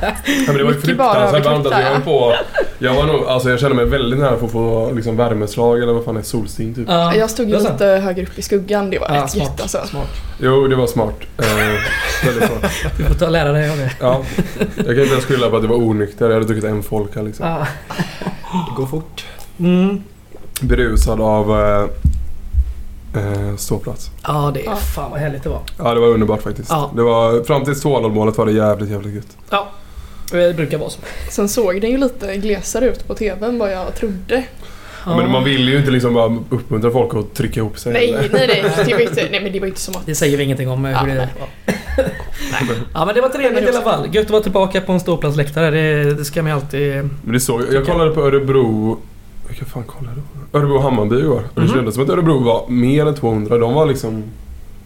Ja, 0.05 0.13
men 0.47 0.57
det 0.57 0.63
var 0.65 0.71
ju 0.71 0.77
Mycket 0.77 0.85
fruktansvärt 0.85 1.45
varmt. 1.45 1.67
Alltså, 1.67 1.73
jag, 1.81 1.85
där, 1.85 1.93
höll 1.93 2.03
på, 2.03 2.35
jag 2.79 2.95
var 2.95 3.07
nog, 3.07 3.25
alltså 3.25 3.51
jag 3.51 3.61
kände 3.61 3.77
mig 3.77 3.85
väldigt 3.85 4.19
nära 4.19 4.37
för 4.39 4.47
att 4.47 4.53
få 4.53 4.93
liksom 4.93 5.17
värmeslag 5.17 5.83
eller 5.83 5.93
vad 5.93 6.05
fan 6.05 6.17
är 6.17 6.23
solsting 6.23 6.75
typ. 6.75 6.85
Ja, 6.89 7.15
Jag 7.15 7.31
stod 7.31 7.49
ju 7.51 7.59
lite 7.59 7.87
högre 7.87 8.23
upp 8.23 8.39
i 8.39 8.43
skuggan. 8.43 8.91
Det 8.91 8.99
var 8.99 9.09
Ja, 9.15 9.23
rätt 9.23 9.31
smart. 9.31 9.49
gött 9.49 9.61
alltså. 9.61 9.87
Smart. 9.87 10.09
Jo, 10.41 10.67
det 10.69 10.77
var 10.77 10.87
smart. 10.87 11.21
Eh, 11.39 11.45
väldigt 12.27 12.45
smart. 12.49 12.73
Du 12.99 13.05
får 13.05 13.15
ta 13.15 13.25
och 13.27 13.33
lära 13.33 13.53
dig 13.53 13.71
av 13.71 13.77
det. 13.77 13.91
Ja. 14.01 14.23
Jag 14.77 14.87
kan 14.87 14.99
inte 14.99 15.13
ens 15.13 15.25
skylla 15.25 15.51
på 15.51 15.57
att 15.57 15.63
det 15.63 15.69
var 15.69 15.77
onykter. 15.77 16.27
Jag 16.27 16.33
hade 16.35 16.47
druckit 16.47 16.65
en 16.65 16.83
folka 16.83 17.23
liksom. 17.23 17.47
Ja. 17.47 17.67
Det 18.53 18.77
går 18.77 18.87
fort. 18.87 19.25
Mm. 19.59 20.03
Berusad 20.61 21.21
av 21.21 21.51
eh, 21.61 21.87
eh, 23.15 23.57
ståplats. 23.57 24.11
ja, 24.23 24.51
det 24.55 24.61
är 24.61 24.65
Ja. 24.65 24.77
fan 24.77 25.11
vad 25.11 25.21
härligt 25.21 25.43
det 25.43 25.49
var. 25.49 25.61
Ja, 25.79 25.95
det 25.95 26.01
var 26.01 26.09
underbart 26.09 26.43
faktiskt. 26.43 26.71
Ja. 26.71 26.91
Det 26.97 27.03
var, 27.03 27.45
fram 27.45 27.65
till 27.65 27.75
2-0 27.75 28.09
målet 28.15 28.39
var 28.39 28.47
det 28.47 28.53
jävligt, 28.53 28.91
jävligt 28.91 29.15
gött. 29.15 29.37
Ja, 29.51 29.69
det 30.31 30.57
brukar 30.57 30.79
vara 30.79 30.91
så. 30.91 30.99
Sen 31.31 31.49
såg 31.49 31.81
den 31.81 31.91
ju 31.91 31.97
lite 31.99 32.37
glesare 32.37 32.85
ut 32.87 33.07
på 33.09 33.15
TVn 33.15 33.59
vad 33.59 33.73
jag 33.73 33.95
trodde. 33.95 34.45
Ja. 35.07 35.17
Men 35.17 35.31
man 35.31 35.45
vill 35.45 35.69
ju 35.69 35.79
inte 35.79 35.91
liksom 35.91 36.15
bara 36.15 36.39
uppmuntra 36.51 36.91
folk 36.91 37.15
att 37.15 37.35
trycka 37.35 37.61
ihop 37.61 37.79
sig. 37.79 37.93
Nej, 37.93 38.13
eller? 38.13 38.29
nej, 38.33 38.47
nej. 38.63 38.73
Det 38.87 38.93
var 38.95 39.01
inte, 39.01 39.29
nej 39.31 39.41
men 39.43 39.53
det 39.53 39.61
var 39.61 39.67
inte 39.67 39.81
som 39.81 39.95
att... 39.97 40.07
Det 40.07 40.15
säger 40.15 40.37
vi 40.37 40.45
ingenting 40.45 40.69
om 40.71 40.85
eh, 40.85 40.99
hur 41.03 41.09
Ja, 41.09 41.15
det 41.15 41.29
nej. 41.67 41.69
var. 42.69 42.77
Ja 42.95 43.05
men 43.07 43.15
det 43.15 43.21
var 43.21 43.29
trevligt 43.29 43.63
i 43.65 43.69
alla 43.69 43.81
fall. 43.83 44.15
Gött 44.15 44.25
att 44.25 44.31
vara 44.31 44.43
tillbaka 44.43 44.81
på 44.81 44.93
en 44.93 45.01
ståplatsläktare. 45.01 45.71
Det, 45.71 46.15
det 46.15 46.25
ska 46.25 46.43
man 46.43 46.51
ju 46.51 46.57
alltid... 46.57 46.97
Men 47.23 47.33
det 47.33 47.41
såg, 47.41 47.63
jag 47.73 47.87
kollade 47.87 48.11
på 48.11 48.21
Örebro... 48.21 48.99
Vilka 49.49 49.65
fan 49.65 49.85
kollade 49.85 50.17
jag? 50.17 50.34
Örebro-Hammarby 50.55 51.19
igår. 51.21 51.43
Och 51.55 51.61
det 51.61 51.67
Mhm. 51.67 51.75
kändes 51.75 51.95
som 51.95 52.05
att 52.05 52.11
Örebro 52.11 52.39
var 52.45 52.69
mer 52.69 53.07
än 53.07 53.15
200. 53.15 53.59
De 53.59 53.75
var 53.75 53.87
liksom... 53.87 54.23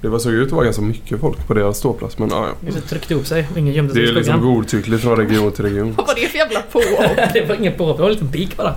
Det 0.01 0.09
var, 0.09 0.19
såg 0.19 0.33
ut 0.33 0.47
att 0.47 0.53
vara 0.53 0.65
ganska 0.65 0.83
mycket 0.83 1.21
folk 1.21 1.47
på 1.47 1.55
deras 1.55 1.79
ståplats. 1.79 2.19
Men 2.19 2.29
ja, 2.29 2.47
ja. 2.67 2.71
Det 2.75 2.81
tryckte 2.81 3.15
ihop 3.15 3.27
sig. 3.27 3.47
Ingen 3.57 3.75
gömde 3.75 3.93
sig 3.95 4.03
Det 4.03 4.09
är 4.09 4.13
liksom 4.13 4.41
godtyckligt 4.41 5.03
från 5.03 5.17
region 5.17 5.53
till 5.53 5.65
region. 5.65 5.95
Vad 5.97 6.07
var 6.07 6.15
det 6.15 6.27
för 6.29 6.39
jävla 6.39 6.61
på? 6.73 6.81
det 7.33 7.49
var 7.49 7.55
inget 7.55 7.79
påhopp, 7.79 7.97
det 7.97 8.03
var 8.03 8.11
en 8.11 8.15
liten 8.15 8.29
pik 8.33 8.57
bara. 8.57 8.75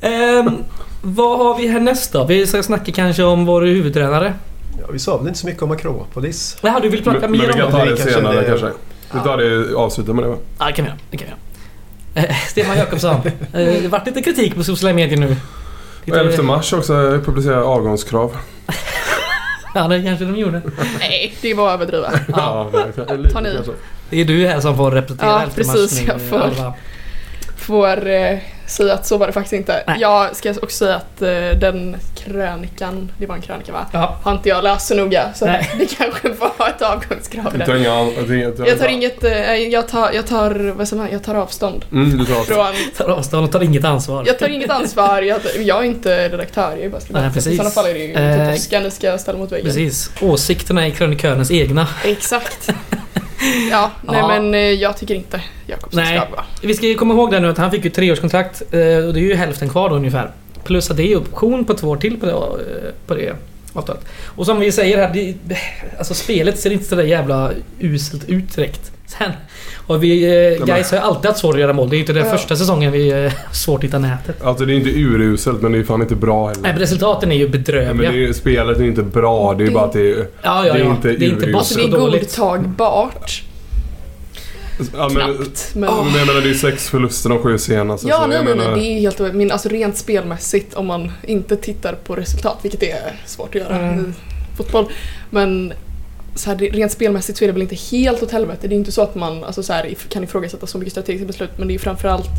Ehm, 0.00 0.50
vad 1.02 1.38
har 1.38 1.58
vi 1.58 1.66
härnäst 1.68 2.12
då? 2.12 2.24
Vi 2.24 2.46
ska 2.46 2.62
snacka 2.62 2.92
kanske 2.92 3.22
om 3.22 3.46
vår 3.46 3.62
huvudtränare. 3.62 4.34
Ja, 4.80 4.86
vi 4.92 4.98
sa 4.98 5.16
väl 5.18 5.26
inte 5.28 5.38
så 5.40 5.46
mycket 5.46 5.62
om 5.62 5.70
Akropolis. 5.70 6.56
Jaha, 6.62 6.80
du 6.80 6.88
vill 6.88 7.02
prata 7.04 7.20
Men, 7.20 7.30
men 7.30 7.40
mer 7.40 7.46
vi 7.46 7.52
om 7.52 7.58
kan 7.58 7.66
det? 7.66 7.72
ta 7.78 7.84
det 7.84 7.90
det 7.90 7.96
kanske 7.96 8.14
senare 8.14 8.40
det- 8.40 8.46
kanske. 8.48 8.66
Vi 9.14 9.20
tar 9.20 9.36
det, 9.36 9.74
avsluta 9.76 10.12
med 10.12 10.24
det 10.24 10.28
va? 10.28 10.36
Ja, 10.58 10.66
det 10.66 10.72
kan 10.72 10.84
vi 10.84 10.88
göra. 10.90 10.98
Det 11.10 11.16
kan 11.16 11.26
vi 11.26 12.20
göra. 12.20 12.28
Eh, 12.28 12.36
Stefan 12.48 12.76
Jakobsson. 12.78 13.14
Eh, 13.14 13.22
det 13.52 13.82
har 13.82 13.88
varit 13.88 14.06
lite 14.06 14.22
kritik 14.22 14.54
på 14.54 14.64
sociala 14.64 14.94
medier 14.94 15.18
nu. 15.18 15.36
Och 16.10 16.16
11 16.16 16.42
mars 16.42 16.72
också 16.72 16.92
publicera 17.24 17.64
avgångskrav. 17.64 18.36
Ja, 19.74 19.88
det 19.88 20.02
kanske 20.02 20.24
de 20.24 20.36
gjorde. 20.36 20.62
Nej, 21.00 21.34
det 21.42 21.54
var 21.54 21.72
överdriva. 21.72 22.10
Ja. 22.28 22.70
Ta 23.32 23.40
ni. 23.40 23.58
Det 24.10 24.20
är 24.20 24.24
du 24.24 24.46
här 24.46 24.60
som 24.60 24.76
får 24.76 24.90
repetera 24.90 25.28
Ja, 25.30 25.42
efter 25.42 25.64
precis. 25.64 26.06
matchen, 26.06 26.20
Jag 26.30 26.40
får-. 26.56 26.72
Får 27.56 28.08
eh, 28.08 28.38
säga 28.66 28.94
att 28.94 29.06
så 29.06 29.16
var 29.18 29.26
det 29.26 29.32
faktiskt 29.32 29.52
inte. 29.52 29.84
Nej. 29.86 29.96
Jag 30.00 30.36
ska 30.36 30.50
också 30.50 30.66
säga 30.84 30.94
att 30.96 31.22
eh, 31.22 31.28
den 31.60 31.96
krönikan, 32.16 33.12
det 33.18 33.26
var 33.26 33.34
en 33.34 33.42
krönika 33.42 33.72
va? 33.72 33.86
Ja. 33.92 34.16
Har 34.22 34.32
inte 34.32 34.48
jag 34.48 34.64
läst 34.64 34.86
så 34.86 34.94
noga 34.94 35.32
så 35.34 35.46
Nej. 35.46 35.70
det 35.78 35.86
kanske 35.98 36.28
var 36.28 36.68
ett 36.76 36.82
avgångskrav 36.82 37.56
Jag 37.58 37.66
tar 37.66 37.74
inget- 37.74 38.58
Jag 38.58 38.78
tar 38.78 38.88
inget, 38.88 39.22
jag 39.72 39.88
tar, 39.88 40.12
jag 40.12 40.26
tar, 40.26 40.72
vad 40.76 40.88
som 40.88 41.00
är, 41.00 41.08
jag 41.12 41.22
tar 41.24 41.34
avstånd 41.34 41.84
Mm, 41.92 42.18
du 42.18 42.24
tar 42.24 42.34
avstånd. 42.40 42.58
från, 42.96 43.06
Tar 43.06 43.14
avstånd 43.14 43.44
och 43.44 43.52
tar 43.52 43.60
inget 43.62 43.84
ansvar. 43.84 44.24
jag 44.26 44.38
tar 44.38 44.48
inget 44.48 44.70
ansvar, 44.70 45.22
jag, 45.22 45.40
jag 45.58 45.78
är 45.78 45.86
inte 45.86 46.28
redaktör, 46.28 46.70
jag 46.70 46.80
är 46.80 46.88
bara 46.90 47.00
skribent. 47.00 47.34
Nej. 47.34 47.54
I 47.54 47.56
sådana 47.56 47.70
fall 47.70 47.86
är 47.86 47.94
det 47.94 47.98
ju 47.98 48.12
Eh, 48.16 48.82
ni 48.82 48.90
ska 48.90 49.18
ställa 49.18 49.38
mot 49.38 49.52
väggen. 49.52 49.66
Precis. 49.66 50.10
Åsikterna 50.20 50.86
är 50.86 50.90
krönikörens 50.90 51.50
egna. 51.50 51.86
Exakt. 52.04 52.68
Ja, 53.70 53.90
nej 54.02 54.18
Ja. 54.20 54.28
men 54.28 54.54
eh, 54.54 54.60
jag 54.60 54.96
tycker 54.96 55.14
inte 55.14 55.40
Jakobsson 55.66 56.02
Nej. 56.02 56.18
ska 56.20 56.30
vara. 56.30 56.44
Vi 56.62 56.74
ska 56.74 56.86
ju 56.86 56.94
komma 56.94 57.14
ihåg 57.14 57.30
det 57.30 57.40
nu 57.40 57.48
att 57.50 57.58
han 57.58 57.70
fick 57.70 57.84
ju 57.84 57.90
treårskontrakt 57.90 58.62
eh, 58.70 58.78
och 58.78 59.14
det 59.14 59.20
är 59.20 59.22
ju 59.22 59.34
hälften 59.34 59.68
kvar 59.68 59.88
då 59.88 59.94
ungefär. 59.96 60.30
Plus 60.64 60.90
att 60.90 60.96
det 60.96 61.12
är 61.12 61.16
option 61.16 61.64
på 61.64 61.74
två 61.74 61.88
år 61.88 61.96
till 61.96 62.20
på 62.20 62.26
det, 62.26 62.32
eh, 62.32 62.92
på 63.06 63.14
det 63.14 63.32
avtalet. 63.78 64.04
Och 64.24 64.46
som 64.46 64.60
vi 64.60 64.72
säger 64.72 64.96
här, 64.98 65.10
det, 65.14 65.34
alltså 65.98 66.14
spelet 66.14 66.58
ser 66.58 66.70
inte 66.70 66.84
så 66.84 66.94
där 66.94 67.02
jävla 67.02 67.50
uselt 67.80 68.28
ut 68.28 68.56
direkt. 68.56 68.92
Sen 69.06 69.30
och 69.86 70.02
vi, 70.04 70.24
eh, 70.58 70.64
guys 70.66 70.90
har 70.90 70.98
ju 70.98 71.04
alltid 71.04 71.26
haft 71.26 71.40
svårt 71.40 71.54
att 71.54 71.60
göra 71.60 71.72
mål. 71.72 71.88
Det 71.90 71.94
är 71.94 71.98
ju 71.98 72.02
inte 72.02 72.12
den 72.12 72.24
Ja. 72.26 72.30
första 72.32 72.56
säsongen 72.56 72.92
vi 72.92 73.08
eh, 73.10 73.16
har 73.18 73.32
svårt 73.54 73.78
att 73.80 73.84
hitta 73.84 73.98
nätet. 73.98 74.42
Alltså 74.42 74.64
det 74.64 74.72
är 74.72 74.76
inte 74.76 74.90
uruselt 74.90 75.62
men 75.62 75.72
det 75.72 75.78
är 75.78 75.82
fan 75.82 76.02
inte 76.02 76.14
bra 76.14 76.48
heller. 76.48 76.62
Nej 76.62 76.72
men 76.72 76.80
resultaten 76.80 77.32
är 77.32 77.36
ju 77.36 77.48
bedrövliga. 77.48 78.10
men 78.10 78.20
det 78.20 78.28
är, 78.28 78.32
spelet 78.32 78.78
är 78.78 78.84
inte 78.84 79.02
bra, 79.02 79.54
det 79.54 79.64
är 79.64 79.66
Det- 79.66 79.72
bara 79.74 79.84
att 79.84 79.92
det 79.92 80.10
är... 80.10 80.16
ja, 80.16 80.26
ja, 80.66 80.72
det 80.72 80.78
är 80.80 80.84
ja. 80.84 80.90
inte 80.90 81.08
det 81.08 81.24
är 81.24 81.28
inte 81.28 81.46
bara 81.46 81.46
uruselt. 81.46 81.56
Alltså 81.56 81.78
det 81.78 81.84
är 81.84 81.90
dåligt. 82.00 82.20
godtagbart. 82.36 83.42
Ja, 84.96 85.08
men, 85.08 85.34
Knappt. 85.34 85.70
Men... 85.74 85.80
men 85.80 86.14
jag 86.18 86.26
menar 86.26 86.40
det 86.40 86.50
är 86.50 86.54
sex 86.54 86.88
förluster 86.88 87.28
de 87.30 87.38
sju 87.38 87.58
senaste. 87.58 88.08
Ja, 88.08 88.20
så 88.20 88.26
nej, 88.26 88.36
jag 88.36 88.44
nej, 88.44 88.54
menar, 88.56 88.70
nej, 88.70 88.80
det 88.80 88.86
är 88.86 89.00
helt 89.00 89.34
men 89.34 89.50
alltså 89.52 89.68
rent 89.68 89.96
spelmässigt 89.96 90.74
om 90.74 90.86
man 90.86 91.12
inte 91.22 91.56
tittar 91.56 91.92
på 91.92 92.16
resultat, 92.16 92.58
vilket 92.62 92.82
är 92.82 93.20
svårt 93.26 93.48
att 93.54 93.60
göra 93.60 93.78
Mm. 93.78 94.10
i 94.10 94.56
fotboll. 94.56 94.86
Men 95.30 95.72
så 96.34 96.50
här, 96.50 96.56
rent 96.58 96.92
spelmässigt 96.92 97.38
så 97.38 97.44
är 97.44 97.46
det 97.46 97.52
väl 97.52 97.62
inte 97.62 97.74
helt 97.96 98.22
åt 98.22 98.30
helvete. 98.32 98.68
Det 98.68 98.74
är 98.74 98.76
inte 98.76 98.92
så 98.92 99.02
att 99.02 99.14
man 99.14 99.44
alltså, 99.44 99.62
så 99.62 99.72
här, 99.72 99.94
kan 100.08 100.24
ifrågasätta 100.24 100.66
så 100.66 100.78
mycket 100.78 100.92
strategiska 100.92 101.26
beslut, 101.26 101.50
men 101.58 101.68
det 101.68 101.74
är 101.74 101.78
framförallt 101.78 102.30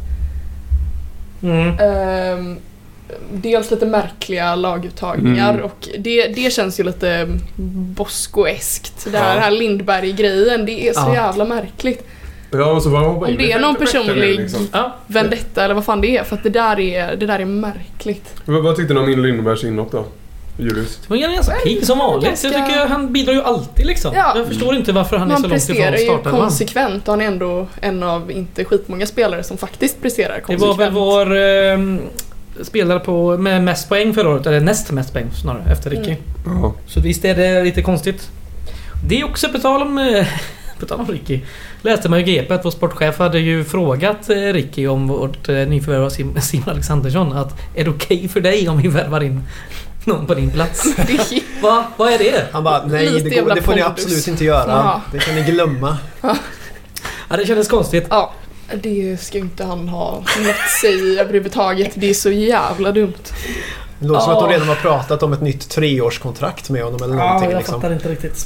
Mm. 1.44 1.80
ehm, 1.80 2.58
dels 3.34 3.72
lite 3.72 3.86
märkliga 3.86 4.56
laguttagningar 4.56 5.50
Mm. 5.54 5.66
och 5.66 5.90
det, 6.00 6.28
det 6.28 6.54
känns 6.54 6.80
ju 6.80 6.84
lite 6.84 7.28
Bosko-eskt. 7.96 9.08
Det 9.12 9.18
här, 9.18 9.36
Ja. 9.36 9.42
här 9.42 9.52
Lindberg-grejen, 9.52 10.66
det 10.66 10.88
är 10.90 10.94
så 10.94 11.00
Ja. 11.00 11.14
jävla 11.14 11.46
märkligt. 11.46 12.08
Ja, 12.52 12.66
och 12.72 12.82
så 12.84 12.90
man 12.90 13.04
hoppa 13.04 13.26
Om 13.26 13.38
det 13.38 13.52
är 13.52 13.60
någon 13.60 13.76
personlig 13.76 14.40
liksom. 14.40 14.68
Ja. 14.72 14.96
vendetta 15.08 15.64
eller 15.64 15.76
vad 15.76 15.86
fan 15.86 16.02
det 16.02 16.18
är, 16.18 16.24
för 16.24 16.36
att 16.36 16.44
det 16.44 16.50
där 16.50 16.80
är, 16.80 17.16
det 17.16 17.26
där 17.26 17.40
är 17.40 17.46
märkligt. 17.46 18.34
Vad, 18.46 18.64
vad 18.64 18.76
tyckte 18.76 18.94
ni 18.94 19.00
om 19.00 19.10
Lindbergs 19.24 19.64
inhopp 19.64 19.92
då? 19.92 20.06
Julius? 20.60 20.98
Det 21.02 21.10
var 21.10 21.18
ganska 21.18 21.54
pigg 21.56 21.86
som 21.86 21.98
vanligt. 22.00 22.28
ganska- 22.30 22.48
Jag 22.48 22.68
tycker 22.68 22.86
han 22.88 23.14
bidrar 23.14 23.34
ju 23.34 23.42
alltid 23.44 23.86
liksom. 23.86 24.12
Ja. 24.16 24.34
Jag 24.38 24.48
förstår 24.48 24.76
inte 24.76 24.92
varför 24.92 25.18
han 25.18 25.28
är 25.28 25.32
Man 25.34 25.42
så 25.42 25.48
långt 25.48 25.64
ifrån 25.64 25.76
presterar 25.76 25.98
ju 25.98 26.32
konsekvent 26.40 27.08
och 27.08 27.14
han 27.14 27.22
är 27.22 27.26
ändå 27.26 27.68
en 27.82 28.04
av 28.04 28.32
inte 28.32 28.66
skitmånga 28.66 29.06
spelare 29.06 29.44
som 29.44 29.58
faktiskt 29.58 30.02
presterar 30.02 30.36
Det 30.36 30.42
konsekvent. 30.42 30.78
var 30.78 30.86
väl 30.86 30.94
vår 30.94 31.38
eh, 31.38 32.64
spelare 32.66 33.00
på, 33.00 33.38
med 33.38 33.64
mest 33.64 33.90
poäng 33.90 34.14
förra 34.14 34.30
året, 34.30 34.46
eller 34.48 34.60
näst 34.60 34.92
mest 34.92 35.14
poäng 35.14 35.28
snarare, 35.42 35.72
efter 35.72 35.90
Ricky. 35.90 36.16
Mm. 36.46 36.72
Så 36.88 37.00
visst 37.00 37.26
är 37.26 37.36
det 37.36 37.64
lite 37.64 37.82
konstigt. 37.82 38.30
Det 39.08 39.20
är 39.20 39.26
också 39.26 39.50
på 39.50 39.60
tal 39.60 39.82
om, 39.82 39.98
eh, 39.98 40.28
på 40.80 40.86
tal 40.86 41.00
om 41.00 41.08
Ricky. 41.08 41.40
Läste 41.82 42.10
man 42.10 42.20
ju 42.20 42.26
GP 42.26 42.54
att 42.54 42.66
vår 42.66 42.72
sportchef 42.72 43.20
hade 43.20 43.40
ju 43.40 43.64
frågat 43.64 44.30
eh, 44.30 44.36
Ricky 44.36 44.88
om 44.88 45.08
vårt 45.08 45.50
eh, 45.50 45.56
nyförvärv 45.56 46.04
av 46.04 46.10
Sim- 46.10 46.40
Simon 46.42 46.70
Alexandersson 46.70 47.34
att 47.34 47.56
är 47.76 47.84
det 47.84 47.90
okej 47.90 48.28
för 48.28 48.42
dig 48.42 48.70
om 48.70 48.78
vi 48.82 48.88
värvar 48.88 49.24
in 49.24 49.44
någon 50.06 50.26
på 50.26 50.34
din 50.34 50.52
plats? 50.52 50.86
Va? 51.62 51.84
Vad 51.98 52.14
är 52.14 52.18
det? 52.18 52.48
Han 52.52 52.64
bara, 52.64 52.86
nej 52.86 53.10
Lite 53.10 53.30
det, 53.30 53.42
går, 53.42 53.56
det 53.56 53.62
får 53.62 53.76
ni 53.76 53.82
pondus." 53.82 54.04
absolut 54.06 54.28
inte 54.28 54.46
göra. 54.46 54.72
Ja. 54.72 55.02
Det 55.12 55.20
kan 55.20 55.36
ni 55.36 55.42
glömma. 55.42 55.98
Ja, 56.22 57.38
det 57.38 57.46
kändes 57.48 57.68
konstigt. 57.68 58.08
ja, 58.10 58.34
det 58.82 59.22
ska 59.22 59.38
ju 59.38 59.44
inte 59.44 59.64
han 59.64 59.88
ha 59.88 60.16
något 60.16 60.70
sig 60.82 61.20
överhuvudtaget. 61.20 61.92
Det 61.96 62.10
är 62.10 62.14
så 62.14 62.32
jävla 62.32 62.92
dumt. 62.92 63.14
Det 64.00 64.08
låter 64.08 64.22
som 64.22 64.34
att 64.34 64.40
de 64.40 64.50
Ja. 64.52 64.56
redan 64.56 64.68
har 64.68 64.76
pratat 64.76 65.24
om 65.24 65.34
ett 65.34 65.42
nytt 65.42 65.70
treårskontrakt 65.70 66.70
med 66.70 66.84
honom 66.84 67.04
eller 67.04 67.16
Ja, 67.18 67.24
någonting. 67.26 67.50
jag 67.52 67.58
liksom. 67.58 67.82
fattar 67.82 67.94
inte 67.94 68.10
riktigt. 68.10 68.46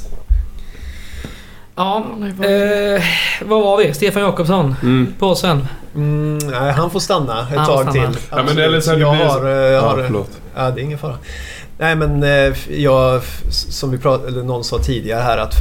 Ja, 1.76 2.04
eh, 2.22 3.02
vad 3.46 3.62
var 3.62 3.78
vi? 3.78 3.94
Stefan 3.94 4.22
Jakobsson. 4.22 4.74
Mm. 4.82 5.14
Påsen. 5.18 5.66
Mm, 5.94 6.38
nej, 6.38 6.72
han 6.72 6.90
får 6.90 7.00
stanna 7.00 7.40
ett 7.40 7.56
Han 7.56 7.66
tag 7.66 7.80
stanna. 7.80 7.92
till. 7.92 8.20
Ja, 8.30 8.36
men 8.36 8.44
är 8.46 8.50
Absolut. 8.50 8.72
liksom- 8.72 9.00
jag 9.00 9.16
blir 9.16 9.26
så- 9.28 9.32
har... 9.32 9.44
eh, 9.46 9.52
Jag 9.52 9.72
Ja, 9.72 9.80
har 9.80 10.02
förlåt. 10.06 10.30
Ja, 10.56 10.70
det 10.70 10.80
är 10.80 10.84
ingen 10.84 10.98
fara. 10.98 11.16
Nej 11.78 11.96
men 11.96 12.22
eh, 12.22 12.54
jag, 12.80 13.22
som 13.50 13.90
vi 13.90 13.98
prat, 13.98 14.24
eller 14.26 14.42
någon 14.42 14.64
sa 14.64 14.78
tidigare 14.78 15.20
här 15.22 15.38
att 15.38 15.54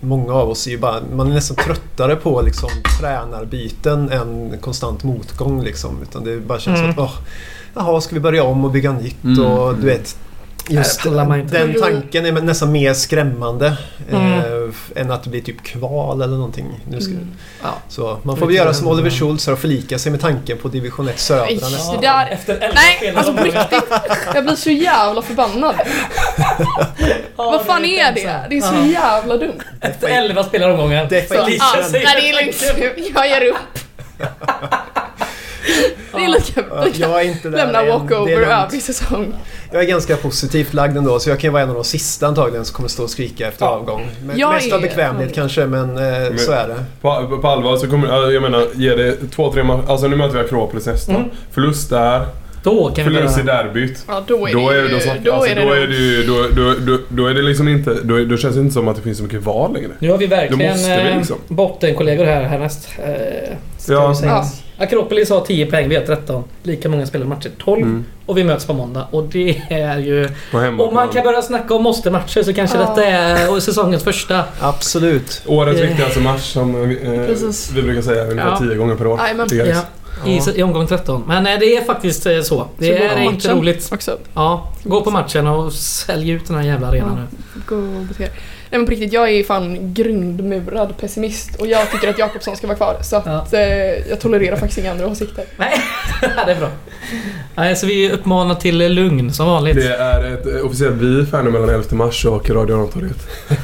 många 0.00 0.32
av 0.34 0.50
oss 0.50 0.66
är 0.66 0.70
ju 0.70 0.78
bara, 0.78 1.00
man 1.14 1.30
är 1.30 1.34
nästan 1.34 1.56
tröttare 1.56 2.16
på 2.16 2.42
liksom 2.42 2.70
tränarbyten 3.00 4.10
än 4.10 4.58
konstant 4.60 5.04
motgång 5.04 5.62
liksom. 5.62 5.98
Utan 6.02 6.24
det 6.24 6.36
bara 6.36 6.58
känns 6.58 6.80
Mm. 6.80 6.94
som 6.94 7.04
att, 7.04 7.10
åh, 7.10 7.16
jaha, 7.74 8.00
ska 8.00 8.14
vi 8.14 8.20
börja 8.20 8.44
om 8.44 8.64
och 8.64 8.70
bygga 8.70 8.92
nytt 8.92 9.24
Mm. 9.24 9.44
och 9.46 9.74
du 9.74 9.86
vet. 9.86 10.16
Just 10.68 11.04
man 11.04 11.40
inte. 11.40 11.58
den 11.58 11.80
tanken 11.80 12.26
är 12.26 12.32
nästan 12.32 12.72
mer 12.72 12.94
skrämmande 12.94 13.76
Mm. 14.10 14.32
eh, 14.32 15.00
än 15.02 15.10
att 15.10 15.22
det 15.24 15.30
blir 15.30 15.40
typ 15.40 15.62
kval 15.64 16.22
eller 16.22 16.34
någonting. 16.36 16.80
Nu 16.90 17.00
ska, 17.00 17.10
Mm. 17.12 17.30
Ja. 17.62 17.68
Så 17.88 18.18
man 18.22 18.36
får 18.36 18.46
väl 18.46 18.54
göra 18.54 18.74
som 18.74 18.88
Oliver 18.88 19.10
Schultz 19.10 19.48
och 19.48 19.58
förlika 19.58 19.98
sig 19.98 20.12
med 20.12 20.20
tanken 20.20 20.58
på 20.58 20.68
division 20.68 21.08
1 21.08 21.18
södra 21.18 21.44
Nej, 21.44 21.54
nästan. 21.54 21.94
det 22.00 22.06
där- 22.06 22.26
Efter 22.30 22.72
Nej, 22.74 23.12
alltså 23.16 23.32
på 23.34 23.44
riktigt. 23.44 23.84
Jag 24.34 24.44
blir 24.44 24.54
så 24.56 24.70
jävla 24.70 25.22
förbannad. 25.22 25.74
Ja, 27.36 27.50
Vad 27.50 27.66
fan 27.66 27.82
det 27.82 28.00
är 28.00 28.12
det? 28.14 28.40
Det 28.50 28.56
är 28.56 28.60
så 28.60 28.74
Ja. 28.74 28.86
jävla 28.86 29.36
dumt. 29.36 29.60
Efter 29.80 30.08
11 30.08 30.44
spelaromgångar. 30.44 31.08
Nej, 31.10 31.26
det 31.28 31.36
är 32.30 32.44
lugnt. 32.44 33.14
Jag 33.14 33.28
ger 33.28 33.44
upp. 33.48 33.56
Det 36.14 36.24
är 36.24 36.28
lika 36.28 36.62
Ja, 36.70 36.86
Jag 36.94 37.20
är 37.20 37.24
inte 37.26 37.48
där 37.50 37.56
lämna 37.56 37.78
än. 37.80 37.86
Det 37.86 37.92
är 37.92 37.98
walkover 37.98 38.32
övrig 38.32 38.82
säsong. 38.82 39.34
Jag 39.72 39.82
är 39.82 39.86
ganska 39.86 40.16
positivt 40.16 40.74
lagd 40.74 40.96
ändå 40.96 41.18
så 41.18 41.30
jag 41.30 41.38
kan 41.40 41.48
ju 41.48 41.52
vara 41.52 41.62
en 41.62 41.68
av 41.68 41.74
de 41.74 41.84
sista 41.84 42.26
antagligen 42.26 42.64
som 42.64 42.74
kommer 42.76 42.88
stå 42.88 43.02
och 43.02 43.10
skrika 43.10 43.48
efter 43.48 43.64
Ja. 43.64 43.70
avgång. 43.70 44.06
Men 44.24 44.38
Jag 44.38 44.52
mest 44.54 44.72
av 44.72 44.80
bekvämlighet 44.80 45.34
kanske 45.34 45.66
men, 45.66 45.90
eh, 45.98 46.36
så 46.36 46.52
är 46.52 46.68
det. 46.68 46.84
På, 47.00 47.38
på, 47.42 47.48
allvar 47.48 47.76
så 47.76 47.86
kommer 47.90 48.08
ja, 48.08 48.30
jag 48.30 48.42
menar, 48.42 48.66
ge 48.74 48.94
det 48.94 49.16
två, 49.34 49.52
tre 49.52 49.62
matcher. 49.62 49.82
Alltså 49.88 50.06
nu 50.06 50.16
möter 50.16 50.34
vi 50.38 50.44
Akropolis 50.44 50.86
nästa. 50.86 51.12
Mm. 51.12 51.28
Förlust 51.50 51.90
där, 51.90 52.26
Då 52.62 52.90
kan 52.96 53.08
vi 53.08 53.14
förlust 53.14 53.38
i 53.38 53.42
derbyt. 53.42 54.04
Ja, 54.08 54.24
då 54.26 54.48
är 54.48 54.52
Då 54.52 54.70
det 54.70 54.82
då, 54.82 54.88
ju... 54.88 55.00
snack, 55.00 55.18
Då 55.24 55.32
alltså, 55.32 55.50
är 55.50 55.54
det 55.54 55.62
då 55.64 55.72
är 55.72 55.86
det 55.86 55.94
ju, 55.94 56.22
då, 56.26 56.46
då, 56.56 56.74
då, 56.86 56.98
då 57.08 57.26
är 57.26 57.34
det 57.34 57.42
liksom 57.42 57.68
inte, 57.68 57.94
då, 58.02 58.24
då 58.24 58.36
känns 58.36 58.54
det 58.54 58.60
inte 58.60 58.74
som 58.74 58.88
att 58.88 58.96
det 58.96 59.02
finns 59.02 59.18
så 59.18 59.24
mycket 59.24 59.42
val 59.42 59.72
längre. 59.74 59.90
Nu 59.98 60.10
har 60.10 60.18
vi 60.18 60.26
verkligen 60.26 60.76
vi 60.76 60.90
eh, 61.10 61.16
liksom. 61.16 61.36
bottenkollegor 61.48 62.24
här 62.24 62.42
härnäst. 62.42 62.88
Eh, 62.98 63.56
ska 63.78 63.92
Ja. 63.92 64.08
vi 64.08 64.14
säga. 64.14 64.30
Ja. 64.32 64.44
Akropolis 64.82 65.30
har 65.30 65.40
10 65.40 65.66
poäng, 65.66 65.88
vi 65.88 65.96
har 65.96 66.02
13. 66.02 66.44
Lika 66.62 66.88
många 66.88 67.06
spelade 67.06 67.28
matcher, 67.28 67.50
12. 67.58 67.82
Mm. 67.82 68.04
Och 68.26 68.38
vi 68.38 68.44
möts 68.44 68.64
på 68.66 68.72
måndag. 68.72 69.06
Och 69.10 69.24
det 69.24 69.62
är 69.70 69.98
ju... 69.98 70.28
Om 70.78 70.94
man 70.94 71.08
kan 71.08 71.24
börja 71.24 71.42
snacka 71.42 71.74
om 71.74 71.82
måste-matcher 71.82 72.42
så 72.42 72.52
kanske 72.54 72.78
Ja. 72.78 72.84
detta 72.84 73.04
är 73.04 73.60
säsongens 73.60 74.04
första. 74.04 74.44
Absolut. 74.60 75.42
Årets 75.46 75.80
Eh. 75.80 75.86
viktigaste 75.86 76.20
match 76.20 76.52
som 76.52 76.88
vi, 76.88 76.94
eh, 77.02 77.36
vi 77.74 77.82
brukar 77.82 78.02
säga 78.02 78.22
ungefär 78.24 78.50
Ja. 78.50 78.58
tio 78.58 78.74
gånger 78.74 78.94
per 78.94 79.06
år. 79.06 79.20
Ja, 79.24 79.82
i. 80.26 80.40
I 80.54 80.62
omgång 80.62 80.86
13. 80.86 81.24
Men 81.26 81.46
eh, 81.46 81.58
det 81.60 81.76
är 81.76 81.84
faktiskt 81.84 82.26
eh, 82.26 82.40
så. 82.40 82.66
Det 82.78 82.86
Så 82.86 82.92
är 82.92 83.20
inte 83.22 83.52
roligt. 83.54 83.88
Också. 83.92 84.18
Ja, 84.34 84.72
gå 84.84 85.00
på 85.00 85.10
matchen 85.10 85.46
och 85.46 85.72
sälj 85.72 86.30
ut 86.30 86.46
den 86.46 86.56
här 86.56 86.62
jävla 86.64 86.86
arenan 86.88 87.14
nu. 87.16 87.60
Gå 87.66 87.76
och 87.76 88.04
bete. 88.04 88.28
Nej 88.72 88.78
men 88.78 88.86
på 88.86 88.90
riktigt, 88.90 89.12
jag 89.12 89.30
är 89.30 89.44
fan 89.44 89.94
grundmurad 89.94 90.96
pessimist 91.00 91.56
och 91.56 91.66
jag 91.66 91.90
tycker 91.90 92.08
att 92.10 92.18
Jakobsson 92.18 92.56
ska 92.56 92.66
vara 92.66 92.76
kvar. 92.76 92.96
Så 93.02 93.16
att 93.16 93.26
Ja. 93.26 93.58
eh, 93.58 94.08
jag 94.10 94.20
tolererar 94.20 94.56
faktiskt 94.56 94.78
inga 94.78 94.90
andra 94.90 95.06
åsikter. 95.06 95.44
Nej, 95.56 95.72
det 96.46 96.52
är 96.52 96.58
bra. 96.58 96.68
Nej, 97.54 97.76
så 97.76 97.86
vi 97.86 98.12
uppmanar 98.12 98.54
till 98.54 98.94
lugn 98.94 99.32
som 99.32 99.46
vanligt. 99.46 99.76
Det 99.76 99.94
är 99.96 100.34
ett 100.34 100.46
eh, 100.46 100.66
officiellt 100.66 100.94
beef 100.96 101.32
här 101.32 101.42
nu 101.42 101.50
mellan 101.50 101.68
11 101.68 101.84
mars 101.96 102.24
och 102.24 102.50
Radio 102.50 102.76
Rantorget. 102.76 103.28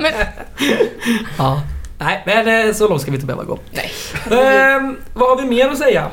Men 0.00 0.12
Ja. 1.38 1.60
Nej, 1.98 2.22
men 2.26 2.68
eh, 2.68 2.74
så 2.74 2.88
långt 2.88 3.02
ska 3.02 3.10
vi 3.10 3.14
inte 3.14 3.26
behöva 3.26 3.44
gå. 3.44 3.58
Nej. 3.70 3.90
Ehm, 4.40 4.96
vad 5.14 5.28
har 5.28 5.42
vi 5.42 5.48
mer 5.48 5.68
att 5.68 5.78
säga? 5.78 6.06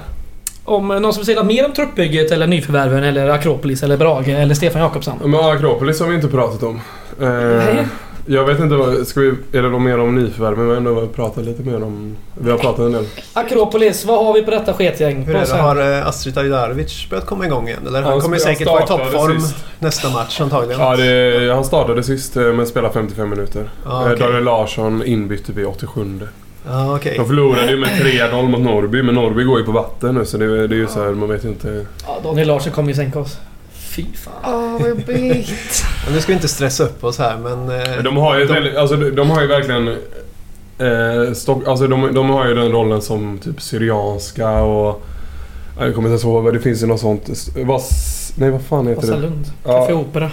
Om 0.64 0.88
någon 0.88 1.14
som 1.14 1.20
vill 1.22 1.26
säga 1.26 1.38
något 1.38 1.46
mer 1.46 1.66
om 1.66 1.74
truppbygget 1.74 2.32
eller 2.32 2.48
nyförvärven 2.48 3.04
eller 3.04 3.30
Akropolis 3.30 3.84
eller 3.84 3.98
Brage 3.98 4.28
eller 4.28 4.56
Stefan 4.56 4.82
Jakobsson? 4.82 5.20
Men 5.24 5.36
Akropolis 5.40 6.00
har 6.00 6.08
vi 6.08 6.16
inte 6.16 6.28
pratat 6.28 6.64
om. 6.64 6.82
Eh, 7.22 7.86
jag 8.26 8.46
vet 8.46 8.60
inte, 8.60 8.76
vad, 8.76 9.08
ska 9.08 9.20
vi, 9.20 9.28
är 9.52 9.62
det 9.62 9.70
något 9.70 9.82
mer 9.82 10.00
om 10.00 10.16
nyförvärven? 10.16 10.64
Vi 10.66 10.70
har 10.70 10.78
ändå 10.78 11.08
pratat 11.08 11.44
lite 11.46 11.64
mer 11.64 11.76
om... 11.84 12.16
Vi 12.38 12.52
har 12.52 12.58
pratat 12.58 12.80
en 12.80 12.92
del. 12.92 13.06
Akropolis, 13.34 14.06
vad 14.06 14.26
har 14.26 14.34
vi 14.34 14.42
på 14.42 14.52
detta 14.52 14.74
sketgäng? 14.74 15.24
Hur 15.24 15.36
är 15.36 15.46
det? 15.46 15.54
Har 15.54 15.98
eh, 15.98 16.08
Astrid 16.08 16.38
Ajdarevic 16.38 17.08
börjat 17.10 17.26
komma 17.26 17.46
igång 17.46 17.68
igen? 17.68 17.80
Eller? 17.88 18.02
Han 18.02 18.12
Han 18.12 18.22
kommer 18.22 18.38
säkert 18.38 18.68
vara 18.68 18.84
i 18.84 18.88
toppform 18.88 19.42
sist. 19.42 19.56
nästa 19.80 20.10
match 20.10 20.42
antagligen. 20.42 20.82
Ja, 20.82 20.96
det, 20.96 21.54
han 21.54 21.64
startade 21.64 22.04
sist 22.04 22.36
men 22.36 22.68
spelade 22.68 22.94
55 22.94 23.30
minuter. 23.30 23.70
Ja, 23.86 24.02
Eh, 24.06 24.12
okej. 24.12 24.20
Daniel 24.20 24.44
Larsson 24.44 25.04
inbytte 25.06 25.52
vid 25.52 25.66
87. 25.66 26.20
Ja, 26.68 26.96
okej. 26.96 27.14
De 27.18 27.26
förlorade 27.28 27.72
ju 27.72 27.78
med 27.78 27.90
3-0 27.90 28.48
mot 28.48 28.60
Norrby, 28.62 29.04
men 29.04 29.16
Norrby 29.16 29.44
går 29.44 29.60
ju 29.60 29.66
på 29.66 29.72
vatten 29.72 30.16
nu 30.16 30.26
så 30.26 30.38
det, 30.38 30.68
det 30.68 30.76
är 30.76 30.78
ju 30.80 30.88
så 30.88 31.04
här, 31.04 31.12
man 31.12 31.30
vet 31.30 31.46
ju 31.46 31.50
inte... 31.50 31.86
Ja, 32.08 32.18
Daniel 32.24 32.48
Larsson 32.48 32.72
kommer 32.72 32.90
ju 32.90 32.96
sänka 32.96 33.20
oss. 33.20 33.38
Fy 33.90 34.06
fan. 34.16 34.34
åh 34.46 34.80
vad 34.82 34.90
jobbigt. 34.90 35.84
Men 36.06 36.14
Nu 36.14 36.22
ska 36.22 36.28
vi 36.32 36.34
inte 36.36 36.48
stressa 36.48 36.84
upp 36.84 37.04
oss 37.04 37.18
här 37.18 37.38
men... 37.38 37.70
eh, 37.70 38.04
De 38.04 38.18
har 38.18 38.38
ju, 38.38 38.46
de- 38.46 38.54
väldigt, 38.54 38.76
alltså, 38.76 38.96
de 38.96 39.30
har 39.30 39.42
ju 39.42 39.48
verkligen... 39.48 39.88
Eh, 40.80 41.34
stock, 41.34 41.68
alltså 41.68 41.88
de, 41.88 42.14
de 42.14 42.30
har 42.30 42.48
ju 42.48 42.54
den 42.56 42.72
rollen 42.72 43.02
som 43.02 43.38
typ 43.44 43.62
Syrianska 43.62 44.50
och... 44.62 45.02
Jag 45.80 45.96
kommer 45.96 46.08
inte 46.08 46.12
ens 46.12 46.24
ihåg 46.24 46.44
vad 46.44 46.54
det 46.54 46.60
finns 46.60 46.84
ju 46.84 46.88
något 46.88 47.00
sånt... 47.00 47.30
Vas, 47.66 48.32
nej 48.36 48.50
vad 48.52 48.62
fan 48.62 48.88
heter 48.88 49.02
det? 49.02 49.08
Vasalund. 49.08 49.46
Ja. 49.66 49.80
Café 49.82 49.94
Opera. 49.94 50.32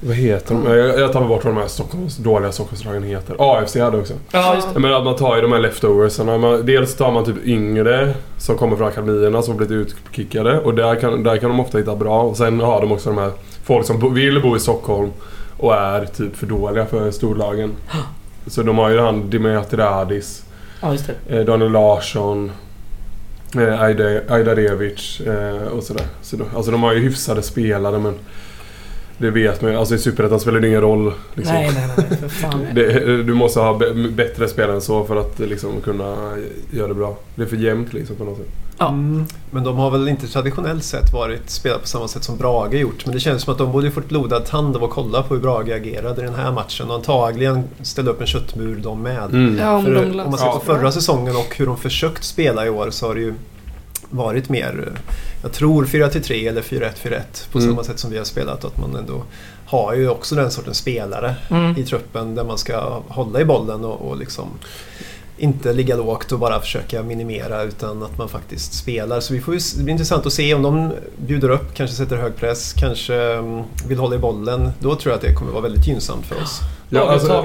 Vad 0.00 0.16
heter 0.16 0.54
de? 0.54 0.66
Jag, 0.76 0.98
jag 1.00 1.12
tar 1.12 1.28
bort 1.28 1.44
vad 1.44 1.54
de 1.54 1.60
här 1.60 1.68
Stockholms, 1.68 2.16
dåliga 2.16 2.52
Stockholmslagen 2.52 3.02
heter. 3.02 3.36
AFC 3.38 3.76
hade 3.76 3.98
också. 3.98 4.14
Ja, 4.32 4.54
just 4.54 4.74
det. 4.74 4.80
Men 4.80 4.94
att 4.94 5.04
man 5.04 5.16
tar 5.16 5.36
ju 5.36 5.42
de 5.42 5.52
här 5.52 5.60
leftoversarna. 5.60 6.38
Man, 6.38 6.66
dels 6.66 6.94
tar 6.96 7.12
man 7.12 7.24
typ 7.24 7.44
yngre 7.46 8.14
som 8.38 8.56
kommer 8.56 8.76
från 8.76 8.88
akademierna 8.88 9.42
som 9.42 9.52
har 9.58 9.66
blivit 9.66 9.86
utkickade. 9.88 10.60
Och 10.60 10.74
där 10.74 10.94
kan, 11.00 11.22
där 11.22 11.36
kan 11.36 11.50
de 11.50 11.60
ofta 11.60 11.78
hitta 11.78 11.96
bra. 11.96 12.22
Och 12.22 12.36
sen 12.36 12.60
har 12.60 12.80
de 12.80 12.92
också 12.92 13.08
de 13.10 13.18
här 13.18 13.30
folk 13.64 13.86
som 13.86 14.14
vill 14.14 14.42
bo 14.42 14.56
i 14.56 14.60
Stockholm 14.60 15.10
och 15.56 15.74
är 15.74 16.04
typ 16.06 16.36
för 16.36 16.46
dåliga 16.46 16.86
för 16.86 17.10
storlagen. 17.10 17.72
Så 18.46 18.62
de 18.62 18.78
har 18.78 18.90
ju 18.90 18.98
han 19.00 19.30
Dimitriadis, 19.30 20.44
Ja, 20.82 20.92
just 20.92 21.10
det. 21.26 21.38
eh, 21.38 21.44
Daniel 21.44 21.72
Larsson, 21.72 22.50
eh, 23.54 23.60
Ajda- 23.82 24.20
Ajdarevic 24.32 25.20
eh, 25.20 25.62
och 25.76 25.82
sådär. 25.82 26.06
Så 26.22 26.36
de, 26.36 26.44
alltså 26.56 26.70
de 26.70 26.82
har 26.82 26.92
ju 26.92 27.00
hyfsade 27.00 27.42
spelare 27.42 27.98
men 27.98 28.14
det 29.18 29.30
vet 29.30 29.62
man 29.62 29.70
ju. 29.70 29.78
Alltså 29.78 29.94
i 29.94 29.98
Superettan 29.98 30.40
spelar 30.40 30.60
det 30.60 30.68
ingen 30.68 30.80
roll. 30.80 31.12
Liksom. 31.34 31.54
Nej, 31.54 31.70
nej, 31.74 31.88
nej. 31.96 32.18
För 32.18 32.28
fan. 32.28 32.66
Det, 32.74 33.22
du 33.22 33.34
måste 33.34 33.60
ha 33.60 33.80
bättre 34.10 34.48
spelare 34.48 34.74
än 34.74 34.80
så 34.80 35.04
för 35.04 35.16
att 35.16 35.38
liksom, 35.38 35.80
kunna 35.80 36.36
göra 36.70 36.88
det 36.88 36.94
bra. 36.94 37.16
Det 37.34 37.42
är 37.42 37.46
för 37.46 37.56
jämnt 37.56 37.92
liksom 37.92 38.16
på 38.16 38.24
något 38.24 38.38
sätt. 38.38 38.46
Ja. 38.78 38.88
Mm, 38.88 39.26
men 39.50 39.64
de 39.64 39.76
har 39.76 39.90
väl 39.90 40.08
inte 40.08 40.26
traditionellt 40.26 40.84
sett 40.84 41.12
varit 41.12 41.50
spelat 41.50 41.80
på 41.80 41.86
samma 41.86 42.08
sätt 42.08 42.24
som 42.24 42.36
Brage 42.36 42.74
gjort. 42.74 43.06
Men 43.06 43.14
det 43.14 43.20
känns 43.20 43.42
som 43.42 43.52
att 43.52 43.58
de 43.58 43.72
borde 43.72 43.86
ju 43.86 43.92
fått 43.92 44.08
blodad 44.08 44.44
tand 44.46 44.76
av 44.76 44.84
att 44.84 44.90
kolla 44.90 45.22
på 45.22 45.34
hur 45.34 45.42
Brage 45.42 45.72
agerade 45.72 46.22
i 46.22 46.24
den 46.24 46.34
här 46.34 46.52
matchen. 46.52 46.88
Och 46.88 46.94
antagligen 46.94 47.64
ställde 47.82 48.10
upp 48.10 48.20
en 48.20 48.26
köttmur 48.26 48.80
de 48.82 49.02
med. 49.02 49.58
Ja, 49.60 49.76
om 49.76 49.84
För 49.84 49.94
de 49.94 50.20
om 50.20 50.30
man 50.30 50.38
ser 50.38 50.50
på 50.50 50.60
förra 50.60 50.92
säsongen 50.92 51.36
och 51.36 51.56
hur 51.56 51.66
de 51.66 51.76
försökt 51.76 52.24
spela 52.24 52.66
i 52.66 52.70
år 52.70 52.90
så 52.90 53.06
har 53.06 53.14
det 53.14 53.20
ju 53.20 53.34
varit 54.10 54.48
mer, 54.48 54.92
jag 55.42 55.52
tror 55.52 55.84
4-3 55.84 56.48
eller 56.48 56.62
4-1-4-1 56.62 57.20
på 57.52 57.58
Mm. 57.58 57.70
samma 57.70 57.84
sätt 57.84 57.98
som 57.98 58.10
vi 58.10 58.18
har 58.18 58.24
spelat. 58.24 58.64
Att 58.64 58.78
man 58.78 58.96
ändå 58.96 59.22
har 59.66 59.94
ju 59.94 60.08
också 60.08 60.34
den 60.34 60.50
sortens 60.50 60.78
spelare 60.78 61.34
Mm. 61.50 61.76
i 61.76 61.84
truppen 61.84 62.34
där 62.34 62.44
man 62.44 62.58
ska 62.58 63.02
hålla 63.08 63.40
i 63.40 63.44
bollen 63.44 63.84
och, 63.84 64.08
och 64.10 64.16
liksom 64.16 64.48
inte 65.40 65.72
ligga 65.72 65.96
lågt 65.96 66.32
och 66.32 66.38
bara 66.38 66.60
försöka 66.60 67.02
minimera 67.02 67.62
utan 67.62 68.02
att 68.02 68.18
man 68.18 68.28
faktiskt 68.28 68.72
spelar. 68.74 69.20
Så 69.20 69.34
vi 69.34 69.40
får 69.40 69.54
ju, 69.54 69.60
det 69.76 69.82
blir 69.82 69.92
intressant 69.92 70.26
att 70.26 70.32
se 70.32 70.54
om 70.54 70.62
de 70.62 70.92
bjuder 71.26 71.48
upp, 71.50 71.74
kanske 71.74 71.96
sätter 71.96 72.16
hög 72.16 72.36
press, 72.36 72.72
kanske 72.72 73.14
mm, 73.22 73.62
vill 73.88 73.98
hålla 73.98 74.14
i 74.14 74.18
bollen. 74.18 74.70
Då 74.78 74.94
tror 74.94 75.10
jag 75.12 75.16
att 75.16 75.22
det 75.22 75.34
kommer 75.34 75.52
vara 75.52 75.62
väldigt 75.62 75.86
gynnsamt 75.86 76.26
för 76.26 76.42
oss. 76.42 76.60
Ja, 76.90 77.08
alltså, 77.10 77.28
då? 77.28 77.42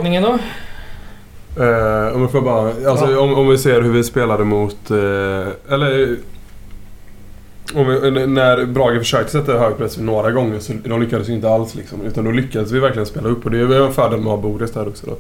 eh, 1.58 2.16
om, 2.16 2.22
jag 2.22 2.32
får 2.32 2.42
bara, 2.42 2.90
alltså, 2.92 3.12
Ja. 3.12 3.20
om, 3.20 3.34
om 3.34 3.48
vi 3.48 3.58
ser 3.58 3.82
hur 3.82 3.92
vi 3.92 4.04
spelade 4.04 4.44
mot... 4.44 4.92
Eh, 4.92 4.98
eller... 5.74 6.18
Vi, 7.76 8.28
när 8.28 8.66
Brage 8.66 9.00
försökte 9.00 9.32
sätta 9.32 9.60
hög 9.60 9.78
press 9.78 9.98
några 9.98 10.32
gånger 10.32 10.60
så 10.60 10.74
de 10.86 11.02
lyckades 11.02 11.30
ju 11.30 11.34
inte 11.34 11.50
alls 11.50 11.76
liksom. 11.76 12.02
Utan 12.06 12.26
då 12.26 12.32
lyckades 12.32 12.72
vi 12.72 12.80
verkligen 12.80 13.06
spela 13.06 13.30
upp 13.30 13.46
och 13.46 13.52
det 13.52 13.60
är 13.60 13.86
en 13.86 13.94
fördel 13.94 14.20
med 14.20 14.34
att 14.34 14.42
ha 14.44 14.50
Boris 14.50 14.72
där 14.72 14.88
också 14.88 15.08
då. 15.08 15.18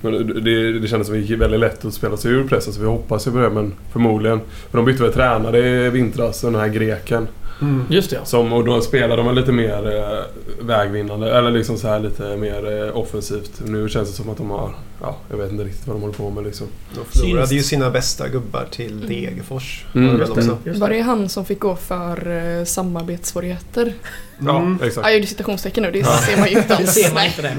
Men 0.00 0.26
det, 0.44 0.78
det 0.78 0.88
kändes 0.88 1.06
som 1.06 1.16
att 1.16 1.22
det 1.22 1.26
gick 1.26 1.40
väldigt 1.40 1.60
lätt 1.60 1.84
att 1.84 1.94
spela 1.94 2.16
sig 2.16 2.32
ur 2.32 2.48
pressen 2.48 2.72
så 2.72 2.80
vi 2.80 2.86
hoppas 2.86 3.26
ju 3.26 3.30
på 3.30 3.38
det 3.38 3.50
men 3.50 3.72
förmodligen. 3.92 4.40
För 4.70 4.78
de 4.78 4.84
bytte 4.84 5.02
väl 5.02 5.12
tränare 5.12 5.86
i 5.86 5.90
vintras, 5.90 6.40
den 6.40 6.54
här 6.54 6.68
greken. 6.68 7.28
Mm. 7.60 7.84
Just 7.88 8.10
det 8.10 8.16
ja. 8.16 8.24
Som, 8.24 8.52
och 8.52 8.64
då 8.64 8.80
spelar 8.80 9.16
de 9.16 9.34
lite 9.34 9.52
mer 9.52 9.96
eh, 9.96 10.66
vägvinnande, 10.66 11.38
eller 11.38 11.50
liksom 11.50 11.76
så 11.76 11.88
här 11.88 12.00
lite 12.00 12.36
mer 12.36 12.86
eh, 12.86 12.96
offensivt. 12.96 13.62
Nu 13.66 13.88
känns 13.88 14.08
det 14.10 14.16
som 14.16 14.30
att 14.30 14.36
de 14.36 14.50
har, 14.50 14.70
ja, 15.02 15.16
jag 15.30 15.36
vet 15.36 15.50
inte 15.52 15.64
riktigt 15.64 15.86
vad 15.86 15.96
de 15.96 16.00
håller 16.00 16.14
på 16.14 16.30
med 16.30 16.44
liksom. 16.44 16.66
De 16.94 17.04
förlorade 17.18 17.46
Syns. 17.46 17.60
ju 17.60 17.62
sina 17.64 17.90
bästa 17.90 18.28
gubbar 18.28 18.66
till 18.70 19.06
Degerfors. 19.08 19.84
Mm, 19.94 20.18
var 20.18 20.60
det 20.64 20.78
Var 20.78 20.88
det 20.88 21.00
han 21.00 21.28
som 21.28 21.44
fick 21.44 21.60
gå 21.60 21.76
för 21.76 22.30
eh, 22.58 22.64
samarbetssvårigheter? 22.64 23.94
Ja, 24.38 24.56
Mm. 24.58 24.78
exakt. 24.82 25.06
Jag 25.06 25.14
gjorde 25.14 25.26
citationstecken 25.26 25.82
nu, 25.82 25.90
det 25.90 25.98
Ja. 25.98 26.06
ser 26.06 26.36
man 26.36 26.48
ju 26.48 26.56
inte 26.58 26.76
alls. 26.76 26.96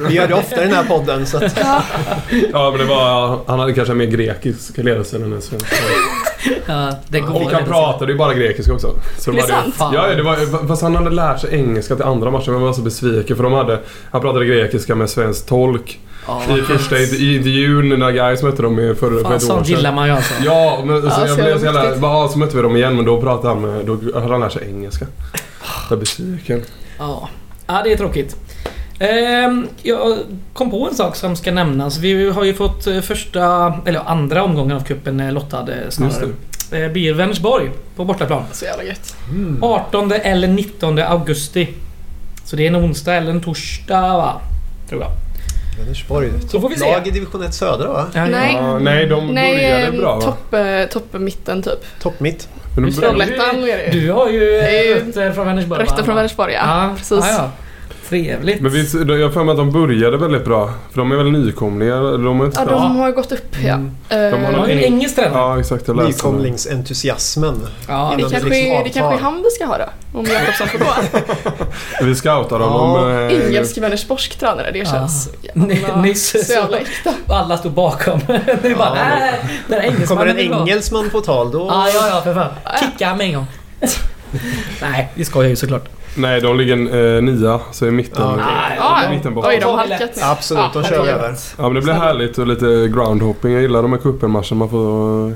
Vi 0.10 0.14
gör 0.16 0.28
det 0.28 0.34
ofta 0.34 0.62
i 0.64 0.68
den 0.68 0.76
här 0.76 0.84
podden 0.86 1.26
så 1.26 1.38
att... 1.38 1.58
Ja, 1.60 1.84
Ja, 2.54 2.70
men 2.72 2.80
det 2.80 2.86
var, 2.86 3.40
han 3.48 3.60
hade 3.60 3.74
kanske 3.74 3.94
mer 3.94 4.06
grekisk 4.06 4.78
ledarstil 4.78 5.22
än 5.24 5.34
en 5.34 5.42
svensk. 5.42 5.66
Ja, 6.66 6.96
det 7.08 7.20
går 7.20 7.36
Och 7.36 7.52
han 7.52 7.64
pratade 7.66 8.12
ju 8.12 8.18
bara 8.18 8.34
grekiska 8.34 8.74
också. 8.74 8.96
Så 9.18 9.32
Är 9.32 9.36
det 9.36 9.42
var 9.42 9.48
sant? 9.48 9.76
Ja, 9.80 9.94
ja, 10.10 10.16
det 10.16 10.24
var, 10.24 10.68
fast 10.68 10.82
han 10.82 10.96
hade 10.96 11.10
lärt 11.10 11.40
sig 11.42 11.54
engelska 11.56 11.96
till 11.96 12.06
andra 12.06 12.32
matchen. 12.32 12.54
Men 12.54 12.62
jag 12.62 12.68
var 12.68 12.74
så 12.74 12.82
besviken 12.82 13.36
för 13.36 13.44
de 13.44 13.54
hade... 13.54 13.80
Han 14.12 14.22
pratade 14.22 14.46
grekiska 14.46 14.96
med 14.96 15.10
svensk 15.10 15.46
tolk. 15.46 16.00
I 16.58 16.62
första 16.62 16.98
intervjun 17.00 18.00
när 18.00 18.12
guys 18.12 18.44
mötte 18.44 18.62
dem 18.62 18.80
i- 18.80 18.96
för, 18.96 19.10
för 19.12 19.20
ett 19.20 19.26
år 19.26 19.40
sånt 19.40 19.68
gillar 19.70 19.82
sedan. 19.82 19.96
man 19.96 20.08
ju 20.08 20.14
alltså. 20.14 20.34
Ja, 20.46 20.82
men 20.86 21.02
så 21.02 21.08
Ja, 21.08 21.20
jag 21.20 21.30
så 21.30 21.36
blev 21.36 21.60
så 21.60 21.66
jävla... 21.66 21.96
Ja, 22.02 22.30
så 22.32 22.40
mötte 22.40 22.56
vi 22.56 22.62
dem 22.62 22.76
igen 22.76 22.96
men 22.96 23.06
då 23.06 23.22
pratade 23.22 23.48
han 23.54 23.62
med... 23.62 23.86
Då 23.86 24.20
hade 24.20 24.32
han 24.34 24.40
lärt 24.40 24.52
sig 24.52 24.68
engelska. 24.70 25.06
Jag 25.90 25.96
var 25.96 25.98
besviken. 25.98 26.62
Ja, 27.00 27.30
ja 27.68 27.82
det 27.84 27.92
är 27.94 27.98
tråkigt. 27.98 28.36
Ehm, 29.00 29.68
jag 29.82 30.18
kom 30.54 30.72
på 30.72 30.88
en 30.90 30.96
sak 30.96 31.16
som 31.16 31.36
ska 31.36 31.52
nämnas. 31.52 31.98
Vi 31.98 32.30
har 32.30 32.44
ju 32.44 32.54
fått 32.54 32.88
eh, 32.88 33.02
första, 33.02 33.74
eller 33.86 34.00
andra 34.10 34.44
omgången 34.44 34.78
av 34.78 35.20
eh, 35.22 35.32
lottad 35.34 35.68
snarare. 35.90 36.28
Eh, 36.72 36.92
blir 36.92 37.14
Vänersborg 37.14 37.72
på 37.96 38.06
bortaplan. 38.06 38.44
så 38.52 38.66
jävla 38.66 38.84
gött. 38.84 39.16
Mm. 39.30 39.64
18 39.64 40.12
eller 40.12 40.48
19 40.48 41.00
augusti. 41.00 41.68
Så 42.46 42.56
det 42.56 42.64
är 42.64 42.68
en 42.68 42.76
onsdag 42.76 43.14
eller 43.14 43.32
en 43.32 43.42
torsdag 43.42 44.02
va? 44.18 44.42
Tror 44.90 45.02
jag. 45.02 45.12
Vänersborg. 45.80 46.32
Så 46.50 46.62
får 46.62 46.70
vi 46.70 46.76
se. 46.76 46.92
Lag 46.92 47.08
i 47.08 47.12
division 47.12 47.44
1 47.44 47.54
södra 47.54 47.88
va? 47.88 48.06
Ja, 48.14 48.26
Nej. 48.26 48.54
Ja, 48.54 48.80
nej, 48.80 49.06
de 49.06 49.28
Nej, 49.34 49.56
började 49.56 49.98
bra 49.98 50.16
va? 50.16 50.22
topp, 50.22 50.54
eh, 50.54 50.86
topp 50.92 51.14
mitten 51.14 51.64
typ. 51.64 52.00
Topp 52.02 52.20
mitt. 52.20 52.50
Trollhättan 53.00 53.56
är 53.64 53.78
det 53.78 53.94
ju. 53.94 54.02
Du 54.02 54.12
har 54.12 54.30
ju 54.30 54.50
rötter 54.96 55.32
från 55.32 55.46
Vänersborg 55.46 55.80
va? 55.80 55.86
Röster 55.86 56.04
från 56.04 56.16
Vänersborg 56.16 56.54
ja. 56.54 56.60
Ja, 56.84 56.96
precis. 56.98 57.26
Ja. 57.38 57.52
Trevligt. 58.10 58.62
Men 58.62 58.72
visst, 58.72 58.94
jag 58.94 59.06
har 59.24 59.30
för 59.30 59.44
mig 59.44 59.52
att 59.52 59.58
de 59.58 59.72
började 59.72 60.18
väldigt 60.18 60.46
bra. 60.46 60.72
För 60.92 60.98
de 60.98 61.12
är 61.12 61.16
väl 61.16 61.32
nykomlingar? 61.32 61.98
eller 62.14 62.26
De 62.26 62.42
är 62.42 62.46
inte 62.46 62.60
Ja, 62.60 62.66
bra. 62.66 62.76
de 62.80 62.96
har 62.96 63.12
gått 63.12 63.32
upp 63.32 63.56
ja. 63.64 63.74
Mm. 63.74 63.92
De 64.10 64.16
har 64.16 64.32
De 64.32 64.44
har 64.60 64.68
en 64.68 64.78
eng- 64.80 64.84
engelsk 64.84 65.16
tränare. 65.16 65.34
Ja, 65.40 65.60
exakt. 65.60 65.88
Jag 65.88 65.98
det. 65.98 66.04
Nykomlingsentusiasmen. 66.04 67.56
Ja, 67.88 68.14
Det 68.18 68.22
kanske, 68.22 68.40
liksom 68.40 68.52
är, 68.52 68.84
det 68.84 68.90
kanske 68.90 69.18
är 69.18 69.22
han 69.22 69.44
vi 69.44 69.50
ska 69.50 69.66
ha 69.66 69.78
då? 69.78 69.86
Om 70.20 70.26
Jakobsson 70.26 70.68
får 70.68 70.80
gå. 70.80 70.86
Vi 72.06 72.16
scoutar 72.16 72.60
Ja. 72.60 72.66
honom. 72.66 73.10
eh, 73.10 73.46
Engelsk 73.48 73.78
Vänersborgsk 73.78 74.40
tränare, 74.40 74.72
det 74.72 74.88
känns 74.88 75.30
jävla, 75.44 76.02
Nisse 76.02 76.44
så 76.44 76.54
jävla 76.54 76.78
äkta. 76.78 77.14
Alla 77.34 77.58
stod 77.58 77.72
bakom. 77.72 78.20
det 78.28 78.34
är 78.68 78.76
bara, 78.76 78.98
Ja. 78.98 79.32
den 79.68 79.82
engelsmannen 79.82 80.08
Kommer 80.08 80.26
en 80.26 80.38
är 80.40 80.50
bra." 80.50 80.60
engelsman 80.60 81.10
på 81.10 81.22
tal 81.22 81.52
då... 81.52 81.68
Ja, 81.70 81.90
ja, 81.94 82.08
ja, 82.10 82.22
för 82.22 82.34
fan. 82.34 82.52
Kicka 82.80 83.16
med 83.16 83.28
en 83.28 83.34
gång. 83.34 83.46
Nej, 84.82 85.12
det 85.16 85.26
skojar 85.26 85.50
ju 85.50 85.56
såklart. 85.56 85.90
Nej, 86.16 86.42
de 86.42 86.58
ligger 86.58 86.76
eh, 87.16 87.22
nia, 87.22 87.60
så 87.72 87.86
i 87.86 87.92
mitten. 87.92 88.28
Nej, 88.38 88.78
Ja, 88.78 89.06
i 89.12 89.16
mitten 89.16 89.34
bort. 89.34 89.46
Oj, 89.48 89.58
de 89.62 89.66
har 89.66 89.88
vi 89.88 89.94
halkat 89.94 90.16
ner. 90.16 90.24
Absolut, 90.32 90.74
de 90.74 90.84
kör 90.84 91.08
över. 91.08 91.36
Ja, 91.58 91.64
men 91.64 91.74
det 91.74 91.82
blir 91.82 91.94
härligt 91.94 92.38
och 92.38 92.48
lite 92.48 92.66
groundhopping. 92.66 93.52
Jag 93.54 93.62
gillar 93.62 93.82
de 93.82 93.92
här 93.94 94.00
cupen-matcherna. 94.00 94.56
Man 94.56 94.70
får 94.70 95.28
eh, 95.30 95.34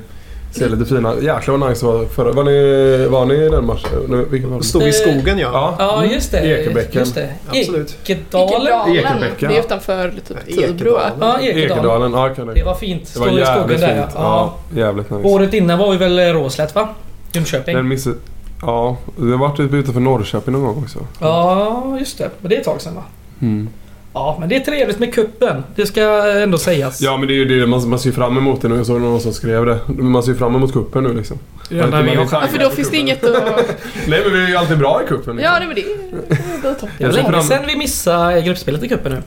se 0.52 0.68
lite 0.70 0.86
fina... 0.96 1.14
Jäklar 1.22 1.58
vad 1.58 1.70
nice 1.70 1.86
det 1.86 1.92
var 1.92 2.06
förra... 2.06 2.32
Var 2.32 2.44
ni, 2.44 3.08
var 3.08 3.26
ni 3.26 3.34
i 3.34 3.50
den 3.50 3.66
matchen? 3.66 3.90
Nu, 4.08 4.26
Vilken 4.32 4.52
var 4.52 4.58
det? 4.58 4.64
Stod 4.64 4.84
i 4.84 4.92
skogen 4.92 5.38
ja. 5.40 5.50
Ja. 5.54 5.76
Ja, 5.80 6.06
just 6.14 6.32
det. 6.32 6.38
Ekerbäcken. 6.40 7.00
Just 7.00 7.16
det. 7.16 7.30
Absolut. 7.48 7.98
Ekedalen. 8.04 8.96
Ekebäcken. 8.96 9.50
Det 9.50 9.58
är 9.58 9.60
utanför 9.60 10.14
typ 10.28 10.38
Ekedalen. 10.48 10.78
Tibro. 10.78 11.00
Ja, 11.20 11.40
Ekedalen. 11.42 12.12
Ja, 12.12 12.30
kan 12.30 12.48
Det 12.48 12.54
det. 12.54 12.64
var 12.64 12.76
fint. 12.76 13.14
Det 13.14 13.20
var 13.20 13.28
Stå 13.28 13.40
i 13.40 13.46
skogen 13.46 13.80
där 13.82 13.88
fint. 14.02 14.12
ja. 14.16 14.54
Ja, 14.74 14.80
jävligt 14.82 15.10
nice. 15.12 15.28
Året 15.28 15.54
innan 15.54 15.80
var 15.80 15.94
ju 15.94 16.00
väl 16.00 16.20
Råslätt 16.34 16.76
va? 16.76 16.90
Jönköping. 17.34 17.76
Den 17.76 17.88
missade... 17.88 18.16
Ja, 18.62 18.98
det 19.18 19.32
har 19.32 19.38
varit 19.38 19.58
typ 19.58 19.74
utanför 19.74 20.00
Norrköping 20.02 20.52
någon 20.54 20.62
gång 20.64 20.84
också. 20.84 21.00
Ja, 21.20 21.98
just 22.00 22.18
det. 22.18 22.30
Men 22.42 22.50
det 22.50 22.56
är 22.56 22.60
ett 22.60 22.66
tag 22.66 22.82
sedan 22.82 22.96
va? 22.96 23.04
Mm. 23.42 23.70
Ja, 24.14 24.38
men 24.40 24.50
det 24.50 24.56
är 24.56 24.60
trevligt 24.60 25.00
med 25.00 25.14
kuppen. 25.14 25.64
Det 25.76 25.86
ska 25.86 26.02
ändå 26.44 26.58
sägas. 26.58 27.02
Ja, 27.02 27.18
men 27.18 27.28
det 27.28 27.34
är 27.34 27.36
ju 27.36 27.60
det 27.60 27.68
man, 27.68 27.90
man 27.90 28.00
ser 28.00 28.12
fram 28.12 28.38
emot 28.38 28.62
det 28.62 28.68
nu. 28.68 28.76
Jag 28.76 28.86
såg 28.86 29.02
någon 29.02 29.22
som 29.22 29.34
skrev 29.34 29.66
det. 29.66 29.80
Man 29.88 30.24
ser 30.24 30.34
fram 30.34 30.56
emot 30.56 30.74
kuppen 30.74 31.04
nu 31.04 31.14
liksom. 31.14 31.40
Det 31.70 31.80
enda 31.80 32.02
vi 32.02 32.16
har 32.16 32.28
Ja, 32.32 32.48
för 32.52 32.60
då 32.60 32.70
finns 32.70 32.90
det 32.90 32.98
inget 32.98 33.24
att... 33.24 33.34
Nej, 34.08 34.22
men 34.24 34.34
vi 34.34 34.44
är 34.44 34.48
ju 34.48 34.56
alltid 34.56 34.78
bra 34.78 35.02
i 35.04 35.08
kuppen. 35.08 35.36
Liksom. 35.36 35.54
Ja, 35.54 35.60
nej, 35.60 35.68
men 35.68 35.76
det 35.76 35.82
är- 35.82 36.62
det 36.62 36.68
är 36.68 36.74
toppen. 36.74 36.90
Det 36.98 37.06
var 37.06 37.14
länge 37.14 37.30
fram- 37.32 37.44
sedan 37.44 37.64
vi 37.68 37.76
missade 37.78 38.42
gruppspelet 38.42 38.84
i 38.84 38.88
cupen 38.90 39.12
nu. 39.12 39.22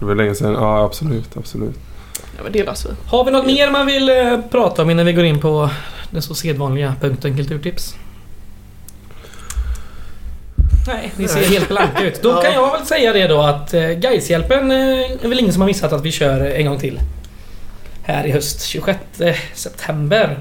Det 0.00 0.04
var 0.04 0.14
länge 0.14 0.34
sedan. 0.34 0.52
Ja, 0.52 0.84
absolut. 0.84 1.36
Absolut. 1.36 1.74
Ja, 2.36 2.42
men 2.42 2.52
det 2.52 2.64
löser 2.64 2.88
vi. 2.88 2.94
Har 3.06 3.24
vi 3.24 3.30
något 3.30 3.46
mer 3.46 3.70
man 3.70 3.86
vill 3.86 4.08
eh, 4.08 4.38
prata 4.50 4.82
om 4.82 4.90
innan 4.90 5.06
vi 5.06 5.12
går 5.12 5.24
in 5.24 5.40
på 5.40 5.70
den 6.10 6.22
så 6.22 6.34
sedvanliga 6.34 6.94
punkten 7.00 7.36
kulturtips? 7.36 7.94
Nej, 10.86 11.12
ni 11.16 11.28
ser 11.28 11.40
helt 11.40 11.68
blanka 11.68 12.02
ut. 12.04 12.22
Då 12.22 12.28
Ja. 12.28 12.42
kan 12.42 12.52
jag 12.52 12.72
väl 12.72 12.86
säga 12.86 13.12
det 13.12 13.26
då 13.26 13.40
att 13.40 13.74
eh, 13.74 13.88
Gaishjälpen 13.88 14.70
eh, 14.70 14.76
är 15.24 15.28
väl 15.28 15.38
ingen 15.40 15.52
som 15.52 15.62
har 15.62 15.66
missat 15.66 15.92
att 15.92 16.02
vi 16.04 16.12
kör 16.12 16.40
en 16.40 16.66
gång 16.66 16.78
till. 16.78 17.00
Här 18.02 18.26
i 18.26 18.30
höst, 18.32 18.62
26 18.66 18.98
september. 19.54 20.38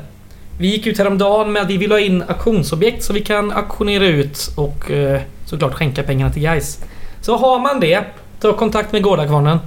Vi 0.60 0.68
gick 0.68 0.88
ut 0.88 0.98
häromdagen 0.98 1.52
med 1.54 1.62
att 1.62 1.68
vi 1.70 1.78
vill 1.78 1.92
ha 1.92 2.00
in 2.00 2.24
auktionsobjekt 2.28 3.04
så 3.04 3.14
vi 3.14 3.22
kan 3.22 3.52
auktionera 3.52 4.06
ut 4.06 4.52
och 4.58 4.92
eh, 4.92 5.22
såklart 5.46 5.74
skänka 5.74 6.04
pengarna 6.04 6.32
till 6.34 6.42
Gais. 6.42 6.80
Så 7.22 7.38
har 7.38 7.60
man 7.60 7.80
det, 7.80 8.04
ta 8.40 8.54
kontakt 8.58 8.92
med 8.92 9.02
Gårdakvarnen. 9.04 9.58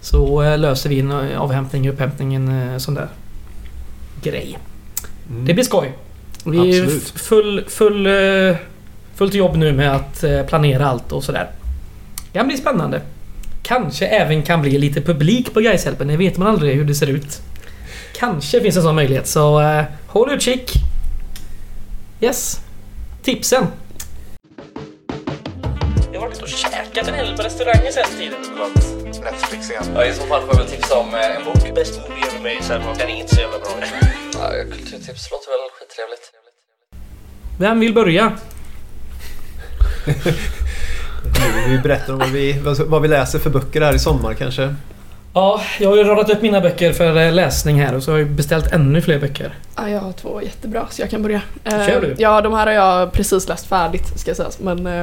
Så 0.00 0.56
löser 0.56 0.88
vi 0.90 1.00
en 1.00 1.12
avhämtning, 1.36 1.88
upphämtning, 1.88 2.34
en 2.34 2.80
sån 2.80 2.94
där 2.94 3.08
grej. 4.22 4.58
Mm. 5.30 5.44
Det 5.46 5.54
blir 5.54 5.64
skoj. 5.64 5.92
Vi 6.44 6.78
är 6.78 6.82
Absolut. 6.82 7.02
f- 7.16 7.20
full, 7.20 7.64
full, 7.68 8.06
fullt 9.16 9.34
jobb 9.34 9.56
nu 9.56 9.72
med 9.72 9.96
att 9.96 10.24
eh, 10.24 10.42
planera 10.42 10.86
allt 10.86 11.12
och 11.12 11.24
sådär. 11.24 11.50
Det 12.32 12.38
kan 12.38 12.46
bli 12.46 12.56
spännande. 12.56 13.00
Kanske 13.62 14.06
även 14.06 14.42
kan 14.42 14.62
bli 14.62 14.78
lite 14.78 15.00
publik 15.00 15.54
på 15.54 15.60
Gaishjälpen. 15.60 16.08
Det 16.08 16.16
vet 16.16 16.36
man 16.36 16.48
aldrig 16.48 16.76
hur 16.76 16.84
det 16.84 16.94
ser 16.94 17.06
ut. 17.06 17.40
Kanske 18.18 18.60
finns 18.60 18.76
en 18.76 18.82
sån 18.82 18.94
möjlighet. 18.94 19.26
Så 19.26 19.60
eh, 19.60 19.84
håll 20.06 20.30
utkik. 20.32 20.72
Yes. 22.20 22.60
Tipsen. 23.22 23.66
Jag 26.12 26.20
har 26.20 26.28
varit 26.28 26.42
och 26.42 26.48
käkat 26.48 27.08
en 27.08 27.14
hel 27.14 27.36
på 27.36 27.42
restauranger 27.42 27.90
sen 27.90 28.18
tiden. 28.18 28.38
Netflix 29.24 29.70
igen. 29.70 29.84
Ja, 29.94 30.04
I 30.04 30.12
så 30.12 30.26
fall 30.26 30.40
får 30.40 30.50
jag 30.50 30.58
väl 30.58 30.66
tipsa 30.66 30.98
om 30.98 31.14
eh, 31.14 31.36
en 31.36 31.44
bok. 31.44 31.74
Bäst 31.74 32.00
movie 32.00 32.24
ever 32.26 32.38
made, 32.38 32.62
sen 32.62 32.98
den 32.98 33.08
inte 33.08 33.34
så 33.34 33.40
jävla 33.40 33.58
bra. 33.58 33.68
Ja, 34.32 34.50
kulturtips 34.70 35.30
låter 35.30 35.50
väl 35.50 35.70
skittrevligt. 35.78 36.32
Vem 37.58 37.80
vill 37.80 37.94
börja? 37.94 38.32
Vi 41.68 41.78
berättar 41.78 42.12
om 42.12 42.18
vad 42.18 42.28
vi, 42.28 42.52
vad- 42.86 43.02
vi 43.02 43.08
läser 43.08 43.38
för 43.38 43.50
böcker 43.50 43.80
här 43.80 43.94
i 43.94 43.98
sommar 43.98 44.34
kanske. 44.34 44.74
Ja, 45.34 45.60
jag 45.80 45.88
har 45.90 45.96
ju 45.96 46.04
radat 46.04 46.30
upp 46.30 46.42
mina 46.42 46.60
böcker 46.60 46.92
för 46.92 47.16
eh, 47.26 47.32
läsning 47.32 47.80
här 47.80 47.94
och 47.94 48.02
så 48.02 48.10
har 48.10 48.18
jag 48.18 48.28
beställt 48.30 48.72
ännu 48.72 49.00
fler 49.00 49.18
böcker. 49.18 49.54
Ja, 49.76 49.88
jag 49.88 50.00
har 50.00 50.12
två 50.12 50.42
jättebra 50.42 50.86
så 50.90 51.02
jag 51.02 51.10
kan 51.10 51.22
börja. 51.22 51.40
Eh, 51.64 51.70
Kör 51.86 52.00
du. 52.00 52.14
Ja, 52.18 52.40
de 52.40 52.52
här 52.52 52.66
har 52.66 52.72
jag 52.72 53.12
precis 53.12 53.48
läst 53.48 53.66
färdigt 53.66 54.18
ska 54.20 54.34
sägas. 54.34 54.58
Men 54.58 54.86
eh, 54.86 55.02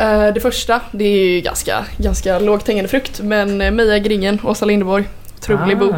eh, 0.00 0.34
det 0.34 0.40
första, 0.40 0.80
det 0.92 1.04
är 1.04 1.26
ju 1.34 1.40
ganska, 1.40 1.84
ganska 1.98 2.38
lågt 2.38 2.68
hängande 2.68 2.88
frukt. 2.88 3.20
Men 3.20 3.60
eh, 3.60 3.70
Meja 3.70 3.98
Gringen, 3.98 4.38
Åsa 4.44 4.64
Linderborg. 4.64 5.04
Otrolig 5.38 5.76
Ah. 5.76 5.78
bok. 5.78 5.96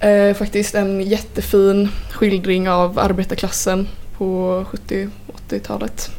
Eh, 0.00 0.34
faktiskt 0.34 0.74
en 0.74 1.00
jättefin 1.00 1.88
skildring 2.12 2.68
av 2.70 2.98
arbetarklassen 2.98 3.88
på 4.18 4.64
70-80-talet. 4.88 6.10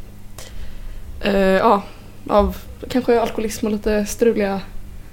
Eh, 1.21 1.35
ja, 1.35 1.83
av 2.29 2.57
kanske 2.89 3.21
alkoholism 3.21 3.65
och 3.65 3.71
lite 3.71 4.05
struliga 4.05 4.61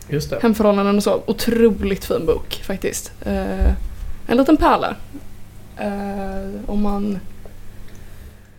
Just 0.08 0.30
det. 0.30 0.38
hemförhållanden 0.42 0.96
och 0.96 1.02
så. 1.02 1.22
Otroligt 1.26 2.04
fin 2.04 2.26
bok 2.26 2.62
faktiskt. 2.66 3.12
Eh, 3.26 3.70
en 4.26 4.36
liten 4.36 4.56
pärla. 4.56 4.96
Eh, 5.76 6.60
om, 6.66 6.82
man, 6.82 7.18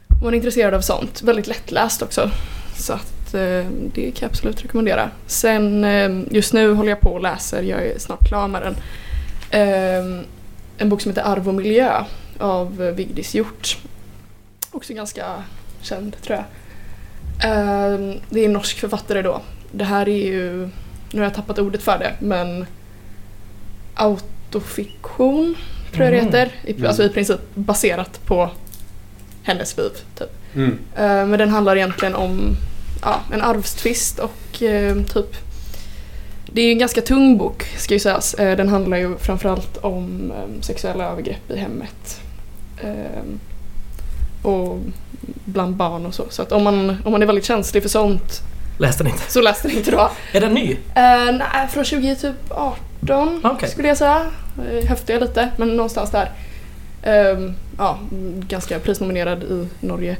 om 0.07 0.19
man 0.23 0.33
är 0.33 0.37
intresserad 0.37 0.73
av 0.73 0.81
sånt. 0.81 1.21
Väldigt 1.21 1.47
lättläst 1.47 2.01
också. 2.01 2.31
Så 2.77 2.93
att 2.93 3.33
eh, 3.33 3.65
det 3.93 4.11
kan 4.15 4.25
jag 4.25 4.29
absolut 4.29 4.63
rekommendera. 4.63 5.09
Sen 5.27 5.83
eh, 5.83 6.21
just 6.31 6.53
nu 6.53 6.73
håller 6.73 6.89
jag 6.89 7.01
på 7.01 7.13
och 7.13 7.21
läser, 7.21 7.61
jag 7.63 7.85
är 7.85 7.99
snart 7.99 8.27
klar 8.27 8.47
med 8.47 8.61
den. 8.61 8.75
En 10.77 10.89
bok 10.89 11.01
som 11.01 11.11
heter 11.11 11.21
Arv 11.23 11.47
och 11.47 11.53
miljö 11.53 12.03
av 12.39 12.77
Vigdis 12.77 13.35
Hjort. 13.35 13.77
Också 14.71 14.93
ganska 14.93 15.43
känd 15.81 16.21
tror 16.21 16.35
jag. 16.35 16.45
Eh, 17.43 18.15
det 18.29 18.39
är 18.39 18.45
en 18.45 18.53
norsk 18.53 18.79
författare 18.79 19.21
då. 19.21 19.41
Det 19.71 19.83
här 19.83 20.09
är 20.09 20.25
ju 20.27 20.69
nu 21.11 21.19
har 21.19 21.23
jag 21.23 21.33
tappat 21.33 21.59
ordet 21.59 21.83
för 21.83 21.97
det, 21.99 22.13
men 22.19 22.65
autofiktion 23.95 25.55
tror 25.91 26.03
jag 26.05 26.13
det 26.13 26.19
Mm. 26.19 26.25
heter. 26.25 26.51
I, 26.63 26.85
alltså 26.85 27.03
i 27.03 27.09
princip 27.09 27.39
baserat 27.55 28.25
på 28.25 28.49
hennes 29.43 29.77
liv. 29.77 29.89
Typ. 30.17 30.29
Mm. 30.55 30.79
Eh, 30.95 31.25
men 31.27 31.31
den 31.31 31.49
handlar 31.49 31.75
egentligen 31.75 32.15
om 32.15 32.55
ja, 33.01 33.19
en 33.33 33.41
arvstvist 33.41 34.19
och 34.19 34.63
eh, 34.63 34.95
typ 35.03 35.35
det 36.53 36.61
är 36.61 36.71
en 36.71 36.79
ganska 36.79 37.01
tung 37.01 37.37
bok 37.37 37.63
ska 37.77 37.93
ju 37.93 37.99
sägas. 37.99 38.33
Eh, 38.33 38.57
den 38.57 38.69
handlar 38.69 38.97
ju 38.97 39.17
framförallt 39.17 39.77
om 39.77 40.33
sexuella 40.61 41.03
övergrepp 41.11 41.51
i 41.51 41.57
hemmet. 41.57 42.21
Och 44.41 44.79
bland 45.45 45.75
barn 45.75 46.05
och 46.05 46.13
så. 46.13 46.23
Så 46.29 46.41
att 46.41 46.51
om 46.51 46.63
man, 46.63 46.97
om 47.05 47.11
man 47.11 47.21
är 47.21 47.25
väldigt 47.25 47.45
känslig 47.45 47.83
för 47.83 47.89
sånt 47.89 48.41
Läste 48.77 49.03
den 49.03 49.13
inte. 49.13 49.31
så 49.31 49.41
läs 49.41 49.61
den 49.61 49.71
inte 49.71 49.91
då. 49.91 50.11
Är 50.33 50.41
den 50.41 50.53
ny? 50.53 50.71
Uh, 50.71 50.77
nej, 51.31 51.67
från 51.69 51.85
2018 51.85 53.41
Okej. 53.43 53.69
skulle 53.69 53.87
jag 53.87 53.97
säga. 53.97 54.25
Uh, 54.73 54.85
höftar 54.89 55.13
jag 55.13 55.21
lite, 55.21 55.49
men 55.57 55.75
någonstans 55.75 56.11
där. 56.11 56.31
Ehm, 57.03 57.53
ja, 57.77 57.99
ganska 58.39 58.79
prisnominerad 58.79 59.43
i 59.43 59.67
Norge. 59.79 60.17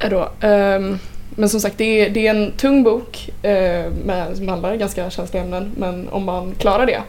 eh, 0.00 0.10
Då. 0.10 0.28
Ehm, 0.40 0.98
men 1.30 1.48
som 1.48 1.60
sagt, 1.60 1.78
det 1.78 1.84
är, 1.84 2.10
det 2.10 2.26
är 2.26 2.30
en 2.34 2.52
tung 2.52 2.82
bok 2.84 3.30
uh, 3.44 3.90
med, 4.04 4.36
som 4.36 4.48
handlar 4.48 4.72
om 4.72 4.78
ganska 4.78 5.10
känsliga 5.10 5.42
ämnen. 5.42 5.72
Men 5.76 6.08
om 6.08 6.24
man 6.24 6.54
klarar 6.58 6.86
det 6.86 7.02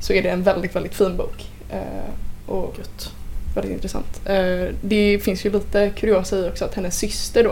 så 0.00 0.12
är 0.12 0.22
det 0.22 0.28
en 0.28 0.42
väldigt, 0.42 0.76
väldigt 0.76 0.94
fin 0.94 1.16
bok. 1.16 1.50
Eh, 1.70 2.52
och 2.52 2.74
Gött. 2.78 3.12
Väldigt 3.60 3.72
intressant. 3.74 4.20
Eh, 4.24 4.74
det 4.82 5.18
finns 5.24 5.46
ju 5.46 5.50
lite 5.52 5.90
kuriosa 5.96 6.36
i 6.38 6.48
också 6.48 6.64
att 6.64 6.74
hennes 6.74 6.98
syster 6.98 7.44
då 7.44 7.50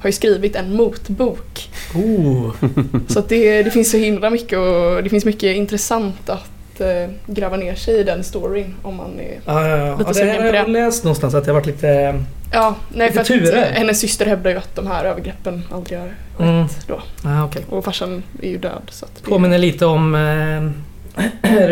har 0.00 0.08
ju 0.08 0.12
skrivit 0.12 0.56
en 0.56 0.76
motbok 0.76 1.70
Oh. 1.94 2.54
så 3.08 3.18
att 3.18 3.28
det, 3.28 3.62
det 3.62 3.70
finns 3.70 3.90
så 3.90 3.96
himla 3.96 4.30
mycket 4.30 4.58
och 4.58 5.02
det 5.02 5.08
finns 5.10 5.24
mycket 5.24 5.56
intressant 5.56 6.30
att 6.30 6.80
eh, 6.80 7.10
gräva 7.26 7.56
ner 7.56 7.74
sig 7.74 7.94
i 8.00 8.02
den 8.02 8.24
storyn 8.24 8.74
om 8.82 8.96
man 8.96 9.20
är... 9.20 9.38
Ja, 9.46 9.68
ja, 9.68 9.76
ja. 9.76 9.96
Lite 9.98 10.02
ja, 10.02 10.08
det 10.08 10.14
sugen 10.14 10.42
har 10.42 10.50
på 10.50 10.56
jag 10.56 10.66
det. 10.66 10.72
läst 10.72 11.04
någonstans 11.04 11.34
att 11.34 11.44
det 11.44 11.50
har 11.50 11.54
varit 11.60 11.66
lite... 11.66 12.24
Ja, 12.52 12.74
nej 12.94 13.12
för 13.12 13.18
Lite 13.18 13.20
att 13.20 13.26
turer. 13.26 13.56
eh, 13.56 13.78
hennes 13.78 14.00
syster 14.00 14.26
hävdar 14.26 14.50
ju 14.50 14.56
att 14.56 14.76
de 14.76 14.86
här 14.86 15.04
övergreppen 15.04 15.62
aldrig 15.70 15.98
har 15.98 16.06
skett 16.06 16.40
Mm. 16.40 16.66
då. 16.88 17.02
Ja, 17.24 17.44
okej. 17.44 17.62
Och 17.70 17.84
farsan 17.84 18.22
är 18.42 18.48
ju 18.48 18.58
död 18.58 18.82
så 18.90 19.04
att 19.04 19.14
det, 19.24 19.30
Påminner 19.30 19.58
lite 19.58 19.86
om 19.86 20.14
eh, 20.14 20.70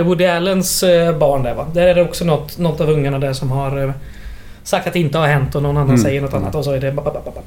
Woody 0.05 0.25
Allens 0.27 0.83
eh, 0.83 1.19
barn 1.19 1.43
där 1.43 1.55
va? 1.55 1.67
Där 1.75 1.87
är 1.87 1.95
det 1.95 2.03
också 2.03 2.25
något, 2.25 2.59
något 2.59 2.81
av 2.81 2.91
ungarna 2.91 3.19
där 3.19 3.33
som 3.33 3.51
har 3.51 3.85
eh, 3.85 3.91
sagt 4.65 4.87
att 4.87 4.93
det 4.93 4.99
inte 5.01 5.19
har 5.19 5.27
hänt 5.27 5.55
och 5.55 5.63
någon 5.63 5.77
annan 5.77 5.89
Mm. 5.89 6.03
säger 6.03 6.21
något 6.21 6.35
annat 6.35 6.55
och 6.55 6.65
så 6.65 6.73
är 6.73 6.81
det... 6.81 6.93
bap, 6.93 7.05
bap, 7.05 7.25
bap, 7.25 7.35
bap. 7.35 7.45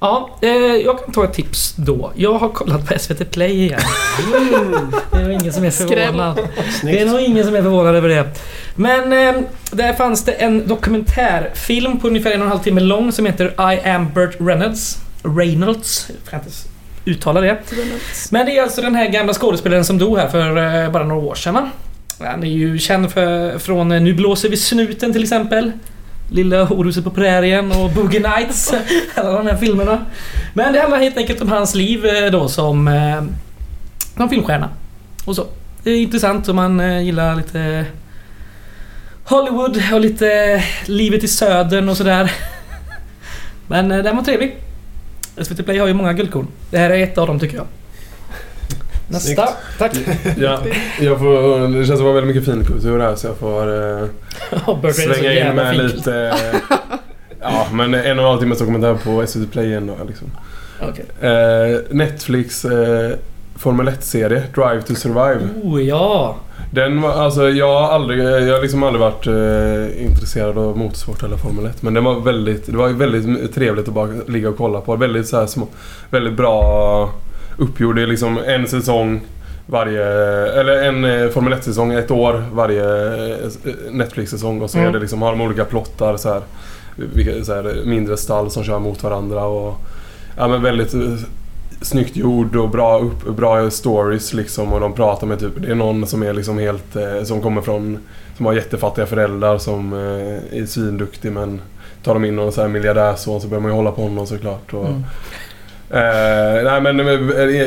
Ja, 0.00 0.30
eh, 0.42 0.48
jag 0.84 1.04
kan 1.04 1.12
ta 1.14 1.24
ett 1.24 1.32
tips 1.32 1.74
då. 1.76 2.12
Jag 2.16 2.34
har 2.38 2.48
kollat 2.48 2.86
på 2.88 2.98
SVT 2.98 3.30
Play 3.30 3.50
igen. 3.64 3.80
Det 5.12 5.16
är 5.18 5.22
nog 5.22 5.32
ingen 5.32 5.52
som 5.52 5.64
är 5.64 5.70
förvånad. 5.70 6.38
Det 6.82 7.00
är 7.00 7.06
nog 7.06 7.20
ingen 7.20 7.44
som 7.44 7.54
är 7.54 7.62
förvånad 7.62 7.96
över 7.96 8.08
det. 8.08 8.28
Men 8.74 9.12
eh, 9.36 9.42
där 9.70 9.92
fanns 9.92 10.24
det 10.24 10.32
en 10.32 10.68
dokumentärfilm 10.68 12.00
på 12.00 12.08
ungefär 12.08 12.30
en 12.30 12.40
och 12.40 12.44
en 12.46 12.50
halv 12.52 12.62
timme 12.62 12.80
lång 12.80 13.12
som 13.12 13.26
heter 13.26 13.72
I 13.72 13.88
am 13.88 14.06
Burt 14.14 14.36
Reynolds. 14.40 14.98
Reynolds. 15.22 16.10
Jag 16.24 16.30
kan 16.30 16.40
inte 16.40 16.50
uttala 17.08 17.40
det. 17.40 17.58
Men 18.30 18.46
det 18.46 18.58
är 18.58 18.62
alltså 18.62 18.82
den 18.82 18.94
här 18.94 19.08
gamla 19.08 19.34
skådespelaren 19.34 19.84
som 19.84 19.98
dog 19.98 20.18
här 20.18 20.28
för 20.28 20.82
eh, 20.84 20.90
bara 20.90 21.04
några 21.04 21.22
år 21.26 21.34
sedan. 21.34 21.54
va? 21.54 21.70
Han 22.20 22.44
är 22.44 22.48
ju 22.48 22.78
känd 22.78 23.12
för, 23.12 23.58
från 23.58 23.92
eh, 23.92 24.00
Nu 24.00 24.14
blåser 24.14 24.48
vi 24.48 24.56
snuten 24.56 25.12
till 25.12 25.22
exempel. 25.22 25.72
Lilla 26.30 26.68
Oruset 26.68 27.04
på 27.04 27.10
prärien 27.10 27.72
och 27.72 27.90
Boogie 27.90 28.20
Nights. 28.20 28.74
Alla 29.14 29.32
de 29.32 29.46
här 29.46 29.56
filmerna. 29.56 30.06
Men 30.54 30.72
det 30.72 30.80
handlar 30.80 30.98
helt 30.98 31.16
enkelt 31.16 31.42
om 31.42 31.48
hans 31.48 31.74
liv 31.74 32.06
eh, 32.06 32.30
då 32.30 32.48
som, 32.48 32.90
som 34.16 34.28
filmstjärna. 34.28 34.68
Och 35.24 35.36
så. 35.36 35.46
Det 35.82 35.90
är 35.90 36.00
intressant 36.02 36.48
om 36.48 36.56
man 36.56 37.04
gillar 37.04 37.36
lite 37.36 37.84
Hollywood 39.24 39.82
och 39.92 40.00
lite 40.00 40.62
livet 40.86 41.24
i 41.24 41.28
södern 41.28 41.88
och 41.88 41.96
sådär. 41.96 42.32
Men 43.66 43.88
den 43.88 44.16
var 44.16 44.22
trevlig. 44.22 44.67
SVT 45.44 45.64
Play 45.64 45.78
har 45.78 45.86
ju 45.86 45.94
många 45.94 46.12
guldkorn. 46.12 46.46
Det 46.70 46.78
här 46.78 46.90
är 46.90 47.02
ett 47.02 47.18
av 47.18 47.26
dem 47.26 47.38
tycker 47.38 47.56
jag. 47.56 47.66
Nästa. 49.08 49.46
Snyggt. 49.46 49.58
Tack. 49.78 49.92
Ja, 50.38 50.60
jag 51.00 51.18
får, 51.18 51.68
det 51.68 51.86
känns 51.86 51.86
som 51.86 51.94
att 51.94 51.98
det 51.98 52.04
var 52.04 52.12
väldigt 52.12 52.36
mycket 52.36 52.54
finkultur 52.54 53.00
här 53.00 53.14
så 53.16 53.26
jag 53.26 53.36
får 53.36 54.00
eh, 54.82 54.92
slänga 54.92 55.48
in 55.50 55.56
med 55.56 55.76
fint. 55.76 55.94
lite... 55.94 56.14
eh, 56.52 56.78
ja, 57.40 57.66
men 57.72 57.94
en 57.94 58.00
och 58.00 58.24
en 58.24 58.30
halv 58.30 58.40
timmes 58.40 58.58
dokumentär 58.58 58.94
på 59.04 59.26
SVT 59.26 59.52
Play 59.52 59.74
ändå 59.74 59.96
liksom. 60.08 60.30
Okej. 60.80 61.30
Eh, 61.30 61.80
Netflix 61.90 62.64
eh, 62.64 63.12
Formel 63.56 63.88
1-serie, 63.88 64.42
Drive 64.54 64.82
to 64.82 64.94
Survive. 64.94 65.40
Oh 65.62 65.82
ja. 65.82 66.36
Den 66.70 67.00
var, 67.00 67.10
alltså 67.10 67.50
jag 67.50 67.80
har 67.80 67.88
aldrig, 67.94 68.20
jag 68.20 68.54
har 68.54 68.62
liksom 68.62 68.82
aldrig 68.82 69.00
varit 69.00 69.26
eh, 69.26 70.02
intresserad 70.04 70.58
av 70.58 70.78
motorsport 70.78 71.22
eller 71.22 71.36
Formel 71.36 71.66
1. 71.66 71.82
Men 71.82 71.94
den 71.94 72.04
var 72.04 72.20
väldigt, 72.20 72.66
det 72.66 72.76
var 72.76 72.88
väldigt 72.88 73.54
trevligt 73.54 73.88
att 73.88 73.94
bara 73.94 74.08
ligga 74.26 74.48
och 74.48 74.56
kolla 74.56 74.80
på. 74.80 74.96
Väldigt 74.96 75.28
så 75.28 75.46
små, 75.46 75.66
väldigt 76.10 76.32
bra 76.36 77.10
uppgjord. 77.56 77.96
Det 77.96 78.02
är 78.02 78.06
liksom 78.06 78.38
en 78.46 78.66
säsong 78.66 79.20
varje, 79.66 80.04
eller 80.60 80.82
en 80.82 81.04
eh, 81.04 81.28
Formel 81.28 81.52
1-säsong 81.52 81.92
ett 81.92 82.10
år 82.10 82.44
varje 82.52 82.84
eh, 83.32 83.36
Netflix-säsong. 83.90 84.60
Och 84.62 84.70
så 84.70 84.78
Mm. 84.78 84.88
är 84.88 84.92
det 84.92 84.98
liksom, 85.00 85.22
har 85.22 85.30
de 85.30 85.40
olika 85.40 85.64
plottar 85.64 86.16
så 86.16 86.28
här, 86.32 86.42
så 87.42 87.54
här, 87.54 87.82
mindre 87.84 88.16
stall 88.16 88.50
som 88.50 88.64
kör 88.64 88.78
mot 88.78 89.02
varandra. 89.02 89.44
Och, 89.44 89.74
ja 90.36 90.48
men 90.48 90.62
väldigt 90.62 90.94
eh, 90.94 91.00
snyggt 91.80 92.16
gjord 92.16 92.56
och 92.56 92.68
bra, 92.70 92.98
upp, 92.98 93.36
bra 93.36 93.70
stories 93.70 94.32
liksom. 94.34 94.72
Och 94.72 94.80
de 94.80 94.92
pratar 94.92 95.26
med 95.26 95.38
typ, 95.40 95.52
det 95.56 95.70
är 95.70 95.74
någon 95.74 96.06
som 96.06 96.22
är 96.22 96.32
liksom 96.32 96.58
helt, 96.58 96.96
eh, 96.96 97.22
som 97.24 97.42
kommer 97.42 97.60
från, 97.62 97.98
som 98.36 98.46
har 98.46 98.52
jättefattiga 98.52 99.06
föräldrar 99.06 99.58
som 99.58 99.92
eh, 99.92 100.58
är 100.60 100.66
svinduktig 100.66 101.32
men 101.32 101.60
tar 102.04 102.14
de 102.14 102.24
in 102.24 102.36
någon 102.36 102.52
så 102.52 102.60
här 102.60 102.68
miljardärson 102.68 103.40
så 103.40 103.48
börjar 103.48 103.60
man 103.62 103.70
ju 103.70 103.76
hålla 103.76 103.90
på 103.90 104.02
honom 104.02 104.26
såklart. 104.26 104.74
Och, 104.74 104.86
Mm. 104.86 105.04
Eh, 105.90 106.64
nej 106.64 106.80
men 106.80 106.96
det 106.96 107.12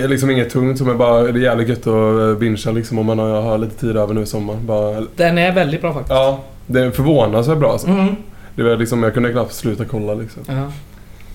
är 0.03 0.07
liksom 0.07 0.29
inget 0.31 0.49
tungt 0.49 0.77
som 0.77 0.89
är 0.89 0.93
bara, 0.93 1.21
det 1.23 1.39
är 1.39 1.43
jävligt 1.43 1.69
gött 1.69 1.87
att 1.87 2.19
eh, 2.19 2.33
bingea 2.39 2.71
liksom 2.71 2.99
om 2.99 3.05
man 3.05 3.19
har, 3.19 3.41
har 3.41 3.57
lite 3.57 3.75
tid 3.79 3.97
över 3.97 4.13
nu 4.13 4.21
i 4.21 4.25
sommar. 4.25 4.55
Bara, 4.55 5.05
Den 5.15 5.37
är 5.37 5.51
väldigt 5.51 5.81
bra 5.81 5.93
faktiskt. 5.93 6.11
ja, 6.11 6.39
det 6.67 6.79
är 6.81 6.91
förvånansvärt 6.91 7.57
bra 7.57 7.71
alltså. 7.71 7.87
Mm. 7.87 8.15
Det 8.55 8.63
var 8.63 8.75
liksom, 8.77 9.03
jag 9.03 9.13
kunde 9.13 9.31
knappt 9.31 9.53
sluta 9.53 9.85
kolla 9.85 10.13
liksom. 10.13 10.43
Ja. 10.47 10.71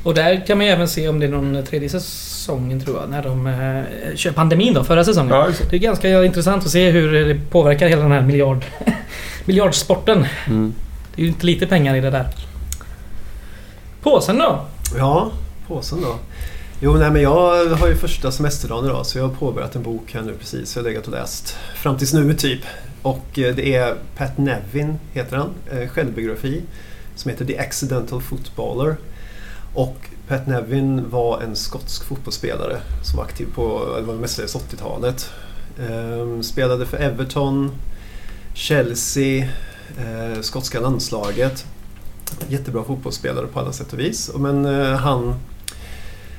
Och 0.06 0.14
där 0.14 0.46
kan 0.46 0.58
man 0.58 0.66
ju 0.66 0.72
även 0.72 0.88
se 0.88 1.08
om 1.08 1.20
det 1.20 1.26
är 1.26 1.30
någon 1.30 1.64
tredje 1.64 1.88
säsongen 1.88 2.80
tror 2.80 3.00
jag. 3.00 3.10
När 3.10 3.22
de 3.22 3.46
eh, 3.46 4.16
kör 4.16 4.32
pandemin 4.32 4.74
då, 4.74 4.84
förra 4.84 5.04
säsongen. 5.04 5.30
Ja. 5.34 5.48
Det 5.70 5.76
är 5.76 5.80
ganska 5.80 6.24
intressant 6.24 6.64
att 6.64 6.70
se 6.70 6.90
hur 6.90 7.12
det 7.12 7.40
påverkar 7.50 7.88
hela 7.88 8.02
den 8.02 8.12
här 8.12 8.22
miljard, 8.22 8.64
miljardsporten. 9.44 10.26
Mm. 10.46 10.74
Det 11.14 11.22
är 11.22 11.24
ju 11.24 11.28
inte 11.28 11.46
lite 11.46 11.66
pengar 11.66 11.94
i 11.96 12.00
det 12.00 12.10
där. 12.10 12.26
Påsen 14.02 14.38
då? 14.38 14.64
Ja, 14.98 15.30
påsen 15.68 16.00
då. 16.00 16.16
Jo, 16.80 16.94
nej 16.94 17.10
men 17.10 17.22
jag 17.22 17.66
har 17.76 17.88
ju 17.88 17.94
första 17.96 18.30
semesterdagen 18.32 18.84
idag 18.84 19.06
så 19.06 19.18
jag 19.18 19.24
har 19.28 19.34
påbörjat 19.34 19.76
en 19.76 19.82
bok 19.82 20.14
här 20.14 20.22
nu 20.22 20.32
precis. 20.38 20.76
Jag 20.76 20.82
har 20.82 20.88
legat 20.88 21.06
och 21.06 21.12
läst 21.12 21.56
fram 21.74 21.98
tills 21.98 22.12
nu 22.14 22.34
typ. 22.34 22.60
Och 23.02 23.38
eh, 23.38 23.54
det 23.54 23.74
är 23.74 23.94
Pat 24.16 24.38
Nevin 24.38 24.98
heter 25.12 25.36
han. 25.36 25.50
eh, 25.72 25.88
Självbiografi. 25.88 26.62
Som 27.16 27.30
heter 27.30 27.44
The 27.44 27.58
Accidental 27.58 28.20
Footballer. 28.22 28.96
Och 29.76 29.96
Pat 30.28 30.46
Nevin 30.46 31.10
var 31.10 31.40
en 31.40 31.56
skotsk 31.56 32.04
fotbollsspelare 32.04 32.80
som 33.02 33.16
var 33.16 33.24
aktiv 33.24 33.46
på 33.54 33.94
det 33.96 34.02
var 34.02 34.14
mestadels 34.14 34.56
80-talet. 34.56 35.30
Ehm, 35.80 36.42
spelade 36.42 36.86
för 36.86 36.96
Everton, 36.96 37.70
Chelsea, 38.54 39.48
eh, 39.98 40.40
skotska 40.40 40.80
landslaget. 40.80 41.66
Jättebra 42.48 42.84
fotbollsspelare 42.84 43.46
på 43.46 43.60
alla 43.60 43.72
sätt 43.72 43.92
och 43.92 43.98
vis. 43.98 44.30
Men 44.36 44.64
eh, 44.64 44.96
han, 44.96 45.34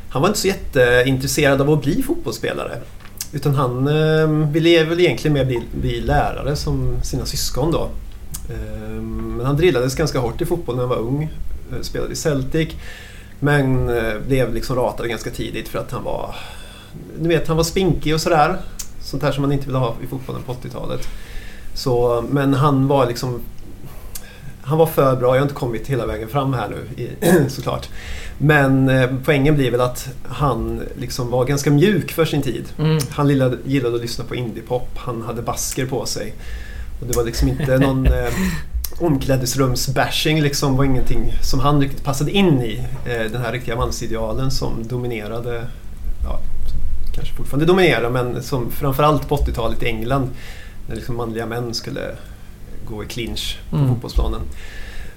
han 0.09 0.21
var 0.21 0.29
inte 0.29 0.39
så 0.39 0.47
jätteintresserad 0.47 1.61
av 1.61 1.69
att 1.69 1.81
bli 1.81 2.03
fotbollsspelare. 2.03 2.81
Utan 3.31 3.55
han 3.55 3.87
eh, 3.87 4.51
ville 4.51 4.83
väl 4.83 4.99
egentligen 4.99 5.33
mer 5.33 5.45
bli, 5.45 5.61
bli 5.81 6.01
lärare 6.01 6.55
som 6.55 7.03
sina 7.03 7.25
syskon 7.25 7.71
då. 7.71 7.89
Ehm, 8.49 9.33
men 9.37 9.45
han 9.45 9.57
drillades 9.57 9.95
ganska 9.95 10.19
hårt 10.19 10.41
i 10.41 10.45
fotboll 10.45 10.75
när 10.75 10.83
han 10.83 10.89
var 10.89 10.99
ung. 10.99 11.29
Eh, 11.71 11.81
spelade 11.81 12.13
i 12.13 12.15
Celtic. 12.15 12.75
Men 13.39 13.89
eh, 13.89 14.19
blev 14.27 14.53
liksom 14.53 14.75
ratad 14.75 15.09
ganska 15.09 15.29
tidigt 15.29 15.67
för 15.67 15.79
att 15.79 15.91
han 15.91 16.03
var... 16.03 16.35
Ni 17.19 17.27
vet, 17.27 17.47
han 17.47 17.57
var 17.57 17.63
spinkig 17.63 18.13
och 18.13 18.21
sådär. 18.21 18.57
Sånt 19.01 19.23
här 19.23 19.31
som 19.31 19.41
man 19.41 19.51
inte 19.51 19.65
vill 19.65 19.75
ha 19.75 19.95
i 20.03 20.07
fotbollen 20.07 20.41
på 20.43 20.53
80-talet. 20.53 21.07
Så, 21.73 22.23
men 22.29 22.53
han 22.53 22.87
var 22.87 23.07
liksom... 23.07 23.41
Han 24.61 24.77
var 24.77 24.85
för 24.85 25.15
bra. 25.15 25.27
Jag 25.35 25.41
har 25.41 25.45
inte 25.45 25.53
kommit 25.53 25.87
hela 25.87 26.05
vägen 26.05 26.29
fram 26.29 26.53
här 26.53 26.69
nu 26.69 27.03
i, 27.03 27.09
såklart. 27.49 27.89
Men 28.37 28.89
eh, 28.89 29.09
poängen 29.25 29.55
blir 29.55 29.71
väl 29.71 29.81
att 29.81 30.09
han 30.23 30.81
liksom 30.95 31.31
var 31.31 31.45
ganska 31.45 31.71
mjuk 31.71 32.11
för 32.11 32.25
sin 32.25 32.41
tid. 32.41 32.65
Mm. 32.79 32.99
Han 33.09 33.29
gillade, 33.29 33.57
gillade 33.65 33.95
att 33.95 34.01
lyssna 34.01 34.25
på 34.25 34.35
indiepop. 34.35 34.89
Han 34.95 35.21
hade 35.21 35.41
basker 35.41 35.85
på 35.85 36.05
sig. 36.05 36.33
Och 37.01 37.07
det 37.07 37.15
var 37.15 37.23
liksom 37.23 37.47
inte 37.47 37.77
någon 37.77 38.05
eh, 38.13 38.33
omklädningsrumsbashing 38.99 40.41
liksom 40.41 40.77
var 40.77 40.85
ingenting 40.85 41.33
som 41.41 41.59
han 41.59 41.81
riktigt 41.81 42.03
passade 42.03 42.31
in 42.31 42.61
i. 42.61 42.83
Eh, 43.05 43.31
den 43.31 43.41
här 43.41 43.51
riktiga 43.51 43.75
mansidealen 43.75 44.51
som 44.51 44.87
dominerade, 44.87 45.67
ja, 46.23 46.39
som 46.67 47.13
kanske 47.15 47.33
fortfarande 47.35 47.65
dominerar, 47.65 48.09
men 48.09 48.43
som 48.43 48.71
framförallt 48.71 49.27
på 49.29 49.37
80-talet 49.37 49.83
i 49.83 49.85
England 49.85 50.29
när 50.87 50.95
liksom 50.95 51.17
manliga 51.17 51.45
män 51.45 51.73
skulle 51.73 52.15
gå 52.89 53.03
i 53.03 53.07
clinch 53.07 53.59
på 53.69 53.75
Mm. 53.75 53.89
fotbollsplanen. 53.89 54.41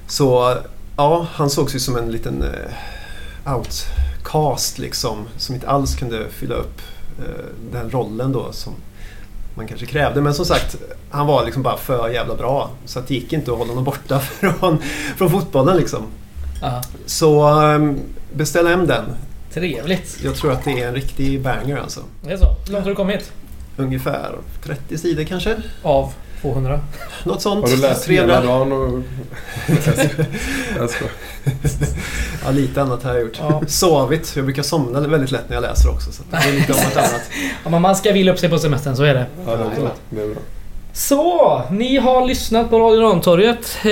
Så 0.07 0.57
Ja, 0.97 1.27
han 1.33 1.51
sågs 1.51 1.75
ju 1.75 1.79
som 1.79 1.97
en 1.97 2.11
liten 2.13 2.43
eh, 2.43 3.55
outcast 3.57 4.79
liksom. 4.79 5.27
Som 5.37 5.55
inte 5.55 5.69
alls 5.69 5.95
kunde 5.97 6.27
fylla 6.31 6.55
upp 6.55 6.81
eh, 7.19 7.45
den 7.73 7.91
rollen 7.91 8.33
då 8.33 8.53
som 8.53 8.73
man 9.61 9.69
kanske 9.69 9.87
krävde. 9.87 10.21
Men 10.21 10.35
som 10.35 10.45
sagt, 10.45 10.77
han 11.11 11.27
var 11.27 11.45
liksom 11.45 11.63
bara 11.63 11.77
för 11.77 12.09
jävla 12.09 12.35
bra. 12.35 12.71
Så 12.85 13.01
det 13.01 13.15
gick 13.15 13.33
inte 13.33 13.53
att 13.53 13.59
hålla 13.59 13.71
honom 13.71 13.85
borta 13.85 14.19
från, 14.41 14.79
från 15.17 15.31
fotbollen 15.31 15.77
liksom. 15.77 16.03
Så 17.07 17.63
eh, 17.63 17.93
beställ 18.33 18.67
hem 18.67 18.87
den. 18.87 19.05
trevligt. 19.55 20.19
Jag 20.25 20.35
tror 20.35 20.53
att 20.53 20.65
det 20.65 20.81
är 20.83 20.89
en 20.89 20.95
riktig 20.95 21.43
banger 21.43 21.77
alltså. 21.77 22.01
Det 22.23 22.33
är 22.33 22.37
så. 22.37 22.57
Hur 22.67 22.73
långt 22.73 22.85
har 22.85 22.91
du 22.91 22.97
kommit? 22.97 23.33
Ungefär 23.77 24.35
30 24.63 24.99
sidor 24.99 25.25
kanske? 25.25 25.57
Av 25.83 26.13
200? 26.43 26.81
Något 27.25 27.43
sånt. 27.43 27.69
Har 27.69 27.77
du 27.77 27.83
läst 27.83 28.05
300. 28.05 28.35
hela 28.35 28.47
dagen? 28.47 28.73
Och... 28.73 29.03
jag 30.79 30.91
skojar. 30.91 31.13
Ja, 32.45 32.51
lite 32.51 32.83
annat 32.83 33.03
har 33.03 33.13
jag 33.13 33.21
gjort. 33.21 33.39
Ja. 33.41 33.63
Sovit. 33.67 34.33
Jag 34.37 34.45
brukar 34.45 34.63
somna 34.63 35.01
väldigt 35.01 35.31
lätt 35.31 35.49
när 35.49 35.57
jag 35.57 35.63
läser 35.63 35.91
också. 35.91 36.13
Så 36.13 36.23
det 36.31 36.37
är 36.37 36.53
lite 36.53 36.73
om 36.73 36.79
annat. 36.97 37.23
Ja, 37.65 37.71
men 37.71 37.83
man 37.83 37.97
ska 37.97 38.13
vila 38.13 38.33
upp 38.33 38.39
sig 38.39 38.49
på 38.49 38.59
semestern, 38.59 38.97
så 38.97 39.03
är 39.03 39.15
det. 39.15 39.27
Ja, 39.47 39.57
det 39.57 39.63
är 39.63 39.81
bra. 39.81 39.91
Det 40.11 40.23
är 40.23 40.27
bra. 40.27 40.43
Så, 40.93 41.63
ni 41.71 41.97
har 41.97 42.27
lyssnat 42.27 42.71
på 42.71 42.79
Radio 42.79 43.01
Rantorget. 43.01 43.77
Eh, 43.83 43.91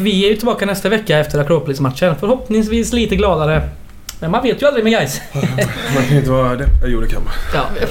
vi 0.00 0.24
är 0.24 0.28
ju 0.28 0.36
tillbaka 0.36 0.66
nästa 0.66 0.88
vecka 0.88 1.18
efter 1.18 1.38
Akropolis-matchen. 1.38 2.14
Förhoppningsvis 2.20 2.92
lite 2.92 3.16
gladare. 3.16 3.68
Men 4.20 4.30
man 4.30 4.42
vet 4.42 4.62
ju 4.62 4.66
aldrig 4.66 4.84
med 4.84 4.92
guys. 4.92 5.20
Man 5.94 6.04
kan 6.08 6.16
inte 6.16 6.30
vara 6.30 6.56
det. 6.56 6.66
Jo, 6.86 7.00
det 7.00 7.08
kan 7.08 7.24
man. 7.24 7.32
Ja. 7.54 7.86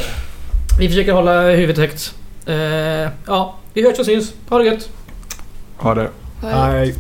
Vi 0.80 0.90
försöker 0.90 1.12
hålla 1.14 1.42
huvudet 1.42 1.78
högt. 1.78 2.14
Eh, 2.46 2.56
ja, 3.28 3.56
vi 3.74 3.84
hörs 3.84 4.00
och 4.00 4.06
syns. 4.06 4.34
Ha 4.50 4.58
det 4.58 4.66
gött! 4.66 4.90
Ha 5.78 5.94
det. 5.96 6.10
Hej. 6.42 6.96